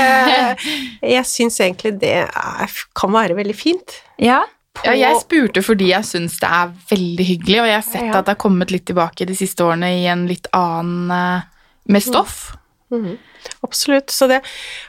jeg 1.15 1.29
syns 1.29 1.59
egentlig 1.61 1.97
det 2.01 2.15
er, 2.25 2.77
kan 2.97 3.13
være 3.13 3.37
veldig 3.37 3.57
fint. 3.57 3.99
Ja. 4.21 4.41
På, 4.73 4.85
Ja, 4.87 4.93
jeg 4.97 5.19
spurte 5.21 5.61
fordi 5.63 5.91
jeg 5.91 6.03
syns 6.09 6.39
det 6.41 6.49
er 6.49 6.71
veldig 6.89 7.25
hyggelig, 7.27 7.59
og 7.61 7.67
jeg 7.69 7.77
har 7.77 7.85
sett 7.91 8.07
Ja. 8.09 8.17
at 8.19 8.25
det 8.25 8.33
har 8.37 8.41
kommet 8.41 8.71
litt 8.73 8.85
tilbake 8.89 9.25
de 9.29 9.35
siste 9.37 9.61
årene 9.63 9.91
i 10.01 10.05
en 10.09 10.25
litt 10.27 10.47
annen 10.53 11.11
eh, 11.11 11.41
med 11.87 12.01
stoff. 12.03 12.55
Mhm. 12.93 13.17
Absolutt. 13.63 14.07
Så 14.09 14.27
det 14.27 14.41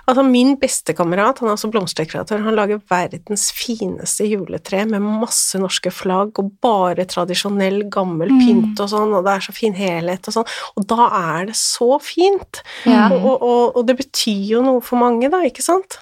Altså, 0.07 0.23
min 0.25 0.57
bestekamerat, 0.57 1.39
han 1.41 1.49
er 1.49 1.53
altså 1.57 1.71
blomsterdekoratør, 1.73 2.43
han 2.45 2.55
lager 2.55 2.81
verdens 2.91 3.51
fineste 3.53 4.27
juletre 4.29 4.85
med 4.87 5.01
masse 5.03 5.59
norske 5.59 5.91
flagg 5.91 6.39
og 6.39 6.53
bare 6.63 7.05
tradisjonell, 7.05 7.89
gammel 7.91 8.29
Mm. 8.31 8.41
pynt 8.41 8.81
og 8.81 8.89
sånn, 8.91 9.13
og 9.15 9.25
det 9.25 9.33
er 9.35 9.41
så 9.41 9.53
fin 9.55 9.75
helhet 9.75 10.29
og 10.29 10.35
sånn, 10.35 10.47
og 10.77 10.87
da 10.87 11.09
er 11.41 11.47
det 11.47 11.55
så 11.57 11.99
fint. 12.01 12.63
Ja. 12.87 13.09
Og, 13.11 13.25
og, 13.25 13.43
og, 13.43 13.77
og 13.77 13.87
det 13.87 13.97
betyr 13.99 14.47
jo 14.49 14.63
noe 14.63 14.81
for 14.81 14.97
mange, 14.99 15.31
da, 15.31 15.39
ikke 15.43 15.63
sant? 15.63 15.99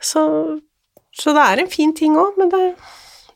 Så, 0.00 0.60
så 1.12 1.34
det 1.34 1.42
er 1.44 1.62
en 1.64 1.70
fin 1.70 1.92
ting 1.94 2.14
òg, 2.16 2.38
men 2.38 2.48
det, 2.48 2.76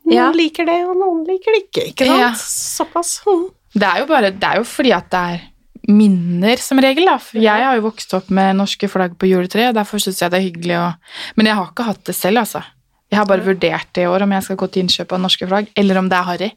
noen 0.09 0.17
Ja. 0.17 0.31
liker 0.35 0.67
det, 0.69 0.79
og 0.89 0.97
noen 0.99 1.23
liker 1.29 1.55
det 1.55 1.63
ikke, 1.67 1.85
ikke 1.93 2.09
sant? 2.09 2.21
Ja. 2.25 2.33
Såpass. 2.35 3.21
Mhm. 3.27 3.47
Det 3.79 3.89
er 3.89 3.99
jo 4.03 4.07
bare, 4.11 4.31
det 4.33 4.49
er 4.49 4.57
jo 4.63 4.65
fordi 4.65 4.93
at 4.97 5.11
det 5.13 5.21
er 5.21 5.41
minner, 5.89 6.57
som 6.61 6.81
regel. 6.83 7.05
da. 7.09 7.19
For 7.23 7.39
jeg 7.41 7.65
har 7.65 7.77
jo 7.79 7.85
vokst 7.91 8.13
opp 8.17 8.31
med 8.35 8.57
norske 8.57 8.89
flagg 8.91 9.15
på 9.21 9.29
juletreet, 9.29 9.71
og 9.71 9.79
derfor 9.79 10.01
syns 10.03 10.19
jeg 10.21 10.31
det 10.33 10.41
er 10.41 10.49
hyggelig 10.49 10.77
å 10.81 10.95
Men 11.37 11.47
jeg 11.47 11.55
har 11.55 11.71
ikke 11.71 11.85
hatt 11.87 12.05
det 12.05 12.15
selv, 12.17 12.39
altså. 12.43 12.63
Jeg 13.11 13.19
har 13.21 13.27
bare 13.27 13.45
vurdert 13.45 13.93
det 13.95 14.03
i 14.03 14.07
år, 14.11 14.23
om 14.23 14.33
jeg 14.33 14.43
skal 14.43 14.57
gå 14.57 14.67
til 14.73 14.83
innkjøp 14.85 15.13
av 15.13 15.21
norske 15.21 15.47
flagg, 15.49 15.69
eller 15.77 15.97
om 15.99 16.09
det 16.11 16.19
er 16.19 16.27
harry. 16.29 16.51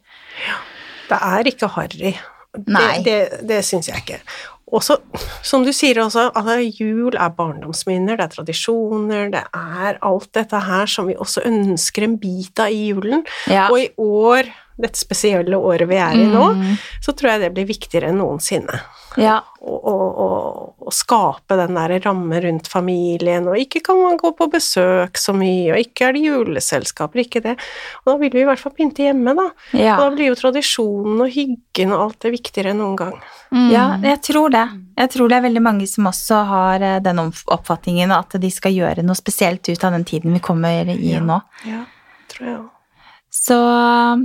Det 1.08 1.20
er 1.22 1.44
ikke 1.52 1.70
harry. 1.76 2.12
Nei. 2.68 2.98
Det, 3.04 3.06
det, 3.06 3.48
det 3.48 3.62
syns 3.64 3.88
jeg 3.88 4.02
ikke. 4.04 4.20
Også, 4.72 4.96
som 5.44 5.66
du 5.68 5.72
sier 5.76 6.00
også, 6.00 6.30
altså, 6.32 6.56
jul 6.80 7.16
er 7.20 7.34
barndomsminner, 7.36 8.16
det 8.16 8.24
er 8.30 8.36
tradisjoner, 8.38 9.30
det 9.34 9.42
er 9.52 9.98
alt 10.08 10.30
dette 10.38 10.62
her 10.64 10.86
som 10.88 11.10
vi 11.10 11.16
også 11.20 11.44
ønsker 11.50 12.06
en 12.08 12.18
bit 12.22 12.60
av 12.64 12.72
i 12.72 12.86
julen. 12.94 13.26
Ja. 13.52 13.66
Og 13.68 13.82
i 13.82 13.90
år, 14.00 14.48
dette 14.82 14.98
spesielle 15.02 15.60
året 15.60 15.90
vi 15.92 16.00
er 16.00 16.16
i 16.16 16.26
nå, 16.32 16.54
Mm. 16.56 16.78
så 17.04 17.12
tror 17.14 17.34
jeg 17.34 17.42
det 17.42 17.54
blir 17.54 17.68
viktigere 17.68 18.10
enn 18.14 18.18
noensinne. 18.24 18.80
Ja. 19.20 19.40
Og, 19.62 19.86
og, 19.86 20.88
å 20.88 20.92
skape 20.96 21.58
den 21.60 21.76
der 21.78 21.94
ramme 22.06 22.40
rundt 22.44 22.70
familien, 22.72 23.50
og 23.52 23.60
ikke 23.60 23.82
kan 23.86 24.00
man 24.00 24.18
gå 24.18 24.32
på 24.38 24.48
besøk 24.54 25.20
så 25.20 25.36
mye, 25.38 25.74
og 25.74 25.84
ikke 25.84 26.08
er 26.08 26.16
det 26.16 26.24
juleselskaper, 26.24 27.24
ikke 27.26 27.44
det. 27.46 27.58
Og 28.02 28.12
da 28.14 28.16
vil 28.24 28.34
vi 28.34 28.42
i 28.44 28.48
hvert 28.48 28.62
fall 28.62 28.74
pynte 28.78 29.06
hjemme, 29.06 29.36
da. 29.38 29.48
Ja. 29.76 29.98
Og 29.98 30.06
da 30.06 30.10
blir 30.16 30.32
jo 30.32 30.40
tradisjonen 30.40 31.22
og 31.26 31.32
hyggen 31.36 31.94
og 31.94 32.06
alt 32.08 32.20
det 32.26 32.34
viktigere 32.38 32.74
enn 32.74 32.82
noen 32.82 32.98
gang. 33.04 33.16
Mm. 33.52 33.70
Ja, 33.74 33.86
jeg 34.08 34.22
tror 34.32 34.54
det. 34.54 34.66
Jeg 35.02 35.14
tror 35.16 35.32
det 35.32 35.40
er 35.40 35.48
veldig 35.48 35.64
mange 35.68 35.88
som 35.92 36.10
også 36.10 36.44
har 36.50 36.86
eh, 36.88 37.00
den 37.04 37.20
oppfatningen 37.22 38.14
at 38.16 38.38
de 38.42 38.52
skal 38.54 38.76
gjøre 38.76 39.06
noe 39.06 39.20
spesielt 39.20 39.68
ut 39.68 39.88
av 39.88 39.98
den 39.98 40.08
tiden 40.08 40.38
vi 40.38 40.44
kommer 40.44 40.88
i 40.88 41.00
Ja. 41.12 41.24
nå. 41.26 41.42
Ja, 41.68 41.84
tror 42.32 42.48
jeg 42.48 42.60
også. 42.62 42.78
Så 43.32 43.58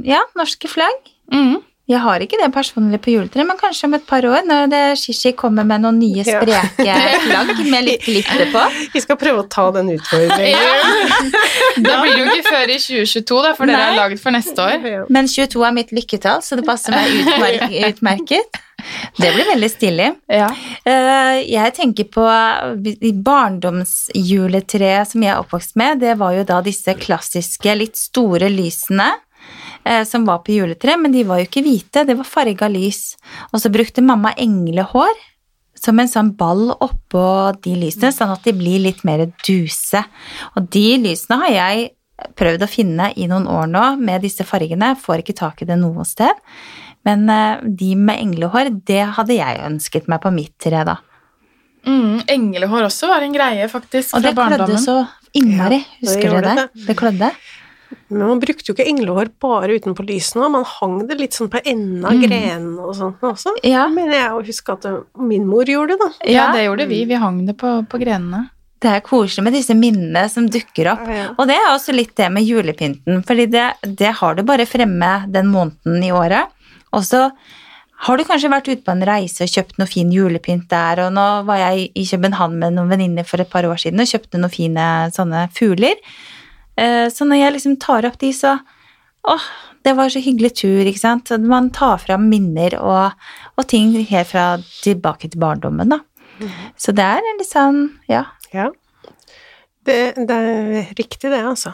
ja, 0.06 0.18
norske 0.38 0.68
flagg. 0.70 1.10
Mm. 1.32 1.60
Jeg 1.86 2.00
har 2.02 2.18
ikke 2.24 2.38
det 2.40 2.48
personlig 2.50 2.98
på 3.04 3.12
juletreet, 3.14 3.46
men 3.46 3.58
kanskje 3.60 3.86
om 3.86 3.92
et 3.94 4.06
par 4.08 4.24
år, 4.26 4.40
når 4.48 4.64
det 4.72 4.80
Shishi 4.98 5.30
kommer 5.38 5.62
med 5.68 5.84
noen 5.84 6.00
nye 6.02 6.24
Ja. 6.26 6.40
spreke 6.42 6.96
flagg 7.28 7.52
med 7.70 7.84
litt 7.86 8.02
glitter 8.08 8.48
på. 8.50 8.64
Vi 8.94 9.02
skal 9.04 9.16
prøve 9.20 9.44
å 9.44 9.48
ta 9.48 9.68
den 9.76 9.92
utfordringen. 9.94 11.14
Da 11.86 12.00
blir 12.02 12.10
det 12.16 12.18
jo 12.24 12.26
ikke 12.32 12.50
før 12.50 12.72
i 12.74 12.78
2022, 12.82 13.42
da, 13.46 13.54
for 13.54 13.70
dere 13.70 13.86
er 13.92 13.98
laget 14.00 14.18
for 14.24 14.34
neste 14.34 14.58
år. 14.66 15.06
Men 15.14 15.30
22 15.30 15.62
er 15.68 15.76
mitt 15.78 15.94
lykketall, 15.94 16.42
så 16.42 16.58
det 16.58 16.66
passer 16.66 16.90
meg 16.96 17.06
utmerk 17.22 17.76
utmerket. 17.92 18.62
Det 19.16 19.30
blir 19.34 19.46
veldig 19.48 19.68
stilig. 19.72 20.08
Ja. 20.30 20.48
Eh, 20.86 21.38
Jeg 21.48 21.72
tenker 21.78 22.04
på 22.12 22.26
barndomsjuletreet 23.26 25.10
som 25.12 25.22
jeg 25.24 25.32
er 25.32 25.40
oppvokst 25.42 25.76
med, 25.80 26.00
det 26.02 26.16
var 26.20 26.34
jo 26.36 26.44
da 26.48 26.58
disse 26.66 26.94
klassiske, 26.98 27.74
litt 27.78 27.96
store 27.98 28.50
lysene 28.52 29.12
som 30.08 30.24
var 30.26 30.40
på 30.42 30.56
juletreet, 30.56 30.98
men 30.98 31.12
de 31.14 31.22
var 31.28 31.38
jo 31.38 31.46
ikke 31.46 31.62
hvite, 31.62 32.02
det 32.08 32.16
var 32.18 32.26
farga 32.26 32.66
lys. 32.72 33.14
Og 33.52 33.60
så 33.62 33.70
brukte 33.70 34.02
mamma 34.02 34.32
englehår 34.34 35.12
som 35.78 36.00
en 36.00 36.10
sånn 36.10 36.32
ball 36.38 36.70
oppå 36.72 37.26
de 37.64 37.76
lysene, 37.78 38.10
sånn 38.14 38.32
at 38.34 38.46
de 38.46 38.54
blir 38.56 38.82
litt 38.82 39.04
mer 39.06 39.26
duse. 39.46 40.02
Og 40.56 40.66
de 40.72 40.86
lysene 41.04 41.38
har 41.44 41.52
jeg 41.54 41.90
prøvd 42.36 42.64
å 42.64 42.70
finne 42.70 43.10
i 43.20 43.28
noen 43.28 43.48
år 43.50 43.68
nå 43.70 43.84
med 44.00 44.24
disse 44.24 44.46
fargene, 44.48 44.94
får 44.98 45.22
ikke 45.22 45.36
tak 45.36 45.62
i 45.62 45.68
det 45.68 45.76
noe 45.80 46.06
sted. 46.08 46.44
Men 47.06 47.28
eh, 47.30 47.60
de 47.66 47.92
med 47.98 48.18
englehår, 48.18 48.72
det 48.88 49.02
hadde 49.18 49.36
jeg 49.36 49.62
ønsket 49.68 50.08
meg 50.10 50.22
på 50.24 50.32
mitt 50.34 50.56
tre, 50.62 50.82
da. 50.88 50.96
Mm, 51.86 52.24
englehår 52.32 52.88
også 52.88 53.06
var 53.12 53.22
en 53.22 53.36
greie, 53.36 53.68
faktisk, 53.70 54.16
Og 54.16 54.24
det 54.24 54.32
klødde 54.34 54.80
så 54.82 54.96
innmari. 55.36 55.78
Ja, 55.84 56.00
Husker 56.08 56.34
du 56.34 56.48
det? 56.48 56.64
Det 56.88 56.96
klødde. 56.98 57.30
Men 58.08 58.22
man 58.28 58.40
brukte 58.42 58.66
jo 58.70 58.74
ikke 58.74 58.86
englehår 58.90 59.28
bare 59.42 59.76
utenpå 59.78 60.04
lysene, 60.06 60.48
man 60.50 60.64
hang 60.66 60.98
det 61.08 61.18
litt 61.20 61.34
sånn 61.36 61.50
på 61.50 61.60
enden 61.64 62.04
av 62.04 62.12
Mm. 62.16 62.22
grenene 62.24 62.82
og 62.86 62.94
sånt 62.98 63.20
også. 63.22 63.52
Ja. 63.66 63.86
Men 63.88 64.10
jeg 64.10 64.30
å 64.30 64.42
huske 64.46 64.72
at 64.74 64.86
min 65.18 65.46
mor 65.46 65.64
gjorde 65.64 65.94
det, 65.94 65.98
da. 66.02 66.10
Ja, 66.30 66.52
det 66.52 66.64
gjorde 66.66 66.86
vi. 66.90 67.04
Vi 67.04 67.14
hang 67.14 67.44
det 67.46 67.56
på, 67.58 67.86
på 67.88 67.98
grenene. 68.02 68.48
Det 68.80 68.90
er 68.92 69.00
koselig 69.00 69.42
med 69.46 69.54
disse 69.56 69.74
minnene 69.74 70.28
som 70.30 70.46
dukker 70.52 70.90
opp. 70.92 71.06
Ja. 71.08 71.28
Og 71.38 71.46
det 71.48 71.54
er 71.56 71.70
også 71.72 71.94
litt 71.96 72.14
det 72.18 72.26
med 72.30 72.44
julepynten, 72.44 73.22
fordi 73.26 73.46
det, 73.50 73.68
det 73.96 74.12
har 74.18 74.34
du 74.36 74.42
bare 74.42 74.66
fremme 74.68 75.26
den 75.32 75.46
måneden 75.48 76.02
i 76.04 76.10
året. 76.12 76.50
Og 76.92 77.02
så 77.06 77.30
har 78.06 78.18
du 78.18 78.24
kanskje 78.28 78.50
vært 78.52 78.68
ute 78.68 78.82
på 78.84 78.92
en 78.92 79.00
reise 79.08 79.46
og 79.46 79.48
kjøpt 79.48 79.78
noe 79.80 79.88
fin 79.88 80.10
julepynt 80.12 80.68
der, 80.68 81.06
og 81.06 81.14
nå 81.16 81.24
var 81.48 81.56
jeg 81.62 81.90
i 81.96 82.04
København 82.04 82.58
med 82.60 82.74
noen 82.76 82.90
venninner 82.92 83.24
for 83.24 83.40
et 83.40 83.48
par 83.50 83.64
år 83.64 83.80
siden 83.80 84.02
og 84.04 84.10
kjøpte 84.10 84.36
noen 84.42 84.52
fine 84.52 84.84
sånne 85.16 85.46
fugler. 85.56 85.96
Eh, 86.76 87.08
Så 87.12 87.24
når 87.24 87.40
jeg 87.40 87.52
liksom 87.56 87.76
tar 87.80 88.06
opp 88.08 88.18
de, 88.22 88.32
så 88.36 88.58
Åh, 89.26 89.42
det 89.82 89.96
var 89.98 90.08
så 90.12 90.20
hyggelig 90.22 90.52
tur, 90.60 90.84
ikke 90.86 91.00
sant. 91.02 91.30
Man 91.42 91.70
tar 91.74 91.98
fram 91.98 92.28
minner 92.30 92.76
og, 92.78 93.16
og 93.58 93.64
ting 93.66 93.90
helt 94.06 94.28
fra 94.30 94.44
tilbake 94.84 95.26
til 95.32 95.40
barndommen, 95.42 95.90
da. 95.90 95.98
Så 96.78 96.92
det 96.94 97.02
er 97.02 97.24
en 97.26 97.40
litt 97.40 97.50
sånn, 97.50 97.80
ja. 98.06 98.20
Ja. 98.54 98.68
Det, 99.86 99.96
det 100.28 100.36
er 100.36 100.92
riktig, 100.94 101.32
det, 101.32 101.40
altså. 101.42 101.72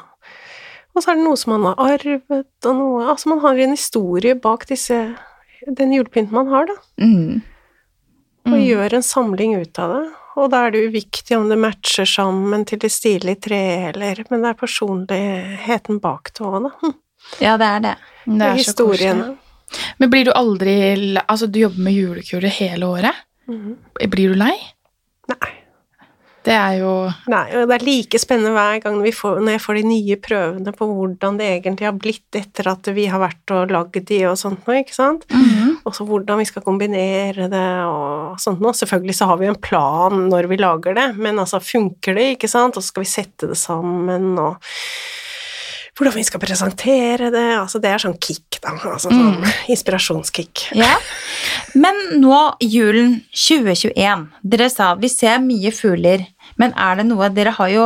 Og 0.94 1.02
så 1.04 1.12
er 1.12 1.20
det 1.20 1.26
noe 1.26 1.36
som 1.40 1.52
man 1.56 1.68
har 1.74 1.92
arvet, 1.96 2.48
og 2.64 2.74
noe 2.78 3.04
Altså, 3.08 3.28
man 3.32 3.40
har 3.44 3.60
en 3.64 3.76
historie 3.76 4.34
bak 4.36 4.64
disse 4.68 4.98
den 5.66 5.92
julepynten 5.92 6.32
man 6.32 6.48
har, 6.52 6.68
da. 6.72 6.76
Mm. 7.04 7.42
Og 8.48 8.58
gjør 8.64 8.96
en 8.98 9.04
samling 9.06 9.54
ut 9.60 9.78
av 9.78 9.92
det. 9.98 10.02
Og 10.36 10.48
da 10.50 10.66
er 10.66 10.70
det 10.72 10.86
uviktig 10.88 11.36
om 11.36 11.48
det 11.50 11.58
matcher 11.60 12.06
sammen 12.08 12.64
til 12.68 12.78
det 12.80 12.88
stilige 12.92 13.36
treet, 13.48 13.96
eller 13.96 14.24
Men 14.30 14.42
det 14.42 14.48
er 14.54 14.60
personligheten 14.60 16.00
bak 16.00 16.30
det 16.32 16.40
òg, 16.46 16.62
da. 16.64 16.70
Hm. 16.80 16.94
Ja, 17.40 17.56
det 17.60 17.66
er 17.66 17.80
det. 17.84 17.94
Det 18.24 18.38
Det 18.38 18.46
er 18.46 18.52
er 18.54 18.62
så 18.64 18.72
koselig. 18.74 18.92
historiene. 18.98 19.36
Men 19.98 20.10
blir 20.10 20.24
du 20.24 20.32
aldri 20.32 21.16
Altså, 21.28 21.46
du 21.46 21.58
jobber 21.60 21.78
med 21.80 21.92
julekuler 21.92 22.48
hele 22.48 22.84
året. 22.86 23.14
Mhm. 23.48 23.76
Blir 24.10 24.28
du 24.32 24.34
lei? 24.34 24.56
Nei. 25.28 25.50
Det 26.42 26.54
er 26.54 26.78
jo 26.80 26.92
Nei, 27.30 27.44
og 27.54 27.68
det 27.70 27.76
er 27.76 27.84
like 27.86 28.18
spennende 28.18 28.50
hver 28.56 28.80
gang 28.82 28.98
vi 29.04 29.12
får, 29.14 29.38
når 29.44 29.56
jeg 29.56 29.62
får 29.62 29.78
de 29.78 29.84
nye 29.86 30.16
prøvene 30.22 30.74
på 30.74 30.88
hvordan 30.90 31.38
det 31.38 31.48
egentlig 31.52 31.86
har 31.86 31.94
blitt 31.94 32.38
etter 32.38 32.70
at 32.72 32.90
vi 32.96 33.06
har 33.12 33.22
vært 33.22 33.54
og 33.54 33.70
lagd 33.70 34.00
de 34.08 34.18
og 34.26 34.38
sånt 34.40 34.66
noe, 34.66 34.80
ikke 34.82 34.96
sant? 34.96 35.26
Og 35.86 35.94
så 35.94 36.06
hvordan 36.06 36.42
vi 36.42 36.48
skal 36.50 36.66
kombinere 36.66 37.48
det 37.52 37.70
og 37.86 38.42
sånt 38.42 38.62
noe. 38.62 38.74
Selvfølgelig 38.74 39.18
så 39.18 39.30
har 39.30 39.38
vi 39.40 39.50
en 39.50 39.58
plan 39.58 40.28
når 40.32 40.50
vi 40.50 40.58
lager 40.60 40.98
det, 40.98 41.08
men 41.18 41.38
altså 41.42 41.62
funker 41.62 42.18
det, 42.18 42.28
ikke 42.36 42.50
sant? 42.50 42.76
Og 42.76 42.82
så 42.82 42.90
skal 42.90 43.06
vi 43.06 43.12
sette 43.14 43.50
det 43.50 43.58
sammen 43.58 44.32
og 44.42 44.58
hvordan 45.92 46.16
vi 46.16 46.24
skal 46.24 46.40
presentere 46.40 47.28
det, 47.30 47.48
altså 47.58 47.76
det 47.82 47.90
er 47.92 48.00
sånn 48.00 48.16
kick, 48.16 48.56
da. 48.64 48.72
Altså 48.88 49.10
sånn 49.12 49.44
inspirasjonskick. 49.70 50.70
Ja. 50.78 50.94
Men 51.76 51.98
nå, 52.22 52.38
julen 52.64 53.18
2021, 53.36 54.24
dere 54.54 54.70
sa 54.72 54.94
vi 54.96 55.10
ser 55.12 55.42
mye 55.44 55.72
fugler, 55.76 56.24
men 56.58 56.72
er 56.76 56.96
det 57.00 57.06
noe 57.08 57.28
Dere 57.32 57.50
har 57.56 57.68
jo, 57.72 57.84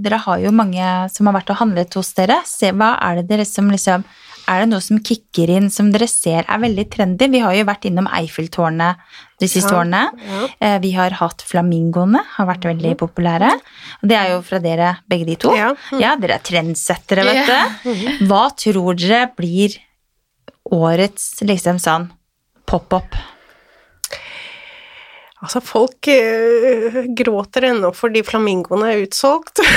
dere 0.00 0.18
har 0.26 0.38
jo 0.38 0.50
mange 0.54 0.84
som 1.10 1.26
har 1.26 1.34
vært 1.40 1.50
og 1.50 1.56
handlet 1.62 1.94
hos 1.94 2.12
dere. 2.14 2.40
Se, 2.46 2.70
hva 2.72 2.94
er 3.02 3.16
det 3.22 3.28
dere 3.28 3.44
som 3.48 3.70
liksom 3.70 4.04
Er 4.46 4.60
det 4.60 4.68
noe 4.74 4.80
som 4.84 4.98
kicker 5.00 5.48
inn, 5.48 5.70
som 5.72 5.88
dere 5.90 6.04
ser 6.06 6.44
er 6.44 6.58
veldig 6.60 6.84
trendy? 6.92 7.30
Vi 7.32 7.38
har 7.40 7.54
jo 7.56 7.64
vært 7.64 7.86
innom 7.88 8.04
Eiffeltårnet 8.12 8.96
de 9.40 9.48
siste 9.48 9.72
Ja, 9.72 9.78
årene. 9.80 10.02
ja. 10.20 10.48
Eh, 10.60 10.78
Vi 10.84 10.90
har 10.92 11.10
hatt 11.16 11.40
flamingoene, 11.48 12.20
har 12.36 12.46
vært 12.46 12.66
veldig 12.68 12.92
populære. 13.00 13.48
Og 14.02 14.08
det 14.12 14.16
er 14.18 14.28
jo 14.34 14.42
fra 14.42 14.58
dere 14.60 14.98
begge 15.08 15.24
de 15.30 15.36
to. 15.36 15.54
Ja. 15.56 15.72
Ja, 15.98 16.14
dere 16.20 16.34
er 16.36 16.44
trendsettere, 16.44 17.24
vet 17.24 17.48
du. 17.48 18.26
Hva 18.28 18.50
tror 18.54 18.94
dere 19.00 19.30
blir 19.34 19.78
årets 20.70 21.40
liksom 21.44 21.80
sånn 21.80 22.10
pop-up? 22.68 23.16
Altså, 25.44 25.60
folk 25.60 26.08
øh, 26.08 27.04
gråter 27.16 27.68
ennå 27.70 27.92
fordi 27.96 28.22
flamingoene 28.24 28.92
er 28.94 29.04
utsolgt. 29.04 29.60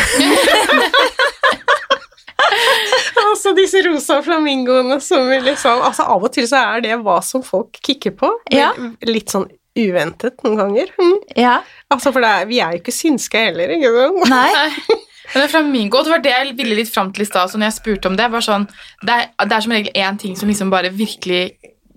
altså, 3.28 3.52
disse 3.58 3.82
rosa 3.86 4.22
flamingoene 4.24 5.00
som 5.04 5.28
vi 5.28 5.42
liksom 5.50 5.84
Altså, 5.84 6.08
av 6.08 6.24
og 6.24 6.32
til 6.34 6.48
så 6.48 6.62
er 6.74 6.86
det 6.86 7.00
hva 7.04 7.20
som 7.26 7.44
folk 7.44 7.80
kikker 7.84 8.16
på. 8.20 8.32
Ja. 8.54 8.72
Litt 9.08 9.36
sånn 9.36 9.50
uventet 9.78 10.40
noen 10.46 10.58
ganger. 10.58 10.94
Mm. 10.98 11.20
Ja, 11.38 11.60
Altså, 11.94 12.12
for 12.12 12.24
det 12.24 12.32
er, 12.32 12.48
vi 12.50 12.60
er 12.60 12.76
jo 12.76 12.82
ikke 12.82 12.96
synske 12.96 13.44
heller, 13.48 13.72
ikke 13.76 13.92
sant? 13.96 14.32
nei, 14.32 14.72
Men 15.34 15.44
det 15.44 15.50
flamingo, 15.52 16.00
det 16.04 16.12
var 16.14 16.22
det 16.24 16.32
jeg 16.32 16.54
ville 16.56 16.76
litt 16.78 16.92
fram 16.92 17.10
til 17.12 17.26
i 17.26 17.28
stad, 17.28 17.52
så 17.52 17.60
når 17.60 17.68
jeg 17.68 17.76
spurte 17.82 18.08
om 18.08 18.16
det, 18.16 18.30
var 18.32 18.46
sånn 18.46 18.64
Det 19.04 19.12
er, 19.12 19.26
det 19.44 19.58
er 19.58 19.66
som 19.66 19.74
regel 19.76 19.98
én 20.00 20.20
ting 20.22 20.38
som 20.40 20.48
liksom 20.48 20.72
bare 20.72 20.94
virkelig 20.96 21.42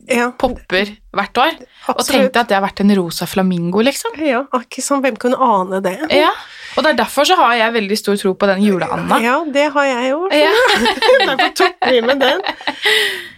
Ja, 0.08 0.30
popper 0.38 0.88
hvert 1.14 1.38
år. 1.42 1.56
Og 1.90 2.00
tenkte 2.06 2.40
at 2.44 2.48
det 2.50 2.54
har 2.56 2.62
vært 2.64 2.80
en 2.84 2.92
rosa 2.96 3.26
flamingo, 3.26 3.82
liksom. 3.82 4.14
ja 4.22 4.44
ikke 4.60 4.82
sånn, 4.82 5.02
hvem 5.04 5.16
kunne 5.18 5.38
ane 5.42 5.80
det? 5.82 5.96
Ja, 6.14 6.30
Og 6.78 6.84
det 6.86 6.92
er 6.92 6.98
derfor 7.00 7.26
så 7.26 7.34
har 7.34 7.56
jeg 7.58 7.72
veldig 7.74 7.96
stor 7.98 8.16
tro 8.20 8.30
på 8.38 8.46
den 8.46 8.60
juleanda. 8.62 9.16
Ja, 9.22 9.40
det 9.50 9.64
har 9.74 9.86
jeg 9.88 10.10
jo. 10.12 10.20
Ja. 10.30 10.52
Derfor 11.26 11.50
tok 11.58 11.80
vi 11.90 12.00
med 12.06 12.20
den. 12.22 12.42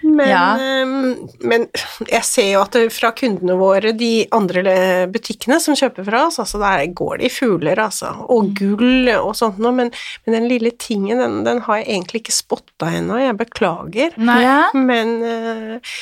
Men, 0.03 0.29
Ja. 0.29 0.43
ehm, 0.61 1.29
men 1.41 1.65
jeg 2.11 2.25
ser 2.29 2.51
jo 2.51 2.61
at 2.67 2.77
fra 2.93 3.13
kundene 3.17 3.57
våre, 3.57 3.95
de 3.97 4.27
andre 4.37 4.75
butikkene 5.13 5.57
som 5.65 5.75
kjøper 5.79 6.05
fra 6.11 6.27
oss, 6.27 6.37
altså 6.43 6.61
der 6.61 6.85
går 6.93 7.23
det 7.23 7.31
i 7.31 7.33
fugler, 7.33 7.81
altså, 7.81 8.13
og 8.29 8.53
gull 8.59 9.09
og 9.17 9.33
sånt 9.39 9.59
noe, 9.65 9.73
men, 9.81 9.93
men 10.27 10.37
den 10.37 10.49
lille 10.53 10.75
tingen, 10.77 11.23
den, 11.25 11.41
den 11.49 11.63
har 11.65 11.81
jeg 11.81 11.89
egentlig 11.97 12.25
ikke 12.27 12.37
spotta 12.37 12.93
ennå, 12.99 13.17
jeg 13.23 13.39
beklager. 13.41 14.13
Nei. 14.21 14.43
Men, 14.77 15.17
eh, 15.25 15.97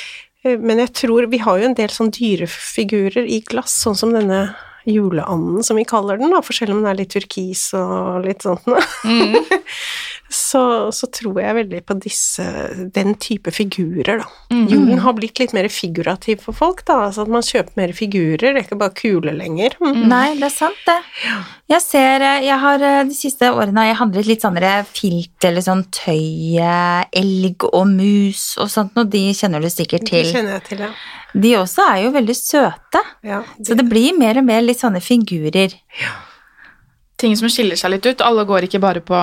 men 0.45 0.79
jeg 0.81 0.93
tror 0.97 1.27
Vi 1.29 1.39
har 1.45 1.59
jo 1.61 1.69
en 1.69 1.77
del 1.77 1.93
sånn 1.93 2.13
dyrefigurer 2.17 3.27
i 3.29 3.41
glass, 3.45 3.75
sånn 3.85 3.99
som 3.99 4.15
denne 4.15 4.55
juleanden, 4.89 5.63
som 5.63 5.77
vi 5.77 5.85
kaller 5.85 6.17
den, 6.17 6.33
da, 6.33 6.41
for 6.41 6.57
selv 6.57 6.73
om 6.73 6.81
den 6.81 6.89
er 6.89 6.97
litt 7.03 7.13
turkis 7.13 7.67
og 7.77 8.25
litt 8.25 8.47
sånt 8.47 8.65
noe, 8.71 8.81
Mm. 9.05 9.37
så, 10.31 10.63
så 10.95 11.09
tror 11.11 11.41
jeg 11.43 11.57
veldig 11.57 11.81
på 11.89 11.97
disse, 12.05 12.45
den 12.95 13.17
type 13.19 13.51
figurer, 13.51 14.21
da. 14.23 14.29
Mm. 14.55 14.67
Julen 14.71 15.03
har 15.03 15.17
blitt 15.17 15.41
litt 15.43 15.55
mer 15.57 15.67
figurativ 15.73 16.45
for 16.45 16.55
folk, 16.55 16.85
da, 16.87 17.01
altså 17.09 17.25
at 17.27 17.33
man 17.35 17.43
kjøper 17.43 17.81
mer 17.81 17.95
figurer, 17.97 18.53
det 18.53 18.53
er 18.53 18.63
ikke 18.63 18.79
bare 18.79 18.95
kule 18.95 19.35
lenger. 19.35 19.75
Mm. 19.83 20.05
Nei, 20.11 20.29
det 20.39 20.47
er 20.47 20.55
sant, 20.55 20.79
det. 20.87 20.99
Jeg 21.71 21.83
ser 21.85 22.25
eh, 22.27 22.45
Jeg 22.47 22.59
har 22.63 22.83
eh, 22.87 23.01
de 23.09 23.17
siste 23.17 23.51
årene 23.51 23.83
har 23.83 23.91
jeg 23.91 23.99
handlet 24.01 24.31
litt 24.31 24.47
sånne 24.47 24.73
filt 24.87 25.49
eller 25.51 25.67
sånn 25.67 25.85
tøy, 25.95 26.57
eh, 26.63 27.03
elg 27.23 27.67
og 27.73 27.85
mus 27.91 28.55
og 28.63 28.71
sånt 28.71 28.95
noe. 28.99 29.11
De 29.11 29.27
kjenner 29.35 29.63
du 29.63 29.71
sikkert 29.73 30.07
til. 30.07 30.27
De 30.27 30.35
kjenner 30.39 30.59
jeg 30.61 30.67
til, 30.71 30.87
ja. 30.87 30.95
De 31.35 31.53
også 31.59 31.85
er 31.93 32.01
jo 32.05 32.15
veldig 32.15 32.35
søte. 32.35 33.03
ja 33.27 33.43
Så 33.63 33.77
det 33.79 33.87
blir 33.91 34.17
mer 34.19 34.39
og 34.41 34.47
mer 34.47 34.63
litt 34.65 34.81
sånne 34.83 35.03
figurer. 35.03 35.75
Ting 37.21 37.37
som 37.39 37.51
skiller 37.53 37.79
seg 37.79 37.95
litt 37.95 38.07
ut. 38.07 38.25
Alle 38.25 38.47
går 38.49 38.67
ikke 38.67 38.83
bare 38.83 39.03
på, 39.05 39.19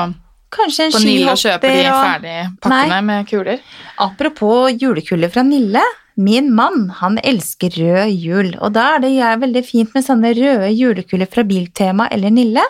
Kanskje 0.53 0.87
en 0.87 0.95
på 0.95 1.03
Nille 1.03 1.31
og 1.33 1.39
kjøper 1.41 1.67
de 1.67 1.77
skihopper 1.77 1.93
og 1.93 2.03
ferdige 2.07 2.43
pakkene 2.63 2.99
med 3.09 3.29
kuler. 3.29 3.63
Apropos 4.07 4.75
julekuler 4.79 5.31
fra 5.33 5.43
Nille. 5.43 5.83
Min 6.17 6.49
mann 6.55 6.87
han 6.97 7.19
elsker 7.21 7.75
rød 7.77 8.13
jul, 8.17 8.55
og 8.57 8.71
da 8.73 8.95
er 8.95 9.03
det 9.03 9.11
jeg 9.13 9.41
veldig 9.43 9.61
fint 9.67 9.91
med 9.93 10.05
sånne 10.05 10.31
røde 10.33 10.71
julekuler 10.73 11.29
fra 11.29 11.43
Biltema 11.45 12.07
eller 12.09 12.33
Nille. 12.33 12.63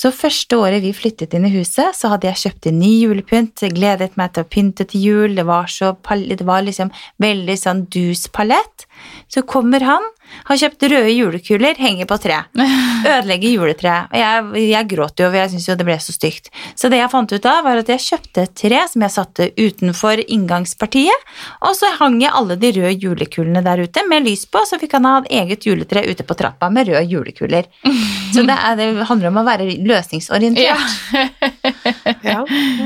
Så 0.00 0.08
første 0.16 0.56
året 0.56 0.80
vi 0.80 0.94
flyttet 0.96 1.34
inn 1.36 1.44
i 1.44 1.52
huset, 1.52 1.92
så 1.92 2.14
hadde 2.14 2.30
jeg 2.30 2.40
kjøpt 2.44 2.70
en 2.70 2.78
ny 2.80 2.92
julepynt, 3.02 3.66
gledet 3.76 4.14
meg 4.16 4.32
til 4.32 4.46
å 4.46 4.48
pynte 4.48 4.86
til 4.88 5.04
jul, 5.04 5.36
det 5.36 5.44
var, 5.44 5.68
så, 5.68 5.92
det 6.08 6.46
var 6.48 6.64
liksom 6.64 6.94
veldig 7.20 7.56
sånn 7.60 7.82
dus 7.92 8.24
palett. 8.32 8.86
Så 9.30 9.42
kommer 9.46 9.84
han, 9.86 10.06
har 10.46 10.58
kjøpt 10.58 10.86
røde 10.90 11.10
julekuler, 11.12 11.78
henger 11.78 12.08
på 12.10 12.18
tre. 12.22 12.38
Ødelegger 13.12 13.54
juletreet. 13.54 14.10
Og 14.10 14.18
jeg, 14.20 14.64
jeg 14.70 14.88
gråt 14.92 15.22
jo, 15.22 15.28
for 15.28 15.38
jeg 15.40 15.52
syntes 15.52 15.68
jo 15.70 15.76
det 15.80 15.86
ble 15.88 15.96
så 16.02 16.14
stygt. 16.14 16.50
Så 16.78 16.90
det 16.92 17.00
jeg 17.00 17.12
fant 17.12 17.34
ut 17.34 17.48
av, 17.50 17.62
var 17.66 17.82
at 17.82 17.92
jeg 17.92 18.04
kjøpte 18.06 18.44
et 18.46 18.54
tre 18.62 18.82
som 18.90 19.04
jeg 19.06 19.14
satte 19.14 19.48
utenfor 19.58 20.22
inngangspartiet, 20.26 21.28
og 21.66 21.76
så 21.78 21.92
hang 21.98 22.20
jeg 22.22 22.34
alle 22.36 22.58
de 22.60 22.72
røde 22.78 22.94
julekulene 23.00 23.64
der 23.66 23.84
ute 23.86 24.04
med 24.10 24.26
lys 24.28 24.46
på, 24.50 24.62
så 24.66 24.78
fikk 24.80 24.98
han 24.98 25.08
ha 25.08 25.16
et 25.22 25.30
eget 25.42 25.66
juletre 25.68 26.04
ute 26.06 26.26
på 26.26 26.38
trappa 26.38 26.70
med 26.72 26.90
røde 26.90 27.06
julekuler. 27.10 27.70
Så 28.30 28.44
det, 28.46 28.54
er, 28.54 28.76
det 28.78 29.06
handler 29.08 29.32
om 29.32 29.40
å 29.40 29.42
være 29.42 29.64
løsningsorientert. 29.82 30.62
Ja. 30.70 31.72
ja. 32.32 32.40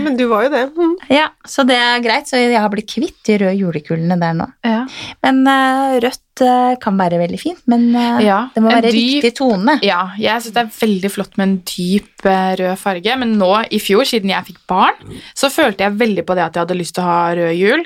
Men 0.05 0.17
du 0.19 0.27
var 0.31 0.47
jo 0.47 0.51
det. 0.53 0.63
Mm. 0.77 0.95
Ja, 1.13 1.29
så 1.49 1.65
det 1.69 1.77
er 1.79 2.03
greit, 2.05 2.29
så 2.31 2.39
jeg 2.41 2.55
har 2.59 2.71
blitt 2.73 2.91
kvitt 2.91 3.19
de 3.27 3.39
røde 3.41 3.57
julekulene 3.59 4.17
der 4.21 4.37
nå. 4.39 4.47
Ja. 4.67 4.83
Men 5.25 5.41
uh, 5.49 5.95
rødt 6.05 6.43
uh, 6.45 6.75
kan 6.83 6.99
være 7.01 7.19
veldig 7.23 7.41
fint, 7.41 7.63
men 7.71 7.87
uh, 7.97 8.21
Ja, 8.25 8.39
det 8.55 8.63
må 8.65 8.73
være 8.73 8.93
dyp- 8.95 8.99
riktig 9.21 9.33
tone. 9.39 9.77
Ja, 9.87 10.01
jeg 10.21 10.45
syns 10.45 10.57
det 10.57 10.65
er 10.65 10.73
veldig 10.79 11.11
flott 11.15 11.39
med 11.41 11.47
en 11.49 11.57
dyp 11.71 12.25
rød 12.25 12.79
farge, 12.81 13.17
men 13.21 13.35
nå 13.41 13.51
i 13.75 13.81
fjor, 13.83 14.07
siden 14.09 14.33
jeg 14.33 14.49
fikk 14.49 14.61
barn, 14.71 15.17
så 15.37 15.51
følte 15.53 15.85
jeg 15.85 15.99
veldig 16.01 16.25
på 16.25 16.37
det 16.39 16.45
at 16.47 16.57
jeg 16.57 16.65
hadde 16.65 16.79
lyst 16.79 16.97
til 16.97 17.05
å 17.05 17.09
ha 17.11 17.23
rød 17.37 17.53
jul. 17.59 17.83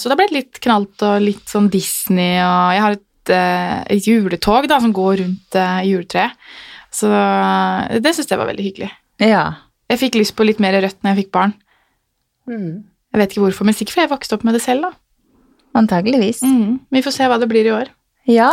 Så 0.00 0.08
det 0.08 0.16
ble 0.16 0.26
litt 0.32 0.60
knalt 0.64 1.04
og 1.04 1.18
litt 1.20 1.52
sånn 1.52 1.68
Disney, 1.72 2.38
og 2.40 2.72
jeg 2.72 2.84
har 2.86 2.96
et, 2.96 3.32
et 3.92 4.08
juletog 4.08 4.70
da, 4.72 4.78
som 4.80 4.94
går 4.96 5.20
rundt 5.20 5.58
juletreet. 5.84 6.32
Så 6.92 7.12
det 7.12 8.14
syns 8.16 8.32
jeg 8.32 8.40
var 8.40 8.48
veldig 8.48 8.66
hyggelig. 8.70 8.88
Ja. 9.20 9.44
Jeg 9.90 10.00
fikk 10.00 10.20
lyst 10.20 10.36
på 10.38 10.46
litt 10.46 10.62
mer 10.62 10.78
rødt 10.80 11.00
når 11.02 11.12
jeg 11.12 11.24
fikk 11.24 11.32
barn. 11.34 11.56
Mm. 12.48 12.84
Jeg 13.12 13.20
vet 13.20 13.34
ikke 13.34 13.44
hvorfor, 13.46 13.68
men 13.68 13.76
sikkert 13.76 13.96
fordi 13.96 14.06
jeg 14.06 14.14
vokste 14.14 14.38
opp 14.38 14.46
med 14.48 14.56
det 14.56 14.62
selv. 14.64 14.88
da. 14.88 14.92
Antageligvis. 15.78 16.42
Mm. 16.44 16.80
Vi 16.92 17.04
får 17.04 17.14
se 17.16 17.28
hva 17.28 17.38
det 17.40 17.48
blir 17.50 17.68
i 17.68 17.74
år. 17.74 17.92
Ja. 18.30 18.52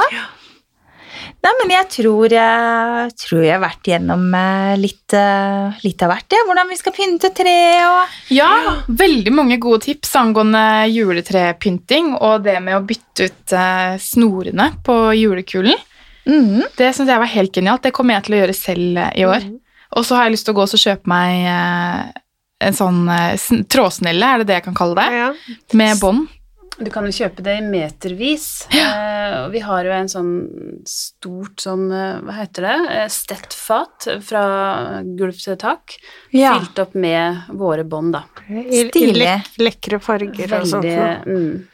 Nei, 1.39 1.51
men 1.61 1.71
jeg 1.71 1.87
tror 1.93 2.33
jeg, 2.33 3.11
tror 3.21 3.43
jeg 3.45 3.53
har 3.53 3.61
vært 3.63 3.87
gjennom 3.87 4.25
eh, 4.35 4.73
litt, 4.79 5.15
eh, 5.15 5.77
litt 5.85 6.03
av 6.03 6.11
hvert, 6.11 6.35
ja. 6.35 6.41
Hvordan 6.47 6.71
vi 6.71 6.77
skal 6.79 6.95
pynte 6.95 7.31
tre 7.35 7.55
og 7.87 8.33
Ja, 8.35 8.49
veldig 8.87 9.33
mange 9.35 9.59
gode 9.61 9.85
tips 9.87 10.11
angående 10.19 10.63
juletrepynting 10.91 12.11
og 12.17 12.43
det 12.47 12.57
med 12.65 12.75
å 12.75 12.83
bytte 12.87 13.29
ut 13.29 13.55
eh, 13.55 13.95
snorene 14.03 14.71
på 14.83 14.97
julekulen. 15.15 15.79
Mm. 16.27 16.67
Det 16.77 16.91
syns 16.93 17.09
jeg 17.09 17.23
var 17.23 17.31
helt 17.31 17.55
genialt. 17.55 17.87
Det 17.87 17.95
kommer 17.95 18.17
jeg 18.17 18.27
til 18.27 18.35
å 18.35 18.41
gjøre 18.43 18.57
selv 18.57 19.03
i 19.15 19.25
år. 19.27 19.47
Og 19.97 20.05
så 20.05 20.15
har 20.17 20.27
jeg 20.27 20.37
lyst 20.37 20.45
til 20.47 20.53
å 20.53 20.59
gå 20.59 20.65
og 20.67 20.81
kjøpe 20.83 21.09
meg 21.09 21.45
eh, 21.49 22.25
en 22.69 22.75
sånn 22.77 23.05
eh, 23.09 23.47
trådsnelle, 23.71 24.33
er 24.33 24.43
det 24.43 24.49
det 24.51 24.59
jeg 24.59 24.67
kan 24.67 24.77
kalle 24.77 24.99
det? 24.99 25.07
Ja. 25.17 25.29
Med 25.79 26.01
bånd. 26.03 26.27
Du 26.79 26.87
kan 26.93 27.03
jo 27.03 27.11
kjøpe 27.11 27.43
det 27.43 27.57
i 27.59 27.63
metervis. 27.65 28.45
Eh, 28.71 29.33
og 29.43 29.49
vi 29.51 29.59
har 29.65 29.83
jo 29.83 29.91
en 29.91 30.07
sånn 30.11 30.29
stort 30.87 31.59
sånn, 31.65 31.89
eh, 31.91 32.21
hva 32.23 32.35
heter 32.37 32.65
det, 32.67 32.75
eh, 32.95 33.09
stettfat 33.11 34.07
fra 34.23 34.43
gulv 35.03 35.35
til 35.41 35.57
tak, 35.59 35.97
Ja. 36.31 36.53
fylt 36.59 36.79
opp 36.79 36.95
med 36.95 37.49
våre 37.51 37.83
bånd, 37.83 38.13
da. 38.15 38.23
I, 38.47 38.85
i 38.95 39.11
lekre 39.59 39.99
farger 39.99 40.55
og 40.61 40.67
sånt. 40.71 40.87
Mm. 41.27 41.67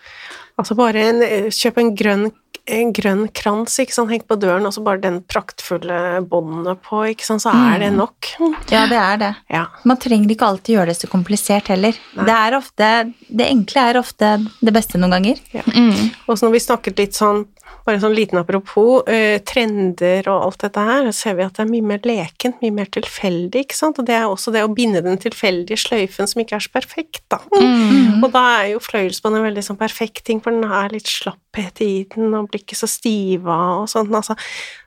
Altså 0.58 0.76
bare 0.80 1.06
en, 1.12 1.22
kjøp 1.52 1.78
en 1.84 1.94
grønn, 1.96 2.32
en 2.66 2.92
grønn 2.96 3.28
krans, 3.36 3.76
ikke 3.82 3.94
sant, 3.94 4.10
hengt 4.10 4.26
på 4.30 4.38
døren, 4.42 4.66
og 4.66 4.74
så 4.74 4.82
bare 4.86 5.02
den 5.04 5.20
praktfulle 5.30 6.22
båndet 6.30 6.82
på, 6.86 7.04
ikke 7.12 7.28
sant, 7.28 7.44
så 7.44 7.54
er 7.54 7.84
det 7.84 7.92
nok. 7.96 8.32
Ja, 8.74 8.86
det 8.90 8.98
er 8.98 9.20
det. 9.22 9.32
Ja. 9.54 9.66
Man 9.88 10.00
trenger 10.02 10.32
ikke 10.34 10.48
alltid 10.50 10.80
gjøre 10.80 10.90
det 10.90 10.98
så 10.98 11.10
komplisert 11.12 11.70
heller. 11.72 11.98
Det, 12.18 12.34
er 12.34 12.58
ofte, 12.58 12.90
det 13.30 13.50
enkle 13.52 13.84
er 13.92 14.00
ofte 14.02 14.32
det 14.66 14.74
beste 14.76 15.00
noen 15.00 15.18
ganger. 15.18 15.42
Mm. 15.54 16.10
Og 16.26 16.34
så 16.34 16.48
når 16.48 16.56
vi 16.58 16.64
snakket 16.66 17.04
litt 17.04 17.18
sånn, 17.18 17.46
bare 17.86 18.00
sånn 18.02 18.16
liten 18.18 18.40
apropos, 18.40 19.04
eh, 19.08 19.38
trender 19.46 20.28
og 20.32 20.48
alt 20.48 20.64
dette 20.66 20.86
her, 20.88 21.10
så 21.10 21.14
ser 21.14 21.36
vi 21.38 21.46
at 21.46 21.58
det 21.58 21.66
er 21.66 21.70
mye 21.70 21.86
mer 21.86 22.00
lekent, 22.08 22.62
mye 22.64 22.74
mer 22.74 22.90
tilfeldig, 22.94 23.66
ikke 23.66 23.78
sant, 23.78 24.00
og 24.02 24.08
det 24.10 24.16
er 24.18 24.26
også 24.26 24.54
det 24.56 24.64
å 24.66 24.72
binde 24.74 25.04
den 25.06 25.20
tilfeldige 25.22 25.78
sløyfen 25.84 26.30
som 26.30 26.42
ikke 26.42 26.58
er 26.58 26.66
så 26.66 26.74
perfekt, 26.74 27.22
da. 27.30 27.42
Og 28.24 28.32
da 28.34 28.44
er 28.62 28.72
jo 28.74 28.82
fløyelsbånd 28.82 29.38
en 29.38 29.46
veldig 29.46 29.66
sånn 29.68 29.80
perfekt 29.80 30.24
ting, 30.26 30.42
for 30.42 30.56
den 30.56 30.66
er 30.66 30.94
litt 30.94 31.12
slapphet 31.12 31.84
i 31.86 31.92
den, 32.16 32.34
og 32.34 32.50
blir 32.50 32.64
ikke 32.64 32.80
så 32.80 32.90
stiva 32.90 33.60
og 33.82 33.90
sånt, 33.92 34.14
altså. 34.16 34.38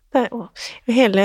Det 0.09 0.25
er 0.25 0.29
jo 0.33 0.47
hele 0.97 1.25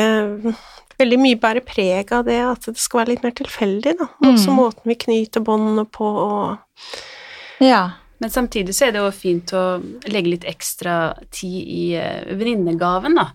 Veldig 0.99 1.17
mye 1.17 1.37
bærer 1.41 1.63
preg 1.65 2.11
av 2.13 2.27
det, 2.27 2.35
at 2.37 2.67
det 2.69 2.77
skal 2.77 2.99
være 2.99 3.15
litt 3.15 3.23
mer 3.25 3.33
tilfeldig, 3.33 3.95
da. 3.97 4.05
Også 4.29 4.53
måten 4.53 4.85
vi 4.91 4.95
knyter 5.01 5.41
båndene 5.41 5.87
på, 5.89 6.05
og 6.05 7.63
Ja. 7.63 8.02
Men 8.23 8.31
samtidig 8.31 8.71
så 8.77 8.87
er 8.87 8.95
det 8.95 9.01
jo 9.03 9.11
fint 9.11 9.51
å 9.51 9.63
legge 10.07 10.31
litt 10.31 10.45
ekstra 10.47 10.93
tid 11.35 11.59
i 11.67 11.83
eh, 11.99 12.29
venninnegaven, 12.39 13.17
da. 13.19 13.25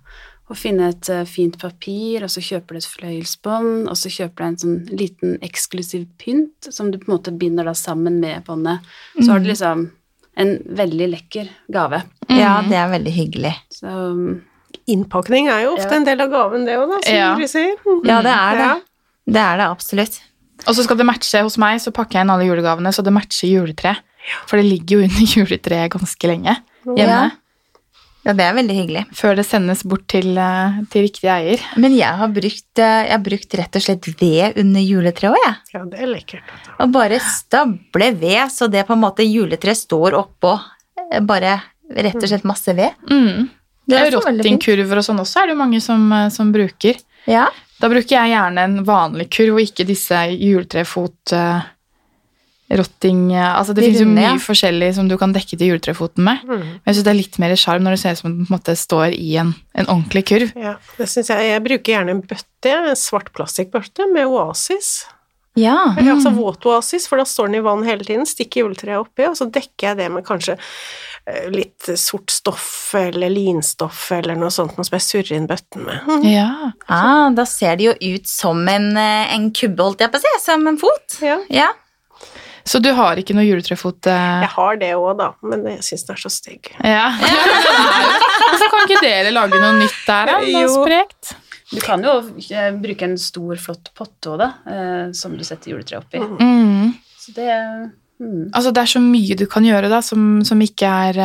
Å 0.48 0.56
finne 0.56 0.86
et 0.94 1.10
eh, 1.12 1.26
fint 1.28 1.58
papir, 1.60 2.24
og 2.24 2.30
så 2.32 2.40
kjøper 2.40 2.72
du 2.72 2.80
et 2.80 2.88
fløyelsbånd, 2.88 3.90
og 3.92 3.98
så 4.00 4.08
kjøper 4.14 4.40
du 4.40 4.46
en 4.48 4.56
sånn 4.62 4.78
liten 4.96 5.34
eksklusiv 5.44 6.06
pynt 6.22 6.70
som 6.72 6.88
du 6.88 6.96
på 7.02 7.10
en 7.10 7.18
måte 7.18 7.34
binder 7.36 7.68
da 7.68 7.74
sammen 7.76 8.16
med 8.22 8.46
båndet. 8.48 8.80
Så 9.20 9.28
har 9.34 9.44
du 9.44 9.50
liksom 9.50 9.90
en 10.40 10.54
veldig 10.80 11.10
lekker 11.12 11.52
gave. 11.74 12.00
ja, 12.32 12.54
det 12.64 12.80
er 12.80 12.88
veldig 12.96 13.12
hyggelig. 13.12 13.52
Så 13.76 13.92
mm, 13.92 14.40
innpakning 14.94 15.50
er 15.52 15.66
jo 15.66 15.74
ofte 15.76 15.90
Ja. 15.92 15.96
en 16.00 16.08
del 16.08 16.24
av 16.24 16.32
gaven, 16.32 16.64
det 16.64 16.78
òg, 16.80 16.88
da, 16.94 17.02
som 17.04 17.14
Ja. 17.20 17.30
du 17.36 17.44
sier. 17.50 17.76
Ja, 18.08 18.22
det 18.24 18.32
er 18.32 18.56
det. 18.62 18.68
Ja. 18.72 18.80
Det 19.28 19.44
er 19.44 19.56
det 19.60 19.68
absolutt. 19.68 20.20
Og 20.64 20.74
så 20.74 20.82
skal 20.88 20.96
det 20.96 21.06
matche 21.06 21.42
hos 21.44 21.58
meg, 21.60 21.76
så 21.84 21.92
pakker 21.92 22.18
jeg 22.22 22.24
inn 22.24 22.30
alle 22.32 22.48
julegavene 22.48 22.88
så 22.94 23.04
det 23.04 23.12
matcher 23.12 23.52
juletreet. 23.52 24.00
For 24.46 24.58
det 24.60 24.66
ligger 24.68 24.98
jo 24.98 25.04
under 25.08 25.28
juletreet 25.36 25.92
ganske 25.94 26.30
lenge 26.30 26.56
hjemme. 26.84 27.04
Ja. 27.04 27.28
Ja, 28.26 28.32
det 28.36 28.44
er 28.44 28.56
veldig 28.58 28.74
hyggelig. 28.76 29.02
Før 29.16 29.36
det 29.38 29.44
sendes 29.46 29.80
bort 29.88 30.02
til, 30.10 30.34
eh, 30.36 30.80
til 30.92 31.04
riktig 31.06 31.28
eier. 31.32 31.62
Men 31.80 31.94
jeg 31.96 32.12
har 32.18 32.28
brukt, 32.34 32.80
eh, 32.82 33.04
jeg 33.06 33.12
har 33.14 33.22
brukt 33.24 33.54
rett 33.56 33.78
og 33.78 33.84
slett 33.84 34.08
ved 34.20 34.58
under 34.60 34.82
juletreet 34.84 35.30
òg, 35.32 35.38
jeg. 35.46 35.54
ja, 35.72 35.84
det 35.88 36.00
er 36.02 36.10
lekkert. 36.10 36.50
Og 36.82 36.90
bare 36.92 37.20
stable 37.24 38.10
ved, 38.20 38.42
så 38.52 38.68
det 38.68 38.82
på 38.88 38.92
en 38.98 39.00
måte 39.06 39.24
juletreet 39.24 39.80
står 39.80 40.18
oppå. 40.18 40.58
eh, 41.12 41.20
Bare 41.24 41.54
rett 41.94 42.18
og 42.20 42.28
slett 42.28 42.44
masse 42.44 42.74
ved. 42.76 42.92
Mm. 43.08 43.48
Det 43.88 43.96
er 43.96 44.10
jo. 44.10 44.20
Rottingkurver 44.20 45.00
og 45.00 45.06
sånn 45.06 45.22
også 45.24 45.40
er 45.40 45.46
det 45.48 45.54
jo 45.56 45.62
mange 45.62 45.80
som, 45.80 46.10
som 46.34 46.52
bruker. 46.52 46.98
Ja. 47.30 47.46
Da 47.80 47.88
bruker 47.88 48.12
jeg 48.18 48.34
gjerne 48.34 48.58
en 48.66 48.84
vanlig 48.84 49.30
kurv, 49.30 49.54
og 49.56 49.64
ikke 49.64 49.86
disse 49.88 50.20
juletrefot 50.34 51.32
eh, 51.32 51.62
rotting 52.70 53.32
eh, 53.32 53.48
Altså 53.56 53.72
det 53.76 53.86
fins 53.86 54.00
jo 54.02 54.06
mye 54.10 54.34
forskjellig 54.44 54.90
som 54.98 55.08
du 55.08 55.16
kan 55.20 55.32
dekke 55.32 55.56
til 55.56 55.70
juletrefoten 55.72 56.24
med. 56.26 56.42
Mm. 56.44 56.64
Men 56.64 56.90
jeg 56.90 56.98
syns 56.98 57.06
det 57.06 57.12
er 57.14 57.20
litt 57.20 57.38
mer 57.40 57.54
sjarm 57.56 57.84
når 57.86 57.96
det 57.96 58.00
ser 58.02 58.16
ut 58.16 58.22
som 58.22 58.30
det 58.32 58.44
på 58.44 58.52
en 58.52 58.56
måte 58.58 58.76
står 58.76 59.16
i 59.16 59.30
en, 59.40 59.54
en 59.74 59.88
ordentlig 59.88 60.24
kurv. 60.28 60.52
Ja, 60.58 60.74
det 60.98 61.08
synes 61.08 61.30
jeg. 61.32 61.48
Jeg 61.52 61.64
bruker 61.64 61.94
gjerne 61.94 62.16
en 62.16 62.24
bøtte, 62.28 62.74
en 62.74 62.98
svart 62.98 63.32
plastikkbørste 63.36 64.10
med 64.12 64.26
oasis. 64.28 65.06
ja. 65.58 65.94
Ja, 65.96 66.12
Altså 66.14 66.30
våt 66.36 66.66
oasis, 66.68 67.08
for 67.08 67.18
da 67.18 67.24
står 67.26 67.48
den 67.48 67.60
i 67.62 67.64
vann 67.64 67.86
hele 67.88 68.04
tiden, 68.04 68.26
stikker 68.28 68.66
juletreet 68.66 69.00
oppi, 69.00 69.24
og 69.26 69.36
så 69.38 69.48
dekker 69.50 69.88
jeg 69.90 69.96
det 70.02 70.10
med 70.12 70.26
kanskje 70.28 70.54
eh, 70.58 71.48
litt 71.50 71.88
sort 71.98 72.30
stoff 72.30 72.92
eller 72.94 73.32
linstoff 73.32 74.10
eller 74.12 74.36
noe 74.38 74.52
sånt, 74.54 74.76
noe 74.76 74.86
som 74.86 74.94
jeg 75.00 75.06
surrer 75.08 75.34
inn 75.40 75.48
bøtten 75.50 75.82
med. 75.88 76.04
Mm. 76.06 76.28
Ja. 76.30 76.48
Ah, 76.86 77.26
da 77.34 77.48
ser 77.48 77.80
det 77.80 77.88
jo 77.88 77.96
ut 78.14 78.28
som 78.30 78.60
en, 78.70 78.92
eh, 78.96 79.34
en 79.34 79.50
kubbe, 79.50 79.82
holdt 79.82 80.04
jeg 80.04 80.12
på 80.12 80.20
å 80.20 80.26
si. 80.28 80.34
Som 80.44 80.68
en 80.70 80.78
fot. 80.78 81.18
Ja. 81.24 81.40
Ja. 81.50 81.72
Så 82.68 82.80
du 82.84 82.90
har 82.92 83.16
ikke 83.20 83.32
noe 83.36 83.46
juletrefot? 83.46 84.06
eh, 84.10 84.42
Jeg 84.44 84.50
har 84.54 84.76
det 84.80 84.90
òg, 84.98 85.10
da, 85.18 85.28
men 85.48 85.62
jeg 85.70 85.84
syns 85.86 86.04
den 86.08 86.16
er 86.18 86.20
så 86.20 86.30
stygg. 86.32 86.68
Ja. 86.84 87.06
Hvorfor 88.48 88.72
kan 88.74 88.84
ikke 88.86 89.00
dere 89.04 89.32
lage 89.32 89.60
noe 89.60 89.76
nytt 89.80 90.00
der, 90.06 90.32
da? 90.34 90.40
Noe 90.44 90.72
sprekt? 90.74 91.34
du 91.68 91.80
kan 91.84 92.00
jo 92.00 92.12
eh, 92.48 92.70
bruke 92.80 93.04
en 93.04 93.16
stor, 93.20 93.56
flott 93.60 93.90
potte 93.96 94.30
òg, 94.32 94.38
da, 94.40 94.50
eh, 94.72 95.06
som 95.16 95.34
du 95.36 95.44
setter 95.44 95.74
juletreet 95.74 96.00
oppi. 96.04 96.20
Mm. 96.20 96.94
Så 97.20 97.34
det 97.36 97.48
mm, 97.52 98.50
Altså, 98.56 98.72
det 98.72 98.84
er 98.84 98.92
så 98.94 99.02
mye 99.04 99.36
du 99.36 99.44
kan 99.52 99.66
gjøre 99.68 99.90
da, 99.92 100.00
som, 100.04 100.38
som 100.48 100.60
ikke 100.64 100.88
er 101.08 101.18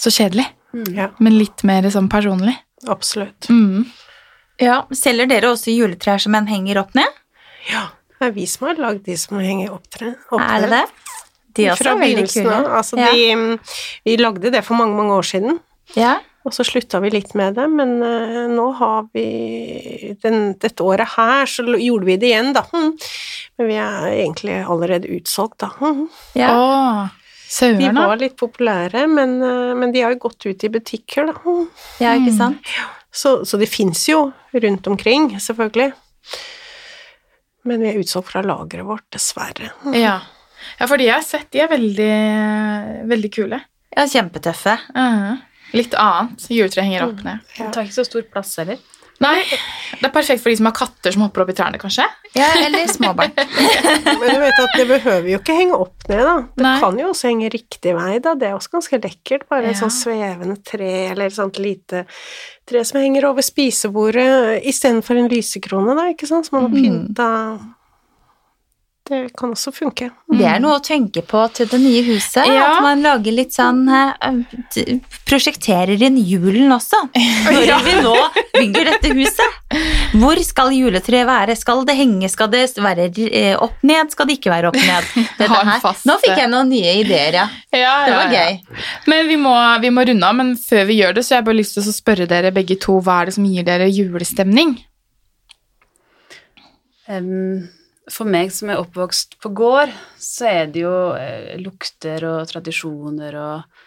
så 0.00 0.10
kjedelig, 0.10 0.46
mm. 0.74 0.88
Ja, 0.98 1.10
men 1.22 1.38
litt 1.38 1.62
mer 1.66 1.86
sånn 1.94 2.08
personlig. 2.10 2.56
absolutt. 2.90 3.46
Mm. 3.50 3.84
ja. 4.62 4.80
Selger 4.94 5.30
dere 5.30 5.52
også 5.54 5.70
juletrær 5.74 6.18
som 6.22 6.34
en 6.38 6.50
henger 6.50 6.82
opp 6.82 6.94
ned? 6.98 7.22
Ja, 7.70 7.86
det 8.24 8.30
er 8.32 8.36
vi 8.40 8.46
som 8.48 8.68
har 8.70 8.80
lagd 8.80 9.04
de 9.06 9.16
som 9.20 9.40
henger 9.42 9.74
opptre. 9.74 10.14
opptre. 10.30 10.48
Er 10.48 10.64
det 10.64 10.70
det? 10.72 10.84
De 11.54 11.66
også 11.70 11.84
Fra 11.84 11.92
er 11.94 12.00
veldig 12.02 12.28
kule. 12.32 12.60
Altså, 12.78 12.98
Ja. 12.98 13.10
de, 13.12 13.34
mm, 13.36 13.58
vi 14.04 14.16
lagde 14.16 14.50
det 14.50 14.64
for 14.64 14.74
mange, 14.74 14.96
mange 14.96 15.12
år 15.14 15.26
siden. 15.28 15.60
Ja. 15.94 16.18
Og 16.44 16.52
så 16.52 16.64
slutta 16.64 17.00
vi 17.00 17.10
litt 17.10 17.34
med 17.34 17.54
det, 17.56 17.64
men 17.72 18.02
uh, 18.02 18.48
nå 18.52 18.66
har 18.76 19.06
vi 19.14 20.16
den, 20.22 20.54
Dette 20.60 20.84
året 20.84 21.14
her 21.16 21.46
så 21.48 21.64
gjorde 21.64 22.04
vi 22.04 22.16
det 22.20 22.32
igjen, 22.32 22.52
da. 22.56 22.64
Mm. 22.72 22.90
Men 23.58 23.70
vi 23.70 23.76
er 23.80 24.08
egentlig 24.12 24.58
allerede 24.60 25.08
utsolgt, 25.14 25.58
da. 25.62 25.70
Mm. 25.80 26.08
Ja. 26.36 26.50
Åh, 26.52 27.06
De 27.44 27.54
saueren, 27.54 27.94
var 27.96 28.20
litt 28.20 28.36
populære, 28.36 29.06
men, 29.08 29.38
uh, 29.40 29.72
men 29.78 29.92
de 29.94 30.02
har 30.04 30.12
jo 30.12 30.24
gått 30.26 30.44
ut 30.44 30.64
i 30.64 30.72
butikker, 30.74 31.30
da. 31.30 31.38
Mm. 31.46 31.64
ja, 32.02 32.16
ikke 32.18 32.36
sant? 32.36 32.74
Så, 33.14 33.44
så 33.46 33.56
de 33.60 33.66
fins 33.70 34.08
jo 34.10 34.32
rundt 34.52 34.86
omkring, 34.90 35.30
selvfølgelig. 35.40 35.92
Men 37.64 37.80
vi 37.80 37.88
er 37.92 37.98
utsolgt 38.02 38.28
fra 38.32 38.42
lageret 38.44 38.86
vårt, 38.86 39.06
dessverre. 39.14 39.70
Ja. 39.96 40.18
ja, 40.78 40.86
for 40.86 40.96
de 41.00 41.08
jeg 41.08 41.16
har 41.16 41.24
sett, 41.26 41.48
de 41.54 41.62
er 41.64 41.70
veldig, 41.72 42.12
veldig 43.10 43.30
kule. 43.34 43.60
Ja, 43.94 44.06
kjempetøffe. 44.10 44.78
Mhm. 44.94 45.42
Litt 45.74 45.94
annet. 45.98 46.44
Juletreet 46.54 46.84
henger 46.86 47.02
opp 47.08 47.22
ned. 47.26 47.40
Ja. 47.56 47.64
Det 47.64 47.72
tar 47.74 47.86
ikke 47.88 47.96
så 47.96 48.04
stor 48.06 48.22
plass 48.30 48.52
heller. 48.60 48.78
Nei, 49.22 49.44
det 50.00 50.08
er 50.08 50.10
perfekt 50.12 50.42
for 50.42 50.50
de 50.50 50.56
som 50.58 50.66
har 50.66 50.74
katter 50.74 51.14
som 51.14 51.22
hopper 51.22 51.44
opp 51.44 51.50
i 51.52 51.54
trærne, 51.54 51.78
kanskje. 51.78 52.02
Ja, 52.34 52.48
eller 52.64 52.88
småbarn. 52.90 53.30
Men 54.20 54.26
du 54.34 54.40
vet 54.42 54.58
at 54.58 54.74
det 54.76 54.86
behøver 54.90 55.28
jo 55.30 55.38
ikke 55.38 55.54
henge 55.54 55.78
opp 55.78 56.08
ned, 56.10 56.24
da. 56.26 56.34
Det 56.56 56.64
Nei. 56.66 56.72
kan 56.82 56.98
jo 56.98 57.12
også 57.12 57.30
henge 57.30 57.50
riktig 57.54 57.94
vei, 57.94 58.18
da. 58.24 58.34
Det 58.34 58.48
er 58.50 58.56
også 58.58 58.72
ganske 58.74 58.98
lekkert. 59.04 59.46
Bare 59.48 59.70
et 59.70 59.76
Ja. 59.76 59.84
sånn 59.84 59.94
svevende 59.94 60.58
tre, 60.66 60.90
eller 61.12 61.26
et 61.30 61.36
sånt 61.38 61.60
lite 61.62 62.04
tre 62.66 62.82
som 62.84 63.00
henger 63.00 63.28
over 63.30 63.42
spisebordet 63.46 64.64
istedenfor 64.66 65.16
en 65.22 65.30
lysekrone, 65.30 65.94
da, 65.94 66.08
ikke 66.12 66.26
sant, 66.26 66.46
som 66.50 66.58
man 66.58 66.70
har 66.70 66.74
Mm. 66.74 67.14
Det 69.04 69.18
kan 69.36 69.50
også 69.52 69.68
funke. 69.76 70.06
Det 70.32 70.46
er 70.48 70.60
noe 70.64 70.78
å 70.78 70.82
tenke 70.84 71.20
på 71.28 71.42
til 71.52 71.68
det 71.68 71.76
nye 71.82 72.00
huset. 72.06 72.46
Ja. 72.48 72.62
At 72.70 72.84
man 72.86 73.02
lager 73.04 73.34
litt 73.36 73.52
sånn 73.52 73.82
eh, 73.92 74.38
Prosjekterer 75.28 76.00
inn 76.06 76.16
julen 76.24 76.72
også. 76.72 77.02
Når 77.52 77.84
vi 77.84 77.98
nå 78.00 78.14
bygger 78.54 78.88
dette 78.94 79.10
huset. 79.18 79.60
Hvor 80.16 80.40
skal 80.46 80.72
juletreet 80.72 81.28
være? 81.28 81.58
Skal 81.60 81.84
det 81.84 81.98
henge? 81.98 82.32
Skal 82.32 82.48
det 82.54 82.64
være 82.80 83.10
eh, 83.28 83.52
opp 83.60 83.84
ned? 83.84 84.14
Skal 84.16 84.30
det 84.30 84.38
ikke 84.38 84.54
være 84.54 84.72
opp 84.72 84.80
ned? 84.80 85.12
Dette 85.42 85.60
her. 85.68 85.84
Nå 86.08 86.18
fikk 86.24 86.40
jeg 86.40 86.52
noen 86.56 86.72
nye 86.72 86.96
ideer, 87.04 87.40
ja. 87.42 87.46
Ja, 87.84 87.94
Det 88.08 88.16
var 88.16 88.32
gøy. 88.32 88.58
Men 89.12 89.28
vi 89.28 89.36
må, 89.44 89.54
vi 89.84 89.92
må 89.92 90.08
runde 90.08 90.32
av, 90.32 90.40
men 90.40 90.56
før 90.56 90.88
vi 90.88 91.00
gjør 91.02 91.18
det, 91.18 91.28
så 91.28 91.36
har 91.36 91.44
jeg 91.44 91.50
bare 91.52 91.60
lyst 91.60 91.76
til 91.76 91.84
å 91.84 91.96
spørre 92.00 92.30
dere 92.30 92.56
begge 92.56 92.80
to, 92.80 92.96
hva 93.04 93.20
er 93.20 93.28
det 93.28 93.36
som 93.36 93.52
gir 93.52 93.68
dere 93.68 93.92
julestemning? 93.92 94.78
Em, 97.12 97.66
for 98.12 98.28
meg 98.28 98.50
som 98.52 98.72
er 98.72 98.82
oppvokst 98.82 99.38
på 99.40 99.52
gård, 99.56 99.92
så 100.20 100.50
er 100.50 100.68
det 100.72 100.82
jo 100.84 100.96
eh, 101.16 101.54
lukter 101.62 102.26
og 102.28 102.50
tradisjoner 102.50 103.38
og 103.40 103.80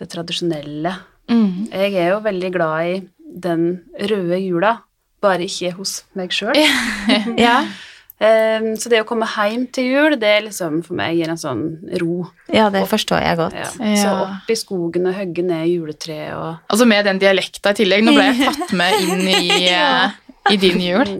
det 0.00 0.10
tradisjonelle 0.12 0.96
Mm. 1.30 1.68
Jeg 1.70 1.94
er 1.94 2.12
jo 2.12 2.20
veldig 2.24 2.50
glad 2.54 2.88
i 2.90 2.98
den 3.42 3.68
røde 4.10 4.40
jula, 4.42 4.76
bare 5.22 5.46
ikke 5.46 5.72
hos 5.78 6.02
meg 6.18 6.34
sjøl. 6.34 6.58
Ja, 7.38 7.62
så 8.78 8.90
det 8.92 9.00
å 9.02 9.06
komme 9.08 9.26
hjem 9.26 9.64
til 9.74 9.88
jul, 9.88 10.16
det 10.20 10.28
er 10.30 10.44
liksom 10.46 10.80
for 10.86 10.98
meg 10.98 11.16
gir 11.18 11.30
en 11.32 11.40
sånn 11.40 11.62
ro. 12.02 12.26
ja 12.52 12.68
det 12.74 12.84
forstår 12.90 13.22
jeg 13.24 13.38
godt. 13.40 13.56
Ja. 13.58 13.70
Ja. 13.80 13.94
Så 14.02 14.12
opp 14.26 14.52
i 14.52 14.58
skogen 14.58 15.08
og 15.10 15.16
hogge 15.16 15.46
ned 15.46 15.64
juletreet 15.70 16.34
og 16.36 16.60
Altså 16.68 16.86
med 16.86 17.08
den 17.08 17.22
dialekta 17.22 17.72
i 17.72 17.80
tillegg. 17.80 18.04
Nå 18.06 18.14
ble 18.14 18.28
jeg 18.28 18.44
tatt 18.50 18.76
med 18.78 19.00
inn 19.06 19.24
i, 19.26 19.72
eh, 19.72 20.20
i 20.52 20.60
din 20.60 20.82
jul. 20.82 21.16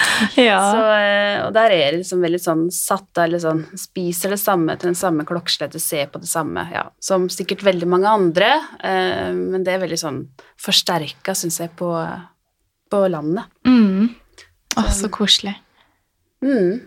Så, 0.34 0.84
eh, 0.96 1.40
og 1.44 1.52
der 1.54 1.72
er 1.74 1.92
det 1.92 2.00
liksom 2.00 2.22
veldig 2.24 2.40
sånn 2.40 2.62
satt 2.74 3.18
av, 3.18 3.26
eller 3.26 3.42
sånn 3.42 3.62
Spiser 3.78 4.34
det 4.34 4.40
samme 4.40 4.76
til 4.78 4.90
den 4.90 4.98
samme 4.98 5.26
klokkeslettet, 5.28 5.82
ser 5.82 6.10
på 6.12 6.22
det 6.22 6.30
samme, 6.30 6.64
ja. 6.72 6.86
Som 7.02 7.28
sikkert 7.32 7.64
veldig 7.66 7.88
mange 7.90 8.10
andre, 8.10 8.52
eh, 8.84 9.28
men 9.36 9.66
det 9.66 9.74
er 9.74 9.82
veldig 9.84 10.00
sånn 10.00 10.22
forsterka, 10.60 11.34
syns 11.36 11.60
jeg, 11.62 11.72
på, 11.78 11.90
på 12.90 13.02
landet. 13.12 13.50
Mm. 13.68 14.08
Å, 14.78 14.86
så 14.94 15.10
koselig. 15.12 15.56
Mm. 16.44 16.80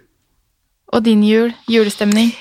Og 0.93 1.05
din 1.05 1.23
jul? 1.25 1.53
Julestemning? 1.69 2.33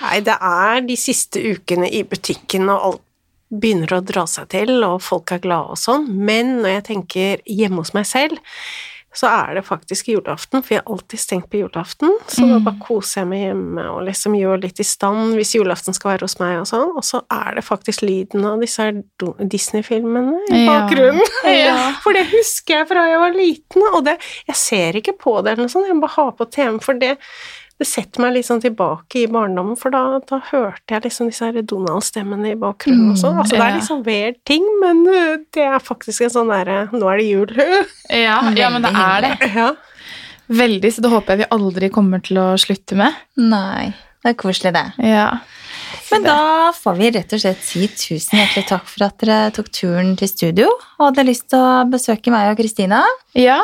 Nei, 0.00 0.18
det 0.24 0.36
er 0.36 0.80
de 0.86 0.96
siste 0.96 1.40
ukene 1.40 1.88
i 1.92 2.04
butikken, 2.08 2.68
og 2.72 2.88
alt 2.88 3.06
begynner 3.50 3.96
å 3.96 4.04
dra 4.06 4.24
seg 4.30 4.46
til, 4.52 4.76
og 4.86 5.00
folk 5.02 5.32
er 5.34 5.42
glade 5.42 5.74
og 5.74 5.80
sånn, 5.80 6.06
men 6.22 6.60
når 6.60 6.76
jeg 6.76 6.84
tenker 6.92 7.40
hjemme 7.50 7.82
hos 7.82 7.92
meg 7.96 8.06
selv, 8.06 8.38
så 9.12 9.26
er 9.26 9.54
det 9.58 9.64
faktisk 9.66 10.06
julaften, 10.12 10.62
for 10.62 10.74
jeg 10.76 10.82
har 10.84 10.92
alltid 10.94 11.18
stengt 11.18 11.48
på 11.50 11.58
julaften, 11.64 12.12
så 12.30 12.44
da 12.46 12.60
bare 12.62 12.78
koser 12.84 13.20
jeg 13.24 13.28
meg 13.32 13.40
hjemme 13.42 13.86
og 13.90 14.04
liksom 14.06 14.36
gjør 14.38 14.60
litt 14.62 14.78
i 14.78 14.86
stand 14.86 15.34
hvis 15.34 15.54
julaften 15.56 15.96
skal 15.96 16.12
være 16.12 16.28
hos 16.28 16.36
meg 16.38 16.60
og 16.60 16.68
sånn, 16.70 16.92
og 16.94 17.02
så 17.08 17.22
er 17.34 17.58
det 17.58 17.64
faktisk 17.66 18.04
lyden 18.06 18.46
av 18.46 18.62
disse 18.62 18.86
Disney-filmene 19.50 20.44
i 20.50 20.64
Ja. 20.64 20.66
bakgrunnen. 20.70 21.26
Ja. 21.50 21.92
For 22.04 22.14
det 22.14 22.26
husker 22.30 22.80
jeg 22.80 22.88
fra 22.90 23.06
jeg 23.10 23.18
var 23.22 23.34
liten, 23.34 23.82
og 23.94 24.04
det, 24.06 24.16
jeg 24.48 24.56
ser 24.56 24.96
ikke 25.00 25.16
på 25.18 25.40
det 25.42 25.52
eller 25.56 25.66
noe 25.66 25.72
sånt, 25.74 25.88
jeg 25.90 25.96
må 25.98 26.06
bare 26.06 26.16
ha 26.20 26.30
på 26.38 26.46
TV-en, 26.54 26.80
for 26.84 26.94
det, 27.00 27.16
det 27.80 27.86
setter 27.88 28.20
meg 28.20 28.36
sånn 28.44 28.60
tilbake 28.60 29.22
i 29.22 29.28
barndommen, 29.32 29.76
for 29.80 29.92
da, 29.94 30.18
da 30.28 30.36
hørte 30.50 30.92
jeg 30.92 31.06
liksom 31.06 31.30
disse 31.30 31.48
Donald-stemmene 31.64 32.52
i 32.52 32.58
bakgrunnen 32.60 33.14
og 33.14 33.20
sånn. 33.20 33.38
Altså, 33.40 33.56
det 33.56 33.64
er 33.64 33.78
liksom 33.78 34.02
weird 34.04 34.36
ting, 34.48 34.66
men 34.82 35.00
det 35.08 35.64
er 35.64 35.80
faktisk 35.80 36.26
en 36.26 36.34
sånn 36.34 36.52
derre 36.52 36.82
Nå 36.92 37.08
er 37.08 37.22
det 37.22 37.28
jul. 37.30 37.54
Ja, 38.26 38.36
ja, 38.56 38.68
men 38.74 38.84
det 38.84 38.90
er 38.92 39.24
det. 39.24 39.32
ja. 39.54 39.70
Veldig, 40.50 40.90
så 40.92 41.02
det 41.04 41.12
håper 41.12 41.32
jeg 41.36 41.44
vi 41.44 41.52
aldri 41.54 41.88
kommer 41.94 42.20
til 42.26 42.40
å 42.42 42.48
slutte 42.58 42.98
med. 42.98 43.16
Nei, 43.40 43.92
det 44.20 44.32
er 44.32 44.36
koselig 44.40 44.72
det. 44.74 44.84
Ja. 45.06 45.28
Men 46.10 46.26
da 46.26 46.38
får 46.74 46.98
vi 46.98 47.10
rett 47.14 47.32
og 47.36 47.40
slett 47.42 47.62
si 47.64 47.86
tusen 47.86 48.40
hjertelig 48.40 48.66
takk 48.68 48.88
for 48.90 49.06
at 49.06 49.22
dere 49.22 49.38
tok 49.54 49.70
turen 49.72 50.12
til 50.18 50.28
studio 50.28 50.68
og 50.74 51.04
hadde 51.06 51.24
lyst 51.28 51.46
til 51.54 51.62
å 51.62 51.86
besøke 51.88 52.34
meg 52.34 52.50
og 52.52 52.60
Kristina. 52.60 53.00
ja. 53.38 53.62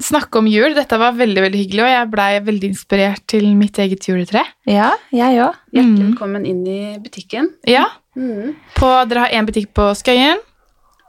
Snakke 0.00 0.38
om 0.40 0.46
jul. 0.48 0.72
Dette 0.74 0.96
var 0.98 1.12
veldig 1.12 1.42
veldig 1.44 1.58
hyggelig, 1.60 1.82
og 1.84 1.90
jeg 1.92 2.10
blei 2.10 2.28
veldig 2.46 2.68
inspirert 2.72 3.24
til 3.28 3.44
mitt 3.56 3.76
eget 3.82 4.06
juletre. 4.08 4.42
Ja, 4.66 4.92
jeg 5.12 5.36
òg. 5.44 5.54
Hjertelig 5.74 5.98
Mm. 6.00 6.06
velkommen 6.14 6.46
inn 6.46 6.66
i 6.66 6.98
butikken. 6.98 7.50
Ja, 7.66 7.86
Mm. 8.16 8.54
på, 8.74 9.08
Dere 9.08 9.18
har 9.20 9.28
én 9.28 9.46
butikk 9.46 9.68
på 9.74 9.90
Skøyen. 9.94 10.38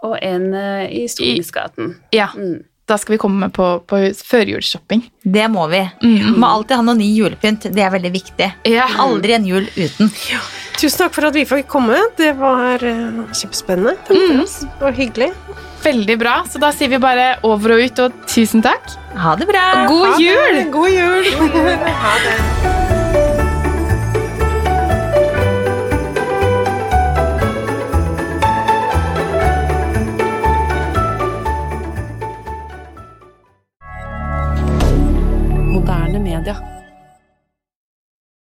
Og 0.04 0.18
en 0.22 0.54
uh, 0.54 0.84
i 0.92 1.08
Stortingsgaten. 1.08 1.96
Ja, 2.12 2.28
Mm. 2.36 2.64
Da 2.92 2.98
skal 3.00 3.14
vi 3.16 3.22
komme 3.22 3.48
på, 3.56 3.66
på 3.88 4.00
førjulsshopping. 4.28 5.06
Det 5.24 5.46
må 5.48 5.64
vi. 5.72 5.80
Mm. 6.04 6.34
Må 6.42 6.50
alltid 6.58 6.76
ha 6.76 6.84
noe 6.84 7.00
ny 7.00 7.08
julepynt. 7.16 7.70
Det 7.72 7.86
er 7.86 7.94
veldig 7.94 8.12
viktig. 8.12 8.50
Ja. 8.68 8.90
Aldri 9.00 9.38
en 9.38 9.48
jul 9.48 9.70
uten. 9.78 10.12
Tusen 10.76 11.06
takk 11.06 11.16
for 11.16 11.30
at 11.30 11.38
vi 11.38 11.46
fikk 11.48 11.70
komme. 11.72 12.02
Det 12.20 12.34
var 12.42 12.84
øh, 12.84 13.22
kjempespennende 13.32 13.96
for 14.10 14.44
oss, 14.44 14.58
og 14.82 14.92
hyggelig. 14.98 15.32
Veldig 15.86 16.18
bra. 16.20 16.36
Så 16.52 16.60
da 16.62 16.74
sier 16.76 16.92
vi 16.92 17.00
bare 17.02 17.38
over 17.48 17.78
og 17.78 17.86
ut, 17.86 18.04
og 18.04 18.26
tusen 18.28 18.66
takk. 18.66 18.92
Ha 19.16 19.38
det 19.40 19.48
bra. 19.48 19.68
God 19.88 20.10
Ha 20.10 20.18
det. 20.18 20.26
jul! 20.28 20.64
God 20.76 20.92
jul! 20.92 21.32
ha 22.04 22.18
det. 22.28 23.01
Moderne 35.92 36.20
media. 36.20 36.81